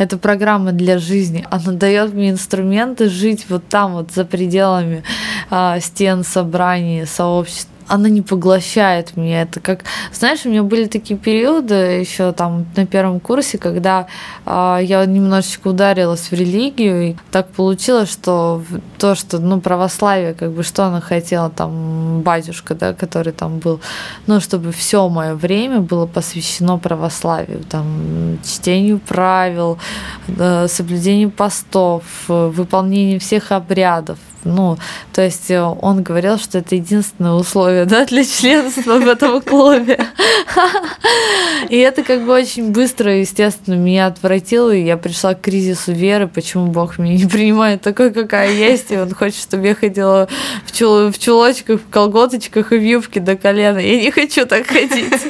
это 0.00 0.16
программа 0.16 0.72
для 0.72 0.98
жизни. 0.98 1.46
Она 1.50 1.72
дает 1.72 2.14
мне 2.14 2.30
инструменты 2.30 3.10
жить 3.10 3.44
вот 3.50 3.68
там, 3.68 3.92
вот 3.92 4.12
за 4.12 4.24
пределами 4.24 5.04
а, 5.50 5.78
стен 5.78 6.24
собраний, 6.24 7.04
сообществ 7.04 7.68
она 7.90 8.08
не 8.08 8.22
поглощает 8.22 9.16
меня. 9.16 9.42
Это 9.42 9.58
как, 9.58 9.84
знаешь, 10.12 10.46
у 10.46 10.48
меня 10.48 10.62
были 10.62 10.86
такие 10.86 11.18
периоды 11.18 11.74
еще 11.74 12.32
там 12.32 12.66
на 12.76 12.86
первом 12.86 13.18
курсе, 13.18 13.58
когда 13.58 14.06
э, 14.46 14.78
я 14.82 15.04
немножечко 15.04 15.68
ударилась 15.68 16.30
в 16.30 16.32
религию, 16.32 17.10
и 17.10 17.16
так 17.32 17.48
получилось, 17.48 18.10
что 18.12 18.62
то, 18.98 19.16
что, 19.16 19.40
ну, 19.40 19.60
православие, 19.60 20.34
как 20.34 20.52
бы, 20.52 20.62
что 20.62 20.84
она 20.84 21.00
хотела, 21.00 21.50
там, 21.50 22.22
батюшка, 22.22 22.74
да, 22.74 22.94
который 22.94 23.32
там 23.32 23.58
был, 23.58 23.80
ну, 24.28 24.40
чтобы 24.40 24.70
все 24.70 25.08
мое 25.08 25.34
время 25.34 25.80
было 25.80 26.06
посвящено 26.06 26.78
православию, 26.78 27.64
там, 27.68 28.38
чтению 28.44 29.00
правил, 29.00 29.78
э, 30.28 30.68
соблюдению 30.68 31.30
постов, 31.30 32.04
выполнению 32.28 33.18
всех 33.18 33.50
обрядов, 33.50 34.18
ну, 34.44 34.78
то 35.12 35.22
есть 35.22 35.50
э, 35.50 35.60
он 35.62 36.02
говорил, 36.02 36.38
что 36.38 36.58
это 36.58 36.74
единственное 36.74 37.32
условие 37.32 37.84
да, 37.84 38.04
для 38.04 38.24
членства 38.24 38.98
в 38.98 39.08
этом 39.08 39.40
клубе. 39.42 39.98
И 41.68 41.76
это 41.76 42.02
как 42.02 42.24
бы 42.24 42.32
очень 42.32 42.72
быстро, 42.72 43.18
естественно, 43.18 43.74
меня 43.74 44.06
отвратило, 44.06 44.74
и 44.74 44.82
я 44.82 44.96
пришла 44.96 45.34
к 45.34 45.40
кризису 45.42 45.92
веры, 45.92 46.26
почему 46.26 46.66
Бог 46.66 46.98
меня 46.98 47.16
не 47.16 47.26
принимает 47.26 47.82
такой, 47.82 48.12
какая 48.12 48.52
есть, 48.52 48.90
и 48.90 48.96
Он 48.96 49.14
хочет, 49.14 49.40
чтобы 49.40 49.66
я 49.66 49.74
ходила 49.74 50.28
в, 50.64 50.72
чул 50.72 51.10
в 51.10 51.18
чулочках, 51.18 51.80
в 51.80 51.90
колготочках 51.90 52.72
и 52.72 52.78
в 52.78 52.82
юбке 52.82 53.20
до 53.20 53.36
колена. 53.36 53.78
Я 53.78 54.00
не 54.00 54.10
хочу 54.10 54.46
так 54.46 54.66
ходить. 54.66 55.20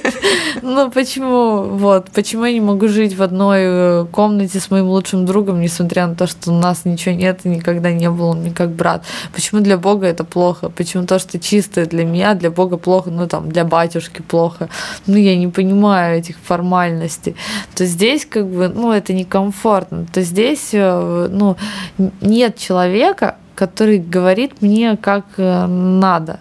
Ну, 0.62 0.90
почему, 0.90 1.62
вот, 1.62 2.10
почему 2.10 2.44
я 2.44 2.52
не 2.52 2.60
могу 2.60 2.88
жить 2.88 3.16
в 3.16 3.22
одной 3.22 3.60
э, 3.62 4.06
комнате 4.12 4.60
с 4.60 4.70
моим 4.70 4.86
лучшим 4.86 5.24
другом, 5.24 5.60
несмотря 5.60 6.06
на 6.06 6.14
то, 6.14 6.26
что 6.26 6.52
у 6.52 6.54
нас 6.54 6.84
ничего 6.84 7.14
нет 7.14 7.40
и 7.44 7.48
никогда 7.48 7.92
не 7.92 8.10
было, 8.10 8.26
он 8.26 8.40
мне 8.40 8.50
как 8.50 8.70
брат 8.70 8.99
назад. 9.00 9.30
Почему 9.32 9.60
для 9.60 9.76
Бога 9.76 10.06
это 10.06 10.24
плохо? 10.24 10.68
Почему 10.68 11.06
то, 11.06 11.18
что 11.18 11.38
чистое 11.38 11.86
для 11.86 12.04
меня, 12.04 12.34
для 12.34 12.50
Бога 12.50 12.76
плохо, 12.76 13.10
ну 13.10 13.26
там 13.26 13.50
для 13.50 13.64
батюшки 13.64 14.22
плохо? 14.22 14.68
Ну 15.06 15.16
я 15.16 15.36
не 15.36 15.48
понимаю 15.48 16.18
этих 16.18 16.36
формальностей. 16.38 17.34
То 17.74 17.84
здесь 17.84 18.26
как 18.26 18.46
бы, 18.46 18.68
ну 18.68 18.92
это 18.92 19.12
некомфортно. 19.12 20.06
То 20.12 20.22
здесь, 20.22 20.70
э, 20.72 21.28
ну 21.30 21.56
нет 22.20 22.56
человека, 22.56 23.36
который 23.54 23.98
говорит 23.98 24.62
мне, 24.62 24.96
как 24.96 25.24
э, 25.36 25.66
надо. 25.66 26.40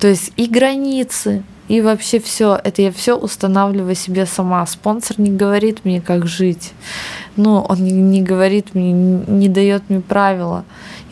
То 0.00 0.08
есть 0.08 0.32
и 0.36 0.46
границы, 0.46 1.42
и 1.68 1.80
вообще 1.80 2.20
все, 2.20 2.60
это 2.62 2.82
я 2.82 2.92
все 2.92 3.16
устанавливаю 3.16 3.94
себе 3.94 4.26
сама. 4.26 4.66
Спонсор 4.66 5.18
не 5.18 5.30
говорит 5.30 5.84
мне, 5.84 6.00
как 6.02 6.26
жить. 6.26 6.72
Ну, 7.36 7.64
он 7.68 7.84
не, 7.84 8.22
говорит 8.22 8.74
мне, 8.74 8.92
не 8.92 9.48
дает 9.48 9.82
мне 9.88 10.00
правила 10.00 10.64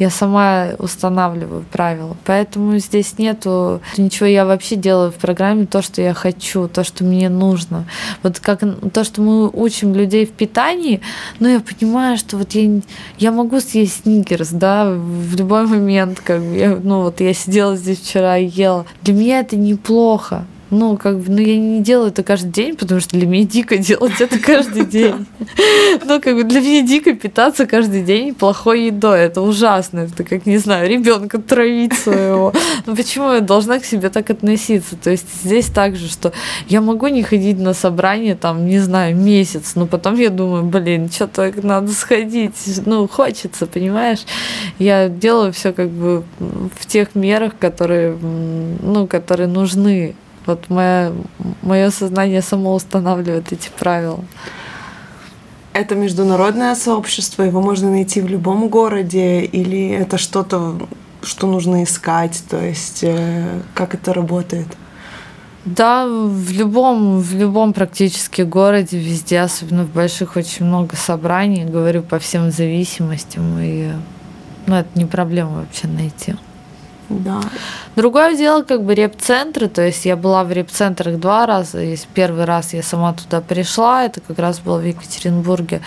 я 0.03 0.11
сама 0.11 0.69
устанавливаю 0.79 1.65
правила. 1.71 2.17
Поэтому 2.25 2.79
здесь 2.79 3.19
нету 3.19 3.81
ничего. 3.97 4.27
Я 4.27 4.45
вообще 4.45 4.77
делаю 4.77 5.13
в 5.13 5.15
программе 5.15 5.67
то, 5.67 5.81
что 5.81 6.03
я 6.03 6.13
хочу, 6.15 6.69
то, 6.69 6.83
что 6.85 7.05
мне 7.05 7.29
нужно. 7.29 7.85
Вот 8.23 8.41
как 8.41 8.61
то, 8.93 9.05
что 9.05 9.23
мы 9.23 9.49
учим 9.49 9.95
людей 9.95 10.27
в 10.27 10.33
питании, 10.33 11.01
но 11.39 11.49
я 11.49 11.61
понимаю, 11.61 12.17
что 12.17 12.37
вот 12.37 12.53
я, 12.53 12.81
я 13.19 13.33
могу 13.33 13.61
съесть 13.61 14.03
сникерс, 14.03 14.51
да, 14.51 14.91
в 14.91 15.37
любой 15.37 15.67
момент, 15.67 16.21
как 16.21 16.43
я, 16.43 16.79
ну 16.83 17.03
вот 17.03 17.21
я 17.21 17.33
сидела 17.33 17.77
здесь 17.77 18.01
вчера 18.01 18.39
и 18.39 18.47
ела. 18.47 18.85
Для 19.03 19.15
меня 19.15 19.41
это 19.41 19.57
неплохо. 19.57 20.45
Ну, 20.73 20.97
как 20.97 21.19
бы, 21.19 21.31
ну, 21.31 21.39
я 21.39 21.59
не 21.59 21.83
делаю 21.83 22.09
это 22.09 22.23
каждый 22.23 22.51
день, 22.51 22.77
потому 22.77 22.99
что 22.99 23.11
для 23.11 23.27
меня 23.27 23.45
дико 23.45 23.77
делать 23.77 24.19
это 24.21 24.39
каждый 24.39 24.87
день. 24.87 25.27
Ну, 26.07 26.19
как 26.19 26.35
бы, 26.35 26.45
для 26.45 26.61
меня 26.63 26.81
дико 26.81 27.13
питаться 27.13 27.67
каждый 27.67 28.03
день 28.03 28.35
плохой 28.35 28.87
едой. 28.87 29.21
Это 29.21 29.43
ужасно. 29.43 30.01
Это 30.01 30.25
как, 30.25 30.47
не 30.47 30.57
знаю, 30.57 30.89
ребенка 30.89 31.39
травить 31.39 31.93
своего. 31.93 32.55
Ну, 32.87 32.97
почему 32.97 33.33
я 33.33 33.41
должна 33.41 33.81
к 33.81 33.85
себе 33.85 34.09
так 34.09 34.31
относиться? 34.31 34.97
То 34.97 35.11
есть 35.11 35.27
здесь 35.45 35.67
также, 35.67 36.09
что 36.09 36.33
я 36.69 36.81
могу 36.81 37.09
не 37.09 37.23
ходить 37.23 37.59
на 37.59 37.75
собрание, 37.75 38.35
там, 38.35 38.67
не 38.67 38.79
знаю, 38.79 39.15
месяц, 39.15 39.73
но 39.75 39.87
потом 39.87 40.15
я 40.15 40.31
думаю, 40.31 40.63
блин, 40.63 41.11
что-то 41.11 41.53
надо 41.63 41.93
сходить. 41.93 42.55
Ну, 42.87 43.07
хочется, 43.09 43.67
понимаешь? 43.67 44.21
Я 44.79 45.11
делаю 45.11 45.53
все 45.53 45.75
как 45.75 45.91
бы 45.91 46.25
в 46.81 46.87
тех 46.87 47.15
мерах, 47.15 47.53
которые, 47.59 48.17
ну, 48.17 49.07
которые 49.07 49.49
нужны 49.49 50.15
вот 50.47 50.71
мое, 50.71 51.13
мое 51.63 51.91
сознание 51.91 52.43
само 52.43 52.75
устанавливает 52.75 53.53
эти 53.53 53.69
правила. 53.79 54.25
Это 55.73 55.95
международное 55.95 56.75
сообщество, 56.75 57.43
его 57.43 57.63
можно 57.63 57.91
найти 57.91 58.21
в 58.21 58.29
любом 58.29 58.69
городе, 58.69 59.41
или 59.41 59.89
это 59.91 60.19
что-то, 60.19 60.79
что 61.23 61.47
нужно 61.47 61.83
искать, 61.85 62.43
то 62.51 62.63
есть 62.63 63.03
э, 63.03 63.63
как 63.75 63.95
это 63.95 64.13
работает? 64.13 64.67
Да, 65.65 66.07
в 66.07 66.51
любом, 66.51 67.21
в 67.21 67.35
любом 67.35 67.73
практически 67.73 68.43
городе, 68.43 68.99
везде, 68.99 69.41
особенно 69.41 69.85
в 69.85 69.93
больших, 69.93 70.37
очень 70.37 70.67
много 70.67 70.97
собраний, 70.97 71.65
говорю, 71.65 72.03
по 72.03 72.19
всем 72.19 72.51
зависимостям, 72.51 73.59
и 73.61 73.93
ну, 74.67 74.75
это 74.75 74.89
не 74.95 75.07
проблема 75.07 75.61
вообще 75.61 75.87
найти. 75.87 76.35
Да. 77.21 77.41
Другое 77.95 78.37
дело, 78.37 78.63
как 78.63 78.85
бы 78.85 78.95
реп-центры, 78.95 79.69
то 79.69 79.83
есть 79.83 80.07
я 80.07 80.17
была 80.17 80.45
в 80.45 80.53
реп-центрах 80.53 81.19
два 81.19 81.45
раза, 81.45 81.83
и 81.83 81.97
первый 82.15 82.45
раз 82.45 82.73
я 82.73 82.83
сама 82.83 83.13
туда 83.13 83.43
пришла, 83.43 84.05
это 84.05 84.21
как 84.21 84.39
раз 84.39 84.61
было 84.61 84.79
в 84.79 84.87
Екатеринбурге. 84.87 85.83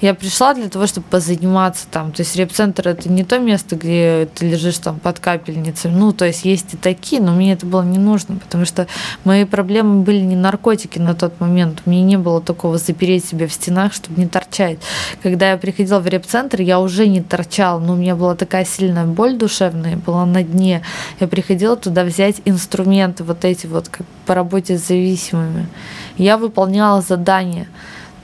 Я 0.00 0.14
пришла 0.14 0.54
для 0.54 0.68
того, 0.68 0.86
чтобы 0.86 1.06
позаниматься 1.10 1.86
там, 1.90 2.12
то 2.12 2.22
есть 2.22 2.36
реп-центр 2.36 2.88
это 2.88 3.10
не 3.10 3.24
то 3.24 3.38
место, 3.38 3.74
где 3.74 4.28
ты 4.32 4.48
лежишь 4.48 4.78
там 4.78 5.00
под 5.00 5.18
капельницей, 5.18 5.90
ну, 5.90 6.12
то 6.12 6.24
есть 6.24 6.44
есть 6.44 6.74
и 6.74 6.76
такие, 6.76 7.20
но 7.20 7.32
мне 7.32 7.54
это 7.54 7.66
было 7.66 7.82
не 7.82 7.98
нужно, 7.98 8.36
потому 8.36 8.64
что 8.64 8.86
мои 9.24 9.44
проблемы 9.44 10.02
были 10.02 10.20
не 10.20 10.36
наркотики 10.36 11.00
на 11.00 11.14
тот 11.14 11.40
момент, 11.40 11.82
у 11.84 11.90
меня 11.90 12.04
не 12.04 12.18
было 12.18 12.40
такого 12.40 12.78
запереть 12.78 13.24
себя 13.24 13.48
в 13.48 13.52
стенах, 13.52 13.92
чтобы 13.92 14.20
не 14.20 14.28
торчать. 14.28 14.78
Когда 15.22 15.50
я 15.50 15.56
приходила 15.56 15.98
в 15.98 16.06
реп-центр, 16.06 16.60
я 16.60 16.78
уже 16.78 17.08
не 17.08 17.20
торчала, 17.20 17.80
но 17.80 17.94
у 17.94 17.96
меня 17.96 18.14
была 18.14 18.36
такая 18.36 18.64
сильная 18.64 19.06
боль 19.06 19.36
душевная, 19.36 19.96
была 19.96 20.24
на 20.24 20.44
дне. 20.44 20.67
Я 21.20 21.28
приходила 21.28 21.76
туда 21.76 22.04
взять 22.04 22.36
инструменты 22.44 23.24
вот 23.24 23.44
эти 23.44 23.66
вот 23.66 23.88
как 23.88 24.06
по 24.26 24.34
работе 24.34 24.78
с 24.78 24.86
зависимыми. 24.86 25.66
Я 26.16 26.36
выполняла 26.36 27.00
задания. 27.00 27.66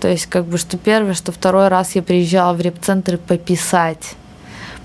То 0.00 0.08
есть 0.08 0.26
как 0.26 0.44
бы 0.44 0.58
что 0.58 0.76
первый, 0.76 1.14
что 1.14 1.32
второй 1.32 1.68
раз 1.68 1.94
я 1.94 2.02
приезжала 2.02 2.52
в 2.52 2.60
реп-центр 2.60 3.16
пописать 3.16 4.16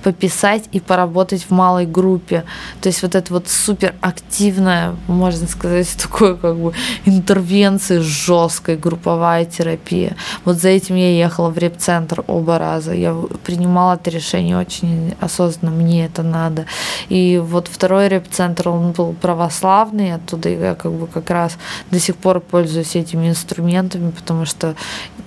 пописать 0.03 0.69
и 0.71 0.79
поработать 0.79 1.43
в 1.43 1.51
малой 1.51 1.85
группе. 1.85 2.43
То 2.81 2.87
есть 2.87 3.01
вот 3.01 3.15
это 3.15 3.33
вот 3.33 3.47
супер 3.47 3.95
активная, 4.01 4.95
можно 5.07 5.47
сказать, 5.47 5.89
такое 6.01 6.35
как 6.35 6.57
бы 6.57 6.73
интервенция 7.05 8.01
жесткая 8.01 8.77
групповая 8.77 9.45
терапия. 9.45 10.15
Вот 10.45 10.57
за 10.57 10.69
этим 10.69 10.95
я 10.95 11.11
ехала 11.11 11.49
в 11.49 11.57
реп-центр 11.57 12.23
оба 12.27 12.57
раза. 12.57 12.93
Я 12.93 13.15
принимала 13.43 13.95
это 13.95 14.09
решение 14.09 14.57
очень 14.57 15.15
осознанно, 15.19 15.75
мне 15.75 16.05
это 16.05 16.23
надо. 16.23 16.65
И 17.09 17.41
вот 17.43 17.67
второй 17.67 18.07
реп-центр, 18.07 18.69
он 18.69 18.91
был 18.91 19.13
православный, 19.13 20.15
оттуда 20.15 20.49
я 20.49 20.75
как 20.75 20.91
бы 20.91 21.07
как 21.07 21.29
раз 21.29 21.57
до 21.91 21.99
сих 21.99 22.15
пор 22.15 22.39
пользуюсь 22.39 22.95
этими 22.95 23.29
инструментами, 23.29 24.11
потому 24.11 24.45
что, 24.45 24.75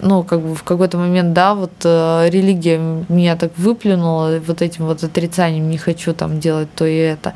ну, 0.00 0.22
как 0.22 0.40
бы 0.40 0.54
в 0.54 0.62
какой-то 0.62 0.98
момент, 0.98 1.32
да, 1.32 1.54
вот 1.54 1.72
э, 1.84 2.28
религия 2.30 2.78
меня 3.08 3.36
так 3.36 3.52
выплюнула, 3.56 4.40
вот 4.46 4.61
этим 4.62 4.86
вот 4.86 5.02
отрицанием 5.04 5.68
не 5.68 5.78
хочу 5.78 6.14
там 6.14 6.40
делать 6.40 6.68
то 6.74 6.86
и 6.86 6.96
это. 6.96 7.34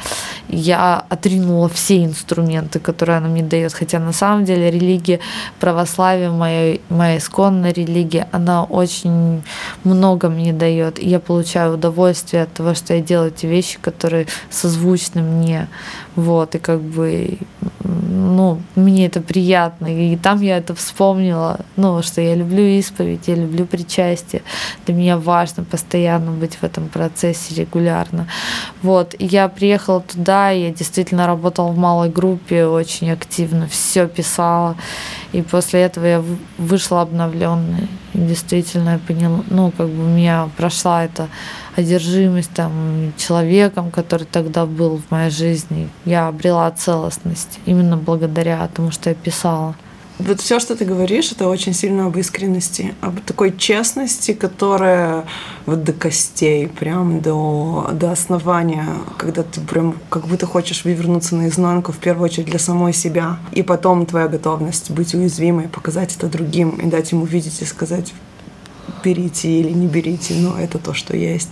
Я 0.48 1.04
отринула 1.08 1.68
все 1.68 2.04
инструменты, 2.04 2.78
которые 2.78 3.18
она 3.18 3.28
мне 3.28 3.42
дает. 3.42 3.72
Хотя 3.72 3.98
на 3.98 4.12
самом 4.12 4.44
деле 4.44 4.70
религия 4.70 5.20
православия, 5.60 6.30
моя, 6.30 6.78
моя 6.88 7.18
исконная 7.18 7.72
религия, 7.72 8.28
она 8.32 8.64
очень 8.64 9.42
много 9.84 10.28
мне 10.28 10.52
дает. 10.52 10.98
И 10.98 11.08
я 11.08 11.20
получаю 11.20 11.74
удовольствие 11.74 12.44
от 12.44 12.52
того, 12.52 12.74
что 12.74 12.94
я 12.94 13.00
делаю 13.00 13.32
эти 13.32 13.46
вещи, 13.46 13.78
которые 13.80 14.26
созвучны 14.50 15.22
мне. 15.22 15.68
Вот, 16.14 16.54
и 16.54 16.58
как 16.58 16.80
бы, 16.80 17.36
ну, 17.84 18.62
мне 18.74 19.06
это 19.06 19.20
приятно. 19.20 19.86
И 19.86 20.16
там 20.16 20.40
я 20.40 20.56
это 20.56 20.74
вспомнила, 20.74 21.60
ну, 21.76 22.02
что 22.02 22.22
я 22.22 22.34
люблю 22.34 22.62
исповедь, 22.62 23.28
я 23.28 23.34
люблю 23.34 23.66
причастие. 23.66 24.42
Для 24.86 24.94
меня 24.94 25.18
важно 25.18 25.64
постоянно 25.64 26.30
быть 26.30 26.54
в 26.54 26.64
этом 26.64 26.88
процессе 26.88 27.15
регулярно. 27.24 28.26
Вот, 28.82 29.14
я 29.18 29.48
приехала 29.48 30.00
туда, 30.00 30.50
я 30.50 30.70
действительно 30.70 31.26
работала 31.26 31.68
в 31.68 31.78
малой 31.78 32.10
группе 32.10 32.66
очень 32.66 33.10
активно, 33.10 33.68
все 33.68 34.06
писала. 34.06 34.76
И 35.32 35.42
после 35.42 35.80
этого 35.82 36.04
я 36.06 36.22
вышла 36.58 37.02
обновленной. 37.02 37.88
И 38.14 38.18
действительно 38.18 38.90
я 38.90 38.98
поняла, 38.98 39.42
ну, 39.50 39.70
как 39.70 39.88
бы 39.88 40.04
у 40.04 40.08
меня 40.08 40.48
прошла 40.56 41.04
эта 41.04 41.28
одержимость 41.76 42.52
там 42.54 43.12
человеком, 43.16 43.90
который 43.90 44.26
тогда 44.26 44.66
был 44.66 44.98
в 44.98 45.10
моей 45.10 45.30
жизни. 45.30 45.88
Я 46.04 46.28
обрела 46.28 46.70
целостность 46.70 47.58
именно 47.66 47.96
благодаря 47.96 48.68
тому, 48.74 48.90
что 48.90 49.10
я 49.10 49.14
писала. 49.14 49.74
Вот 50.18 50.40
все, 50.40 50.58
что 50.60 50.74
ты 50.74 50.86
говоришь, 50.86 51.30
это 51.32 51.46
очень 51.46 51.74
сильно 51.74 52.06
об 52.06 52.16
искренности, 52.16 52.94
об 53.02 53.20
такой 53.20 53.54
честности, 53.54 54.32
которая 54.32 55.26
вот 55.66 55.84
до 55.84 55.92
костей, 55.92 56.68
прям 56.68 57.20
до, 57.20 57.90
до 57.92 58.12
основания, 58.12 58.86
когда 59.18 59.42
ты 59.42 59.60
прям 59.60 59.96
как 60.08 60.26
будто 60.26 60.46
хочешь 60.46 60.84
вывернуться 60.84 61.36
наизнанку, 61.36 61.92
в 61.92 61.98
первую 61.98 62.24
очередь 62.24 62.46
для 62.46 62.58
самой 62.58 62.94
себя. 62.94 63.38
И 63.52 63.62
потом 63.62 64.06
твоя 64.06 64.26
готовность 64.26 64.90
быть 64.90 65.14
уязвимой, 65.14 65.68
показать 65.68 66.16
это 66.16 66.28
другим 66.28 66.70
и 66.70 66.86
дать 66.86 67.12
им 67.12 67.20
увидеть 67.22 67.60
и 67.60 67.66
сказать, 67.66 68.14
берите 69.04 69.48
или 69.50 69.70
не 69.70 69.86
берите, 69.86 70.34
но 70.34 70.58
это 70.58 70.78
то, 70.78 70.94
что 70.94 71.14
есть. 71.14 71.50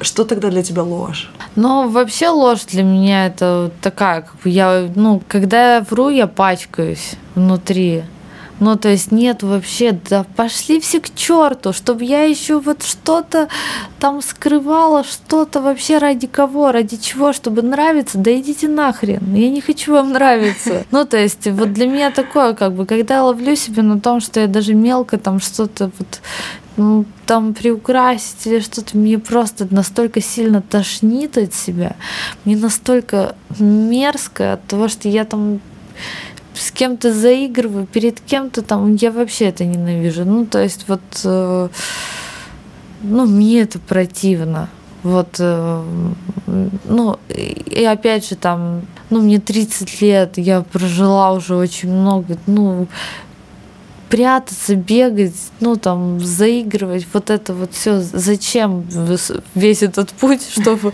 Что 0.00 0.24
тогда 0.24 0.50
для 0.50 0.62
тебя 0.62 0.82
ложь? 0.82 1.30
Ну, 1.56 1.88
вообще 1.88 2.28
ложь 2.28 2.64
для 2.64 2.82
меня 2.82 3.26
это 3.26 3.70
такая, 3.82 4.22
как 4.22 4.34
бы 4.42 4.48
я, 4.48 4.88
ну, 4.94 5.22
когда 5.28 5.76
я 5.76 5.80
вру, 5.82 6.08
я 6.08 6.26
пачкаюсь 6.26 7.12
внутри. 7.34 8.04
Ну, 8.60 8.76
то 8.76 8.90
есть 8.90 9.10
нет 9.10 9.42
вообще, 9.42 9.98
да 10.08 10.26
пошли 10.36 10.80
все 10.80 11.00
к 11.00 11.14
черту, 11.14 11.72
чтобы 11.72 12.04
я 12.04 12.24
еще 12.24 12.60
вот 12.60 12.82
что-то 12.82 13.48
там 13.98 14.20
скрывала, 14.20 15.02
что-то 15.02 15.62
вообще 15.62 15.96
ради 15.96 16.26
кого, 16.26 16.70
ради 16.70 16.98
чего, 16.98 17.32
чтобы 17.32 17.62
нравиться, 17.62 18.18
да 18.18 18.38
идите 18.38 18.68
нахрен, 18.68 19.34
я 19.34 19.48
не 19.48 19.62
хочу 19.62 19.94
вам 19.94 20.12
нравиться. 20.12 20.84
Ну, 20.90 21.04
то 21.06 21.16
есть 21.16 21.46
вот 21.46 21.72
для 21.72 21.86
меня 21.86 22.10
такое, 22.10 22.52
как 22.52 22.74
бы, 22.74 22.84
когда 22.84 23.14
я 23.14 23.24
ловлю 23.24 23.56
себя 23.56 23.82
на 23.82 24.00
том, 24.00 24.20
что 24.20 24.40
я 24.40 24.46
даже 24.46 24.74
мелко 24.74 25.18
там 25.18 25.40
что-то 25.40 25.90
вот 25.98 26.20
ну, 26.80 27.04
там 27.26 27.52
приукрасить 27.52 28.46
или 28.46 28.60
что-то, 28.60 28.96
мне 28.96 29.18
просто 29.18 29.68
настолько 29.70 30.22
сильно 30.22 30.62
тошнит 30.62 31.36
от 31.36 31.52
себя, 31.52 31.94
мне 32.44 32.56
настолько 32.56 33.36
мерзко 33.58 34.54
от 34.54 34.66
того, 34.66 34.88
что 34.88 35.06
я 35.06 35.26
там 35.26 35.60
с 36.54 36.70
кем-то 36.70 37.12
заигрываю, 37.12 37.86
перед 37.86 38.20
кем-то 38.20 38.62
там, 38.62 38.94
я 38.94 39.10
вообще 39.10 39.46
это 39.46 39.66
ненавижу. 39.66 40.24
Ну, 40.24 40.46
то 40.46 40.62
есть 40.62 40.86
вот, 40.88 41.00
э, 41.22 41.68
ну, 43.02 43.26
мне 43.26 43.60
это 43.60 43.78
противно. 43.78 44.70
Вот, 45.02 45.36
э, 45.38 45.84
ну, 46.84 47.18
и 47.28 47.84
опять 47.84 48.28
же 48.28 48.36
там, 48.36 48.82
ну, 49.10 49.20
мне 49.20 49.38
30 49.38 50.00
лет, 50.00 50.38
я 50.38 50.62
прожила 50.62 51.32
уже 51.32 51.56
очень 51.56 51.92
много, 51.92 52.38
ну, 52.46 52.88
прятаться, 54.10 54.74
бегать, 54.74 55.36
ну 55.60 55.76
там 55.76 56.18
заигрывать, 56.20 57.06
вот 57.12 57.30
это 57.30 57.54
вот 57.54 57.72
все. 57.72 58.00
Зачем 58.00 58.84
весь 59.54 59.82
этот 59.82 60.10
путь, 60.10 60.42
чтобы, 60.52 60.92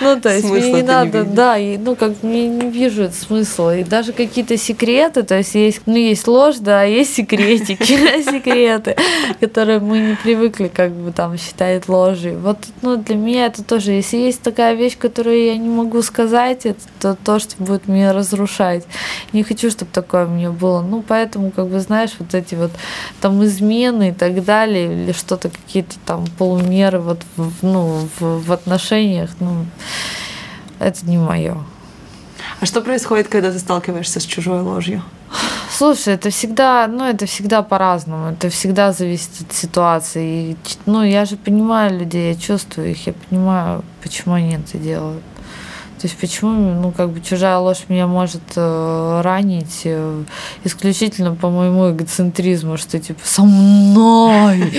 ну 0.00 0.20
то 0.20 0.34
есть 0.34 0.50
мне 0.50 0.72
не 0.72 0.82
надо, 0.82 1.22
да, 1.24 1.56
и, 1.56 1.78
ну 1.78 1.94
как 1.94 2.22
мне 2.22 2.48
не 2.48 2.68
вижу 2.68 3.10
смысла 3.10 3.78
и 3.78 3.84
даже 3.84 4.12
какие-то 4.12 4.56
секреты, 4.56 5.22
то 5.22 5.38
есть 5.38 5.54
есть, 5.54 5.82
ну 5.86 5.96
есть 5.96 6.26
ложь, 6.26 6.56
да, 6.58 6.80
а 6.80 6.84
есть 6.84 7.14
секретики, 7.14 8.22
секреты, 8.24 8.96
которые 9.38 9.78
мы 9.78 10.00
не 10.00 10.16
привыкли 10.16 10.66
как 10.66 10.90
бы 10.90 11.12
там 11.12 11.38
считать 11.38 11.88
ложью. 11.88 12.40
Вот, 12.40 12.58
ну 12.82 12.96
для 12.96 13.14
меня 13.14 13.46
это 13.46 13.62
тоже, 13.62 13.92
если 13.92 14.16
есть 14.16 14.42
такая 14.42 14.74
вещь, 14.74 14.98
которую 14.98 15.44
я 15.44 15.56
не 15.56 15.68
могу 15.68 16.02
сказать, 16.02 16.66
это 16.66 17.16
то, 17.24 17.38
что 17.38 17.54
будет 17.62 17.86
меня 17.86 18.12
разрушать. 18.12 18.84
Не 19.32 19.44
хочу, 19.44 19.70
чтобы 19.70 19.92
такое 19.92 20.26
у 20.26 20.30
меня 20.30 20.50
было. 20.50 20.82
Ну 20.82 21.04
поэтому 21.06 21.51
как 21.54 21.68
бы, 21.68 21.80
знаешь, 21.80 22.12
вот 22.18 22.34
эти 22.34 22.54
вот 22.54 22.72
там 23.20 23.44
измены 23.44 24.10
и 24.10 24.12
так 24.12 24.44
далее, 24.44 25.04
или 25.04 25.12
что-то, 25.12 25.50
какие-то 25.50 25.96
там 26.04 26.26
полумеры 26.38 27.00
вот 27.00 27.22
в, 27.36 27.62
ну, 27.62 28.08
в, 28.18 28.44
в 28.44 28.52
отношениях, 28.52 29.30
ну, 29.40 29.66
это 30.78 31.06
не 31.06 31.18
мое. 31.18 31.56
А 32.60 32.66
что 32.66 32.80
происходит, 32.80 33.28
когда 33.28 33.50
ты 33.50 33.58
сталкиваешься 33.58 34.20
с 34.20 34.24
чужой 34.24 34.60
ложью? 34.60 35.02
Слушай, 35.70 36.14
это 36.14 36.30
всегда, 36.30 36.86
ну, 36.86 37.04
это 37.04 37.26
всегда 37.26 37.62
по-разному. 37.62 38.30
Это 38.30 38.50
всегда 38.50 38.92
зависит 38.92 39.30
от 39.40 39.52
ситуации. 39.52 40.50
И, 40.50 40.56
ну, 40.86 41.02
я 41.02 41.24
же 41.24 41.36
понимаю 41.36 41.98
людей, 41.98 42.34
я 42.34 42.38
чувствую 42.38 42.90
их, 42.90 43.06
я 43.06 43.14
понимаю, 43.14 43.82
почему 44.02 44.34
они 44.34 44.54
это 44.54 44.78
делают. 44.78 45.22
То 46.02 46.08
есть 46.08 46.18
почему, 46.18 46.74
ну, 46.80 46.90
как 46.90 47.10
бы 47.10 47.20
чужая 47.20 47.58
ложь 47.58 47.84
меня 47.86 48.08
может 48.08 48.42
э, 48.56 49.20
ранить 49.22 49.82
э, 49.84 50.24
исключительно 50.64 51.36
по 51.36 51.48
моему 51.48 51.92
эгоцентризму, 51.92 52.76
что 52.76 52.98
типа 52.98 53.20
со 53.22 53.42
мной 53.42 54.72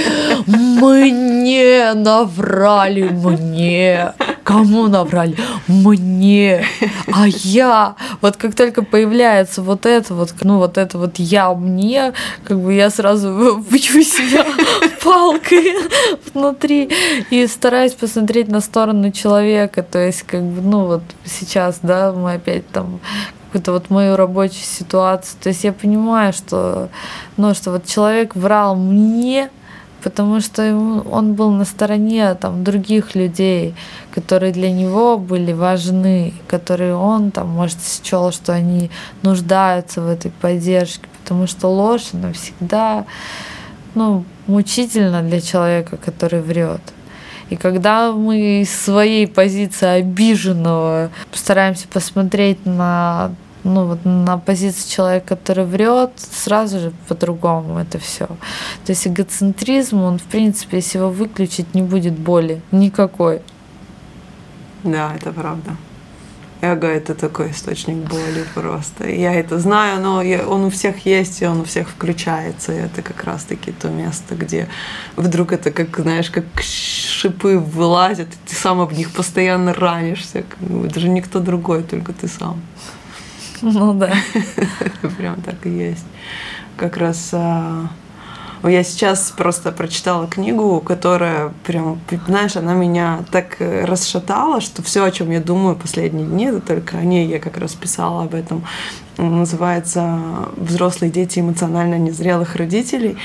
мне 0.45 1.93
наврали, 1.93 3.03
мне. 3.03 4.11
Кому 4.43 4.87
наврали? 4.87 5.37
Мне. 5.67 6.65
А 7.13 7.27
я. 7.27 7.95
Вот 8.21 8.35
как 8.35 8.55
только 8.55 8.83
появляется 8.83 9.61
вот 9.61 9.85
это 9.85 10.13
вот, 10.13 10.33
ну 10.41 10.57
вот 10.57 10.77
это 10.77 10.97
вот 10.97 11.17
я 11.17 11.53
мне, 11.53 12.13
как 12.43 12.59
бы 12.59 12.73
я 12.73 12.89
сразу 12.89 13.57
бью 13.71 14.03
себя 14.03 14.45
палкой 15.03 15.75
внутри 16.33 16.89
и 17.29 17.47
стараюсь 17.47 17.93
посмотреть 17.93 18.49
на 18.49 18.59
сторону 18.59 19.11
человека. 19.11 19.81
То 19.83 19.99
есть, 19.99 20.23
как 20.23 20.43
бы, 20.43 20.61
ну 20.61 20.85
вот 20.85 21.03
сейчас, 21.25 21.79
да, 21.81 22.11
мы 22.11 22.33
опять 22.33 22.67
там 22.69 22.99
какую-то 23.53 23.71
вот 23.71 23.89
мою 23.89 24.15
рабочую 24.15 24.63
ситуацию. 24.63 25.37
То 25.41 25.49
есть 25.49 25.63
я 25.63 25.71
понимаю, 25.73 26.33
что, 26.33 26.89
ну, 27.37 27.53
что 27.53 27.71
вот 27.71 27.85
человек 27.85 28.35
врал 28.35 28.75
мне, 28.75 29.51
потому 30.03 30.41
что 30.41 31.03
он 31.09 31.33
был 31.33 31.51
на 31.51 31.65
стороне 31.65 32.35
там 32.35 32.63
других 32.63 33.15
людей, 33.15 33.73
которые 34.11 34.51
для 34.51 34.71
него 34.71 35.17
были 35.17 35.53
важны, 35.53 36.33
которые 36.47 36.95
он 36.95 37.31
там, 37.31 37.47
может, 37.49 37.77
счел, 38.03 38.31
что 38.31 38.53
они 38.53 38.91
нуждаются 39.21 40.01
в 40.01 40.07
этой 40.07 40.31
поддержке, 40.31 41.07
потому 41.21 41.47
что 41.47 41.69
ложь, 41.69 42.09
она 42.13 42.33
всегда, 42.33 43.05
ну, 43.95 44.25
мучительно 44.47 45.21
для 45.23 45.41
человека, 45.41 45.97
который 45.97 46.41
врет. 46.41 46.81
И 47.49 47.55
когда 47.55 48.11
мы 48.11 48.61
из 48.61 48.75
своей 48.75 49.27
позиции 49.27 49.87
обиженного 49.87 51.09
стараемся 51.31 51.87
посмотреть 51.87 52.65
на 52.65 53.31
ну, 53.63 53.85
вот 53.85 54.05
на 54.05 54.37
позиции 54.37 54.89
человека, 54.89 55.35
который 55.35 55.65
врет, 55.65 56.11
сразу 56.17 56.79
же 56.79 56.91
по-другому 57.07 57.79
это 57.79 57.99
все. 57.99 58.27
То 58.27 58.89
есть 58.91 59.07
эгоцентризм, 59.07 60.01
он, 60.01 60.17
в 60.19 60.23
принципе, 60.23 60.77
если 60.77 60.97
его 60.97 61.09
выключить, 61.09 61.73
не 61.73 61.81
будет 61.81 62.13
боли 62.13 62.61
никакой. 62.71 63.41
Да, 64.83 65.13
это 65.15 65.31
правда. 65.31 65.77
Эго— 66.63 66.87
это 66.87 67.13
такой 67.13 67.51
источник 67.51 67.97
боли 67.97 68.45
просто. 68.53 69.09
Я 69.09 69.33
это 69.33 69.59
знаю, 69.59 69.99
но 69.99 70.21
я, 70.21 70.47
он 70.47 70.63
у 70.63 70.69
всех 70.69 71.05
есть, 71.05 71.41
и 71.41 71.45
он 71.45 71.59
у 71.59 71.63
всех 71.65 71.89
включается. 71.89 72.71
И 72.71 72.77
это 72.77 73.01
как 73.01 73.25
раз-таки 73.25 73.73
то 73.73 73.89
место, 73.89 74.35
где 74.35 74.69
вдруг 75.17 75.51
это, 75.51 75.71
как, 75.71 75.99
знаешь, 75.99 76.29
как 76.29 76.45
шипы 76.61 77.57
вылазят, 77.57 78.29
и 78.29 78.49
ты 78.49 78.55
сам 78.55 78.79
об 78.79 78.93
них 78.93 79.11
постоянно 79.11 79.73
ранишься. 79.73 80.45
Это 80.85 80.99
же 81.01 81.09
никто 81.09 81.41
другой, 81.41 81.83
только 81.83 82.13
ты 82.13 82.29
сам. 82.29 82.61
Ну 83.73 83.93
да. 83.93 84.11
Прям 85.17 85.41
так 85.41 85.65
и 85.65 85.69
есть. 85.69 86.05
Как 86.75 86.97
раз 86.97 87.29
а, 87.31 87.87
я 88.63 88.83
сейчас 88.83 89.31
просто 89.35 89.71
прочитала 89.71 90.27
книгу, 90.27 90.81
которая 90.81 91.53
прям, 91.65 91.99
знаешь, 92.27 92.57
она 92.57 92.73
меня 92.73 93.19
так 93.31 93.57
э, 93.59 93.85
расшатала, 93.85 94.59
что 94.59 94.81
все, 94.81 95.03
о 95.03 95.11
чем 95.11 95.31
я 95.31 95.39
думаю 95.39 95.75
последние 95.75 96.25
дни, 96.25 96.45
это 96.45 96.59
только 96.59 96.97
о 96.97 97.03
ней 97.03 97.27
я 97.27 97.39
как 97.39 97.57
раз 97.57 97.73
писала 97.73 98.23
об 98.23 98.35
этом. 98.35 98.65
Называется 99.17 100.19
«Взрослые 100.57 101.11
дети 101.11 101.39
эмоционально 101.39 101.99
незрелых 101.99 102.55
родителей». 102.55 103.15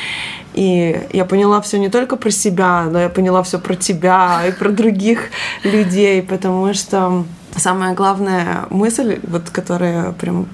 И 0.54 1.00
я 1.12 1.24
поняла 1.24 1.60
все 1.62 1.78
не 1.78 1.88
только 1.88 2.16
про 2.16 2.30
себя, 2.30 2.84
но 2.84 3.00
я 3.00 3.08
поняла 3.08 3.42
все 3.42 3.58
про 3.58 3.74
тебя 3.74 4.46
и 4.46 4.52
про 4.52 4.68
других 4.68 5.30
людей, 5.64 6.22
потому 6.22 6.74
что 6.74 7.24
самая 7.56 7.94
главная 7.94 8.66
мысль, 8.70 9.20
вот, 9.22 9.50
которая 9.50 10.12
прям 10.12 10.46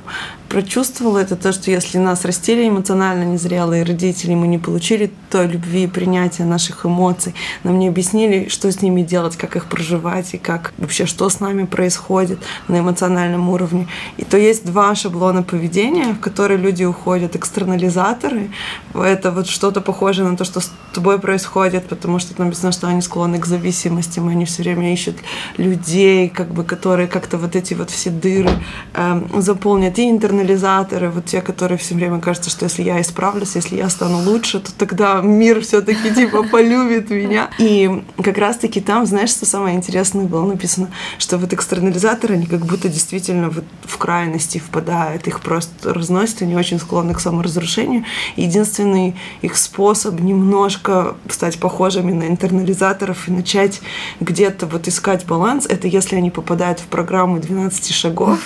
прочувствовала, 0.48 1.18
это 1.18 1.36
то, 1.36 1.52
что 1.52 1.70
если 1.70 1.98
нас 1.98 2.24
растили 2.24 2.68
эмоционально 2.68 3.24
незрелые 3.24 3.82
родители, 3.84 4.34
мы 4.34 4.46
не 4.46 4.58
получили 4.58 5.10
той 5.30 5.46
любви 5.46 5.84
и 5.84 5.86
принятия 5.86 6.44
наших 6.44 6.86
эмоций, 6.86 7.34
нам 7.64 7.78
не 7.78 7.88
объяснили, 7.88 8.48
что 8.48 8.70
с 8.70 8.82
ними 8.82 9.02
делать, 9.02 9.36
как 9.36 9.56
их 9.56 9.66
проживать 9.66 10.34
и 10.34 10.38
как 10.38 10.72
вообще, 10.78 11.06
что 11.06 11.28
с 11.28 11.40
нами 11.40 11.64
происходит 11.64 12.38
на 12.68 12.80
эмоциональном 12.80 13.48
уровне. 13.48 13.88
И 14.16 14.24
то 14.24 14.38
есть 14.38 14.64
два 14.64 14.94
шаблона 14.94 15.42
поведения, 15.42 16.14
в 16.14 16.20
которые 16.20 16.58
люди 16.58 16.84
уходят. 16.84 17.36
Экстернализаторы— 17.36 18.50
это 18.94 19.30
вот 19.30 19.48
что-то 19.48 19.80
похожее 19.80 20.28
на 20.28 20.36
то, 20.36 20.44
что 20.44 20.60
с 20.60 20.70
тобой 20.92 21.18
происходит, 21.18 21.88
потому 21.88 22.18
что 22.18 22.34
там 22.34 22.46
написано, 22.46 22.72
что 22.72 22.86
они 22.86 23.02
склонны 23.02 23.38
к 23.38 23.46
зависимостям, 23.46 24.28
и 24.28 24.32
они 24.32 24.44
все 24.44 24.62
время 24.62 24.92
ищут 24.92 25.16
людей, 25.56 26.28
как 26.28 26.52
бы, 26.52 26.64
которые 26.64 27.08
как-то 27.08 27.38
вот 27.38 27.56
эти 27.56 27.74
вот 27.74 27.90
все 27.90 28.10
дыры 28.10 28.50
э, 28.94 29.22
заполнят. 29.38 29.98
И 29.98 30.08
интернализаторы, 30.44 31.10
вот 31.10 31.24
те, 31.24 31.40
которые 31.40 31.78
все 31.78 31.94
время 31.94 32.20
кажется, 32.20 32.50
что 32.50 32.64
если 32.64 32.82
я 32.82 33.00
исправлюсь, 33.00 33.54
если 33.54 33.76
я 33.76 33.88
стану 33.88 34.18
лучше, 34.18 34.60
то 34.60 34.72
тогда 34.72 35.20
мир 35.22 35.60
все-таки 35.62 36.14
типа 36.14 36.42
полюбит 36.44 37.10
меня. 37.10 37.50
И 37.58 38.04
как 38.22 38.38
раз-таки 38.38 38.80
там, 38.80 39.06
знаешь, 39.06 39.30
что 39.30 39.46
самое 39.46 39.76
интересное 39.76 40.26
было 40.26 40.46
написано, 40.46 40.90
что 41.18 41.38
вот 41.38 41.52
экстернализаторы, 41.52 42.34
они 42.34 42.46
как 42.46 42.64
будто 42.66 42.88
действительно 42.88 43.50
вот 43.50 43.64
в 43.84 43.96
крайности 43.98 44.58
впадают, 44.58 45.26
их 45.26 45.40
просто 45.40 45.94
разносят, 45.94 46.42
они 46.42 46.56
очень 46.56 46.78
склонны 46.78 47.14
к 47.14 47.20
саморазрушению. 47.20 48.04
Единственный 48.36 49.14
их 49.42 49.56
способ 49.56 50.20
немножко 50.20 51.16
стать 51.30 51.58
похожими 51.58 52.12
на 52.12 52.26
интернализаторов 52.26 53.28
и 53.28 53.32
начать 53.32 53.80
где-то 54.20 54.66
вот 54.66 54.88
искать 54.88 55.24
баланс, 55.26 55.66
это 55.66 55.88
если 55.88 56.16
они 56.16 56.30
попадают 56.30 56.80
в 56.80 56.84
программу 56.84 57.38
12 57.38 57.92
шагов, 57.94 58.38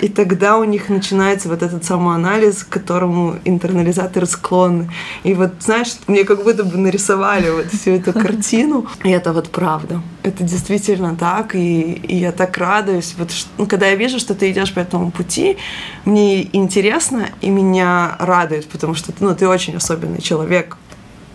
и 0.00 0.08
тогда 0.08 0.58
у 0.58 0.64
них 0.64 0.88
начинается 1.34 1.48
вот 1.48 1.62
этот 1.62 1.84
самоанализ, 1.84 2.64
к 2.64 2.68
которому 2.68 3.36
интернализаторы 3.44 4.26
склонны. 4.26 4.90
И 5.24 5.34
вот, 5.34 5.50
знаешь, 5.60 5.96
мне 6.06 6.24
как 6.24 6.44
будто 6.44 6.64
бы 6.64 6.78
нарисовали 6.78 7.50
вот 7.50 7.66
всю 7.66 7.92
эту 7.92 8.12
картину, 8.12 8.86
и 9.04 9.10
это 9.10 9.32
вот 9.32 9.50
правда. 9.50 10.00
Это 10.22 10.44
действительно 10.44 11.16
так, 11.16 11.54
и, 11.54 11.92
и 12.08 12.16
я 12.16 12.32
так 12.32 12.58
радуюсь. 12.58 13.14
Вот, 13.18 13.30
ну, 13.58 13.66
когда 13.66 13.86
я 13.86 13.96
вижу, 13.96 14.18
что 14.18 14.34
ты 14.34 14.50
идешь 14.50 14.72
по 14.72 14.80
этому 14.80 15.10
пути, 15.10 15.56
мне 16.04 16.48
интересно 16.56 17.28
и 17.42 17.50
меня 17.50 18.16
радует, 18.18 18.66
потому 18.68 18.94
что 18.94 19.12
ну, 19.20 19.34
ты 19.34 19.48
очень 19.48 19.76
особенный 19.76 20.20
человек, 20.20 20.76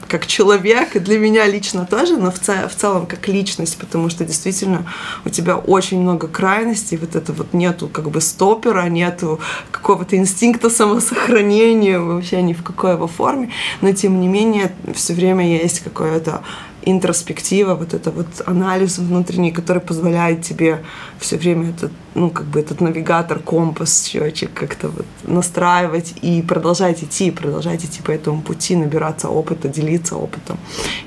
как 0.10 0.28
человек, 0.28 0.96
и 0.96 1.00
для 1.00 1.18
меня 1.20 1.46
лично 1.46 1.86
тоже, 1.86 2.18
но 2.18 2.32
в, 2.32 2.40
ц- 2.40 2.68
в 2.68 2.76
целом 2.76 3.06
как 3.06 3.28
личность, 3.28 3.78
потому 3.78 4.10
что 4.10 4.26
действительно 4.26 4.86
у 5.24 5.30
тебя 5.30 5.56
очень 5.56 6.02
много 6.02 6.28
крайностей, 6.28 6.98
вот 6.98 7.16
это 7.16 7.32
вот 7.32 7.54
нету 7.54 7.88
как 7.88 8.10
бы 8.10 8.20
стопера, 8.20 8.90
нету 8.90 9.40
какого-то 9.72 10.18
инстинкта 10.18 10.70
самосохранения 10.70 12.00
вообще 12.00 12.42
ни 12.42 12.54
в 12.54 12.64
какой 12.64 12.94
его 12.94 13.08
форме, 13.08 13.52
но 13.82 13.94
тем 13.94 14.20
не 14.20 14.28
менее 14.28 14.74
все 14.94 15.14
время 15.14 15.48
есть 15.48 15.82
какое-то 15.82 16.42
интроспектива, 16.84 17.76
вот 17.76 17.94
это 17.94 18.12
вот 18.12 18.28
анализ 18.46 18.98
внутренний, 18.98 19.52
который 19.52 19.82
позволяет 19.82 20.42
тебе 20.42 20.84
все 21.20 21.38
время 21.38 21.72
этот, 21.72 21.92
ну, 22.16 22.30
как 22.30 22.46
бы 22.46 22.60
этот 22.60 22.82
навигатор, 22.82 23.40
компас, 23.40 24.06
счетчик 24.06 24.54
как-то 24.54 24.88
вот 24.88 25.06
настраивать 25.24 26.14
и 26.22 26.42
продолжать 26.42 27.04
идти, 27.04 27.32
продолжать 27.32 27.84
идти 27.86 28.02
по 28.02 28.12
этому 28.12 28.42
пути, 28.42 28.76
набираться 28.76 29.30
опыта, 29.30 29.68
делиться 29.68 30.16
опытом 30.16 30.58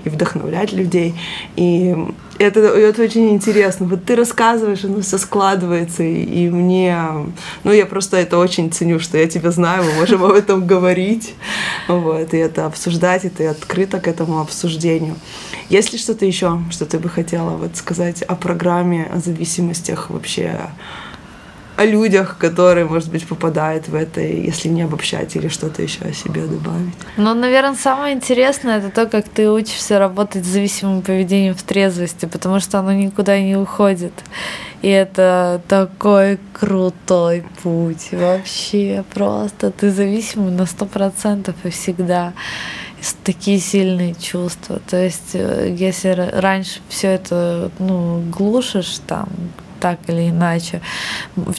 и 0.04 0.08
вдохновлять 0.08 0.72
людей. 0.72 1.14
И 1.56 1.96
это, 2.42 2.60
это 2.60 3.02
очень 3.02 3.30
интересно. 3.30 3.86
Вот 3.86 4.04
ты 4.04 4.16
рассказываешь, 4.16 4.84
оно 4.84 5.00
все 5.00 5.18
складывается, 5.18 6.02
и, 6.02 6.22
и 6.22 6.50
мне... 6.50 6.96
Ну, 7.64 7.72
я 7.72 7.86
просто 7.86 8.16
это 8.16 8.38
очень 8.38 8.70
ценю, 8.70 9.00
что 9.00 9.18
я 9.18 9.28
тебя 9.28 9.50
знаю, 9.50 9.84
мы 9.84 9.92
можем 9.92 10.24
об 10.24 10.32
этом 10.32 10.66
говорить, 10.66 11.34
вот, 11.88 12.34
и 12.34 12.36
это 12.36 12.66
обсуждать, 12.66 13.24
и 13.24 13.28
ты 13.28 13.46
открыта 13.46 14.00
к 14.00 14.08
этому 14.08 14.40
обсуждению. 14.40 15.16
Есть 15.68 15.92
ли 15.92 15.98
что-то 15.98 16.26
еще, 16.26 16.60
что 16.70 16.86
ты 16.86 16.98
бы 16.98 17.08
хотела 17.08 17.50
вот 17.50 17.76
сказать 17.76 18.22
о 18.22 18.34
программе, 18.34 19.08
о 19.12 19.18
зависимостях 19.18 20.10
вообще, 20.10 20.60
о 21.82 21.86
людях, 21.86 22.36
которые, 22.38 22.86
может 22.86 23.10
быть, 23.10 23.26
попадают 23.26 23.88
в 23.88 23.94
это, 23.94 24.20
если 24.20 24.68
не 24.68 24.82
обобщать 24.82 25.36
или 25.36 25.48
что-то 25.48 25.82
еще 25.82 26.04
о 26.04 26.12
себе 26.12 26.42
добавить? 26.42 26.94
Ну, 27.16 27.34
наверное, 27.34 27.74
самое 27.74 28.14
интересное 28.14 28.78
это 28.78 28.90
то, 28.90 29.06
как 29.06 29.28
ты 29.28 29.50
учишься 29.50 29.98
работать 29.98 30.44
с 30.44 30.48
зависимым 30.48 31.02
поведением 31.02 31.54
в 31.54 31.62
трезвости, 31.62 32.26
потому 32.26 32.60
что 32.60 32.78
оно 32.78 32.92
никуда 32.92 33.40
не 33.40 33.56
уходит. 33.56 34.12
И 34.82 34.88
это 34.88 35.60
такой 35.68 36.38
крутой 36.52 37.44
путь. 37.62 38.08
Вообще 38.12 39.04
просто 39.14 39.70
ты 39.70 39.90
зависимый 39.90 40.52
на 40.52 40.66
сто 40.66 40.86
процентов 40.86 41.54
и 41.64 41.70
всегда 41.70 42.32
такие 43.24 43.58
сильные 43.58 44.14
чувства. 44.14 44.80
То 44.88 44.96
есть, 44.96 45.34
э, 45.34 45.74
если 45.76 46.10
раньше 46.32 46.80
все 46.88 47.08
это 47.08 47.70
ну, 47.78 48.22
глушишь 48.30 49.00
там 49.06 49.28
так 49.82 49.98
или 50.06 50.30
иначе, 50.30 50.80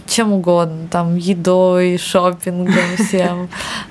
чем 0.07 0.31
угодно, 0.31 0.87
там, 0.89 1.17
едой, 1.17 1.97
шопингом 1.97 2.95
всем, 2.97 3.49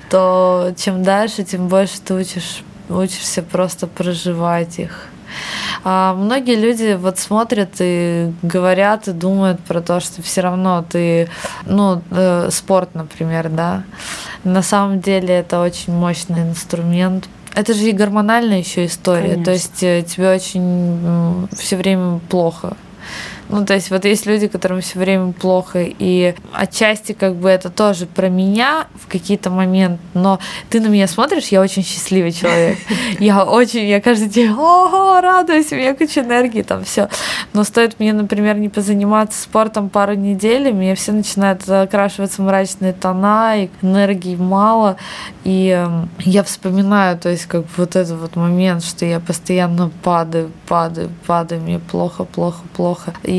то 0.09 0.73
чем 0.75 1.03
дальше, 1.03 1.43
тем 1.43 1.67
больше 1.67 2.01
ты 2.01 2.15
учишь, 2.15 2.63
учишься 2.89 3.43
просто 3.43 3.85
проживать 3.85 4.79
их. 4.79 5.07
А 5.83 6.15
многие 6.15 6.55
люди 6.55 6.97
вот 6.99 7.19
смотрят 7.19 7.75
и 7.79 8.33
говорят 8.41 9.07
и 9.07 9.11
думают 9.11 9.59
про 9.59 9.81
то, 9.81 9.99
что 9.99 10.23
все 10.23 10.41
равно 10.41 10.83
ты, 10.87 11.29
ну, 11.65 12.01
э, 12.09 12.49
спорт, 12.51 12.95
например, 12.95 13.49
да. 13.49 13.83
На 14.43 14.63
самом 14.63 14.99
деле 14.99 15.35
это 15.35 15.61
очень 15.61 15.93
мощный 15.93 16.41
инструмент 16.41 17.27
это 17.55 17.75
же 17.75 17.89
и 17.89 17.91
гормональная 17.91 18.59
еще 18.59 18.85
история. 18.85 19.33
Конечно. 19.33 19.45
То 19.45 19.51
есть 19.51 19.83
э, 19.83 20.01
тебе 20.01 20.33
очень 20.33 21.47
все 21.51 21.75
время 21.75 22.19
плохо. 22.27 22.75
Ну, 23.49 23.65
то 23.65 23.73
есть 23.73 23.91
вот 23.91 24.05
есть 24.05 24.25
люди, 24.25 24.47
которым 24.47 24.81
все 24.81 24.99
время 24.99 25.31
плохо, 25.33 25.79
и 25.83 26.35
отчасти 26.53 27.13
как 27.13 27.35
бы 27.35 27.49
это 27.49 27.69
тоже 27.69 28.05
про 28.05 28.29
меня 28.29 28.87
в 28.95 29.07
какие-то 29.07 29.49
моменты, 29.49 29.99
но 30.13 30.39
ты 30.69 30.79
на 30.79 30.87
меня 30.87 31.07
смотришь, 31.07 31.47
я 31.47 31.61
очень 31.61 31.83
счастливый 31.83 32.31
человек. 32.31 32.77
Я 33.19 33.43
очень, 33.45 33.85
я 33.87 34.01
каждый 34.01 34.27
день, 34.27 34.51
ого, 34.51 35.21
радуюсь, 35.21 35.71
у 35.71 35.75
меня 35.75 35.95
куча 35.95 36.21
энергии, 36.21 36.61
там 36.61 36.83
все. 36.83 37.09
Но 37.53 37.63
стоит 37.63 37.99
мне, 37.99 38.11
например, 38.11 38.57
не 38.57 38.69
позаниматься 38.69 39.41
спортом 39.41 39.89
пару 39.89 40.15
недель, 40.15 40.69
и 40.69 40.71
мне 40.71 40.95
все 40.95 41.11
начинают 41.11 41.63
закрашиваться 41.63 42.41
мрачные 42.41 42.93
тона, 42.93 43.63
и 43.63 43.69
энергии 43.81 44.35
мало, 44.35 44.97
и 45.43 45.69
эм, 45.69 46.09
я 46.19 46.43
вспоминаю, 46.43 47.17
то 47.17 47.29
есть 47.29 47.45
как 47.45 47.65
вот 47.77 47.95
этот 47.95 48.19
вот 48.19 48.35
момент, 48.35 48.83
что 48.83 49.05
я 49.05 49.19
постоянно 49.19 49.91
падаю, 50.03 50.51
падаю, 50.67 51.09
падаю, 51.25 51.61
мне 51.61 51.79
плохо, 51.79 52.23
плохо, 52.23 52.61
плохо. 52.75 53.13
И, 53.23 53.32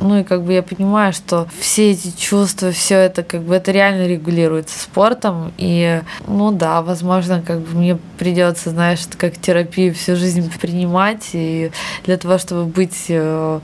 ну 0.00 0.18
и 0.18 0.24
как 0.24 0.42
бы 0.42 0.52
я 0.52 0.62
понимаю, 0.62 1.12
что 1.12 1.46
все 1.58 1.92
эти 1.92 2.10
чувства, 2.16 2.72
все 2.72 2.96
это 2.96 3.22
как 3.22 3.42
бы 3.42 3.54
это 3.54 3.72
реально 3.72 4.06
регулируется 4.06 4.78
спортом. 4.78 5.52
И, 5.58 6.00
ну 6.26 6.50
да, 6.52 6.82
возможно, 6.82 7.42
как 7.46 7.60
бы 7.60 7.78
мне 7.78 7.98
придется, 8.18 8.70
знаешь, 8.70 9.00
как 9.18 9.36
терапию 9.36 9.94
всю 9.94 10.16
жизнь 10.16 10.50
принимать. 10.60 11.30
И 11.32 11.70
для 12.04 12.16
того, 12.16 12.38
чтобы 12.38 12.64
быть 12.64 13.06
э, 13.08 13.60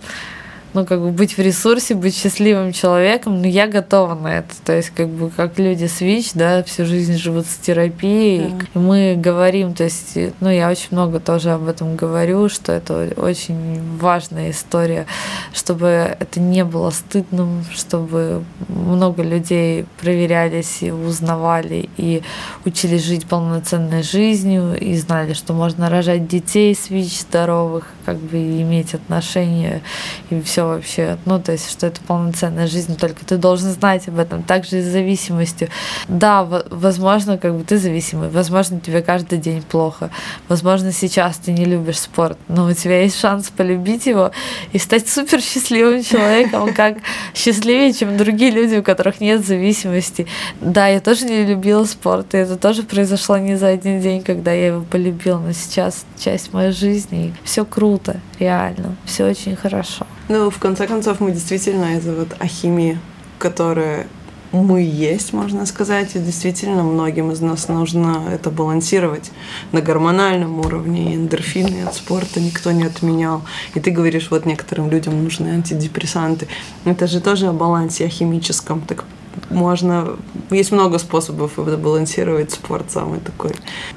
ну, 0.77 0.85
как 0.85 1.01
бы 1.01 1.11
быть 1.11 1.39
в 1.39 1.41
ресурсе, 1.41 1.95
быть 1.95 2.14
счастливым 2.14 2.74
человеком, 2.74 3.41
но 3.41 3.47
я 3.47 3.66
готова 3.66 4.14
на 4.14 4.39
это. 4.39 4.55
То 4.62 4.77
есть, 4.77 4.91
как 4.91 5.09
бы, 5.09 5.31
как 5.31 5.59
люди 5.59 5.87
с 5.87 6.03
ВИЧ, 6.03 6.33
да, 6.35 6.62
всю 6.64 6.85
жизнь 6.85 7.16
живут 7.16 7.47
с 7.47 7.57
терапией, 7.57 8.51
да. 8.51 8.66
и 8.74 8.79
мы 8.79 9.14
говорим, 9.16 9.72
то 9.72 9.85
есть, 9.85 10.18
ну, 10.41 10.51
я 10.51 10.68
очень 10.68 10.89
много 10.91 11.18
тоже 11.18 11.53
об 11.53 11.66
этом 11.66 11.97
говорю, 11.97 12.51
что 12.51 12.72
это 12.72 13.11
очень 13.16 13.81
важная 13.97 14.51
история, 14.51 15.07
чтобы 15.55 15.87
это 15.87 16.41
не 16.41 16.62
было 16.62 16.91
стыдным, 16.91 17.64
чтобы 17.72 18.45
много 18.68 19.22
людей 19.22 19.87
проверялись 19.99 20.83
и 20.83 20.91
узнавали, 20.91 21.89
и 21.97 22.22
учились 22.66 23.03
жить 23.03 23.24
полноценной 23.24 24.03
жизнью, 24.03 24.79
и 24.79 24.95
знали, 24.99 25.33
что 25.33 25.55
можно 25.55 25.89
рожать 25.89 26.29
детей 26.29 26.74
с 26.74 26.91
ВИЧ 26.91 27.22
здоровых, 27.22 27.87
как 28.05 28.18
бы 28.18 28.37
иметь 28.37 28.93
отношения, 28.93 29.81
и 30.29 30.39
все 30.43 30.66
вообще. 30.69 31.19
Ну, 31.25 31.41
то 31.41 31.53
есть, 31.53 31.71
что 31.71 31.87
это 31.87 32.01
полноценная 32.01 32.67
жизнь, 32.67 32.97
только 32.97 33.25
ты 33.25 33.37
должен 33.37 33.71
знать 33.71 34.09
об 34.09 34.19
этом. 34.19 34.43
Также 34.43 34.79
и 34.79 34.83
с 34.83 34.87
зависимостью. 34.87 35.69
Да, 36.09 36.45
возможно, 36.71 37.39
как 37.39 37.55
бы 37.55 37.64
ты 37.64 37.79
зависимый, 37.79 38.29
возможно, 38.29 38.81
тебе 38.81 39.03
каждый 39.03 39.39
день 39.39 39.62
плохо, 39.62 40.11
возможно, 40.49 40.93
сейчас 40.93 41.39
ты 41.39 41.53
не 41.53 41.64
любишь 41.64 41.99
спорт, 41.99 42.39
но 42.49 42.67
у 42.67 42.73
тебя 42.73 43.03
есть 43.03 43.19
шанс 43.19 43.51
полюбить 43.51 44.07
его 44.07 44.31
и 44.73 44.79
стать 44.79 45.09
супер 45.09 45.41
счастливым 45.41 46.03
человеком, 46.03 46.73
как 46.77 46.99
счастливее, 47.35 47.93
чем 47.93 48.17
другие 48.17 48.51
люди, 48.51 48.77
у 48.77 48.83
которых 48.83 49.21
нет 49.21 49.45
зависимости. 49.45 50.27
Да, 50.61 50.89
я 50.89 51.01
тоже 51.01 51.27
не 51.27 51.45
любила 51.45 51.85
спорт, 51.85 52.35
и 52.35 52.39
это 52.39 52.57
тоже 52.57 52.83
произошло 52.83 53.37
не 53.39 53.57
за 53.57 53.69
один 53.69 54.01
день, 54.01 54.23
когда 54.23 54.53
я 54.53 54.69
его 54.69 54.83
полюбила, 54.83 55.39
но 55.39 55.53
сейчас 55.53 56.05
часть 56.19 56.53
моей 56.53 56.73
жизни, 56.73 57.27
и 57.27 57.35
все 57.45 57.64
круто, 57.64 58.21
реально, 58.39 58.97
все 59.05 59.29
очень 59.29 59.57
хорошо. 59.57 60.07
Ну, 60.29 60.46
в 60.51 60.59
конце 60.59 60.87
концов, 60.87 61.21
мы 61.21 61.33
действительно 61.33 61.97
из-за 61.97 62.15
вот 62.15 62.29
ахимии, 62.39 62.99
которая 63.39 64.07
мы 64.53 64.81
есть, 64.83 65.33
можно 65.33 65.67
сказать, 65.67 66.15
и 66.15 66.19
действительно 66.19 66.83
многим 66.83 67.31
из 67.33 67.41
нас 67.41 67.69
нужно 67.69 68.25
это 68.33 68.51
балансировать 68.51 69.31
на 69.73 69.81
гормональном 69.81 70.61
уровне, 70.61 71.13
и 71.13 71.17
эндорфины 71.17 71.83
от 71.85 71.95
спорта 71.95 72.41
никто 72.41 72.73
не 72.73 72.85
отменял. 72.85 73.43
И 73.75 73.81
ты 73.81 73.91
говоришь, 73.91 74.31
вот 74.31 74.47
некоторым 74.47 74.91
людям 74.91 75.23
нужны 75.23 75.49
антидепрессанты. 75.49 76.49
Это 76.85 77.07
же 77.07 77.21
тоже 77.21 77.49
о 77.49 77.53
балансе 77.53 78.07
о 78.07 78.09
химическом. 78.09 78.81
Так 78.83 79.05
можно... 79.51 80.17
Есть 80.51 80.73
много 80.73 80.99
способов 80.99 81.53
балансировать. 81.57 82.53
Спорт 82.53 82.91
самый 82.91 83.21
такой 83.21 83.53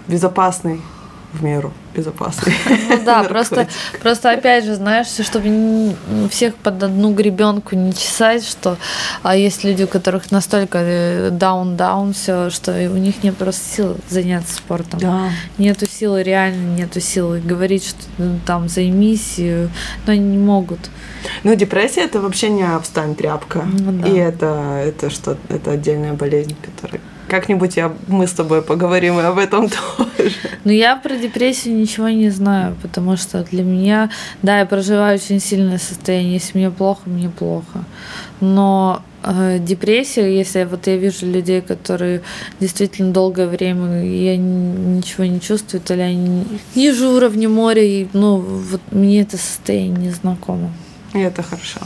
безопасный 0.07 0.81
в 1.33 1.43
меру 1.43 1.71
безопасный. 1.95 2.53
Ну 2.89 3.03
да, 3.03 3.23
просто, 3.29 3.67
просто 4.01 4.31
опять 4.31 4.65
же, 4.65 4.75
знаешь, 4.75 5.07
чтобы 5.07 5.95
всех 6.29 6.55
под 6.55 6.83
одну 6.83 7.13
гребенку 7.13 7.75
не 7.75 7.93
чесать, 7.93 8.45
что 8.45 8.77
а 9.21 9.35
есть 9.35 9.63
люди, 9.63 9.83
у 9.83 9.87
которых 9.87 10.31
настолько 10.31 11.29
даун-даун 11.31 12.13
все, 12.13 12.49
что 12.49 12.71
у 12.71 12.97
них 12.97 13.23
нет 13.23 13.37
просто 13.37 13.75
сил 13.75 13.97
заняться 14.09 14.55
спортом. 14.55 14.99
Да. 14.99 15.29
Нету 15.57 15.87
силы, 15.87 16.23
реально 16.23 16.75
нету 16.75 16.99
силы 16.99 17.39
говорить, 17.39 17.85
что 17.85 17.99
ну, 18.17 18.39
там 18.45 18.69
займись, 18.69 19.35
но 19.37 20.13
они 20.13 20.19
не 20.19 20.37
могут. 20.37 20.89
Ну, 21.43 21.55
депрессия 21.55 22.01
это 22.01 22.21
вообще 22.21 22.49
не 22.49 22.67
встань 22.79 23.15
тряпка. 23.15 23.63
Ну, 23.65 23.91
да. 23.91 24.07
И 24.07 24.15
это, 24.15 24.81
это 24.85 25.09
что, 25.09 25.37
это 25.49 25.71
отдельная 25.71 26.13
болезнь, 26.13 26.55
которая 26.61 27.01
как-нибудь 27.29 27.77
я, 27.77 27.93
мы 28.07 28.27
с 28.27 28.33
тобой 28.33 28.61
поговорим 28.61 29.19
и 29.19 29.23
об 29.23 29.37
этом 29.37 29.69
тоже. 29.69 30.35
Ну, 30.65 30.71
я 30.71 30.95
про 30.97 31.15
депрессию 31.15 31.75
ничего 31.75 32.09
не 32.09 32.29
знаю, 32.29 32.75
потому 32.81 33.15
что 33.17 33.43
для 33.43 33.63
меня, 33.63 34.09
да, 34.41 34.59
я 34.59 34.65
проживаю 34.65 35.15
очень 35.15 35.39
сильное 35.39 35.77
состояние. 35.77 36.33
Если 36.33 36.57
мне 36.57 36.71
плохо, 36.71 37.01
мне 37.05 37.29
плохо. 37.29 37.85
Но 38.41 39.01
э, 39.23 39.59
депрессия, 39.59 40.35
если 40.35 40.65
вот 40.65 40.87
я 40.87 40.97
вижу 40.97 41.25
людей, 41.25 41.61
которые 41.61 42.21
действительно 42.59 43.13
долгое 43.13 43.47
время 43.47 44.03
я 44.03 44.35
ничего 44.35 45.23
не 45.25 45.39
чувствую, 45.39 45.81
или 45.87 46.01
они 46.01 46.45
ниже 46.75 47.07
уровня 47.07 47.47
моря, 47.47 47.83
и, 47.83 48.07
ну, 48.13 48.37
вот 48.37 48.81
мне 48.91 49.21
это 49.21 49.37
состояние 49.37 50.07
не 50.07 50.11
знакомо. 50.11 50.71
И 51.13 51.19
это 51.19 51.43
хорошо. 51.43 51.79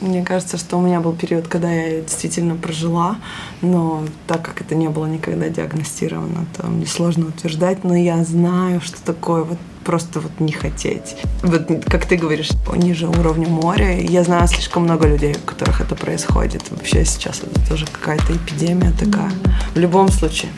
Мне 0.00 0.24
кажется, 0.24 0.58
что 0.58 0.78
у 0.78 0.80
меня 0.80 1.00
был 1.00 1.12
период, 1.12 1.48
когда 1.48 1.72
я 1.72 2.00
действительно 2.02 2.54
прожила, 2.54 3.16
но 3.62 4.04
так 4.26 4.42
как 4.42 4.60
это 4.60 4.76
не 4.76 4.88
было 4.88 5.06
никогда 5.06 5.48
диагностировано, 5.48 6.46
то 6.56 6.66
мне 6.68 6.86
сложно 6.86 7.26
утверждать, 7.26 7.82
но 7.82 7.96
я 7.96 8.22
знаю, 8.24 8.80
что 8.80 9.02
такое 9.02 9.42
вот 9.42 9.58
просто 9.84 10.20
вот 10.20 10.38
не 10.38 10.52
хотеть. 10.52 11.16
Вот 11.42 11.66
как 11.86 12.04
ты 12.04 12.16
говоришь, 12.16 12.50
ниже 12.76 13.08
уровня 13.08 13.48
моря. 13.48 13.98
Я 13.98 14.22
знаю 14.22 14.46
слишком 14.46 14.84
много 14.84 15.08
людей, 15.08 15.34
у 15.34 15.46
которых 15.46 15.80
это 15.80 15.94
происходит. 15.96 16.70
Вообще 16.70 17.04
сейчас 17.04 17.40
это 17.42 17.68
тоже 17.68 17.86
какая-то 17.86 18.36
эпидемия 18.36 18.92
такая. 18.92 19.32
В 19.74 19.78
любом 19.78 20.10
случае, 20.10 20.50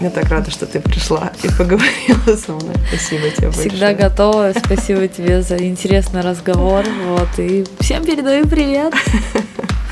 я 0.00 0.10
так 0.10 0.28
рада, 0.28 0.50
что 0.50 0.66
ты 0.66 0.80
пришла 0.80 1.32
и 1.42 1.48
поговорила 1.48 2.36
со 2.36 2.52
мной. 2.52 2.74
Спасибо 2.88 3.30
тебе 3.30 3.48
большое. 3.48 3.68
Всегда 3.68 3.94
готова. 3.94 4.52
Спасибо 4.56 5.08
тебе 5.08 5.42
за 5.42 5.56
интересный 5.56 6.20
разговор. 6.20 6.84
Вот. 7.06 7.28
И 7.38 7.64
всем 7.80 8.04
передаю 8.04 8.46
привет. 8.46 8.92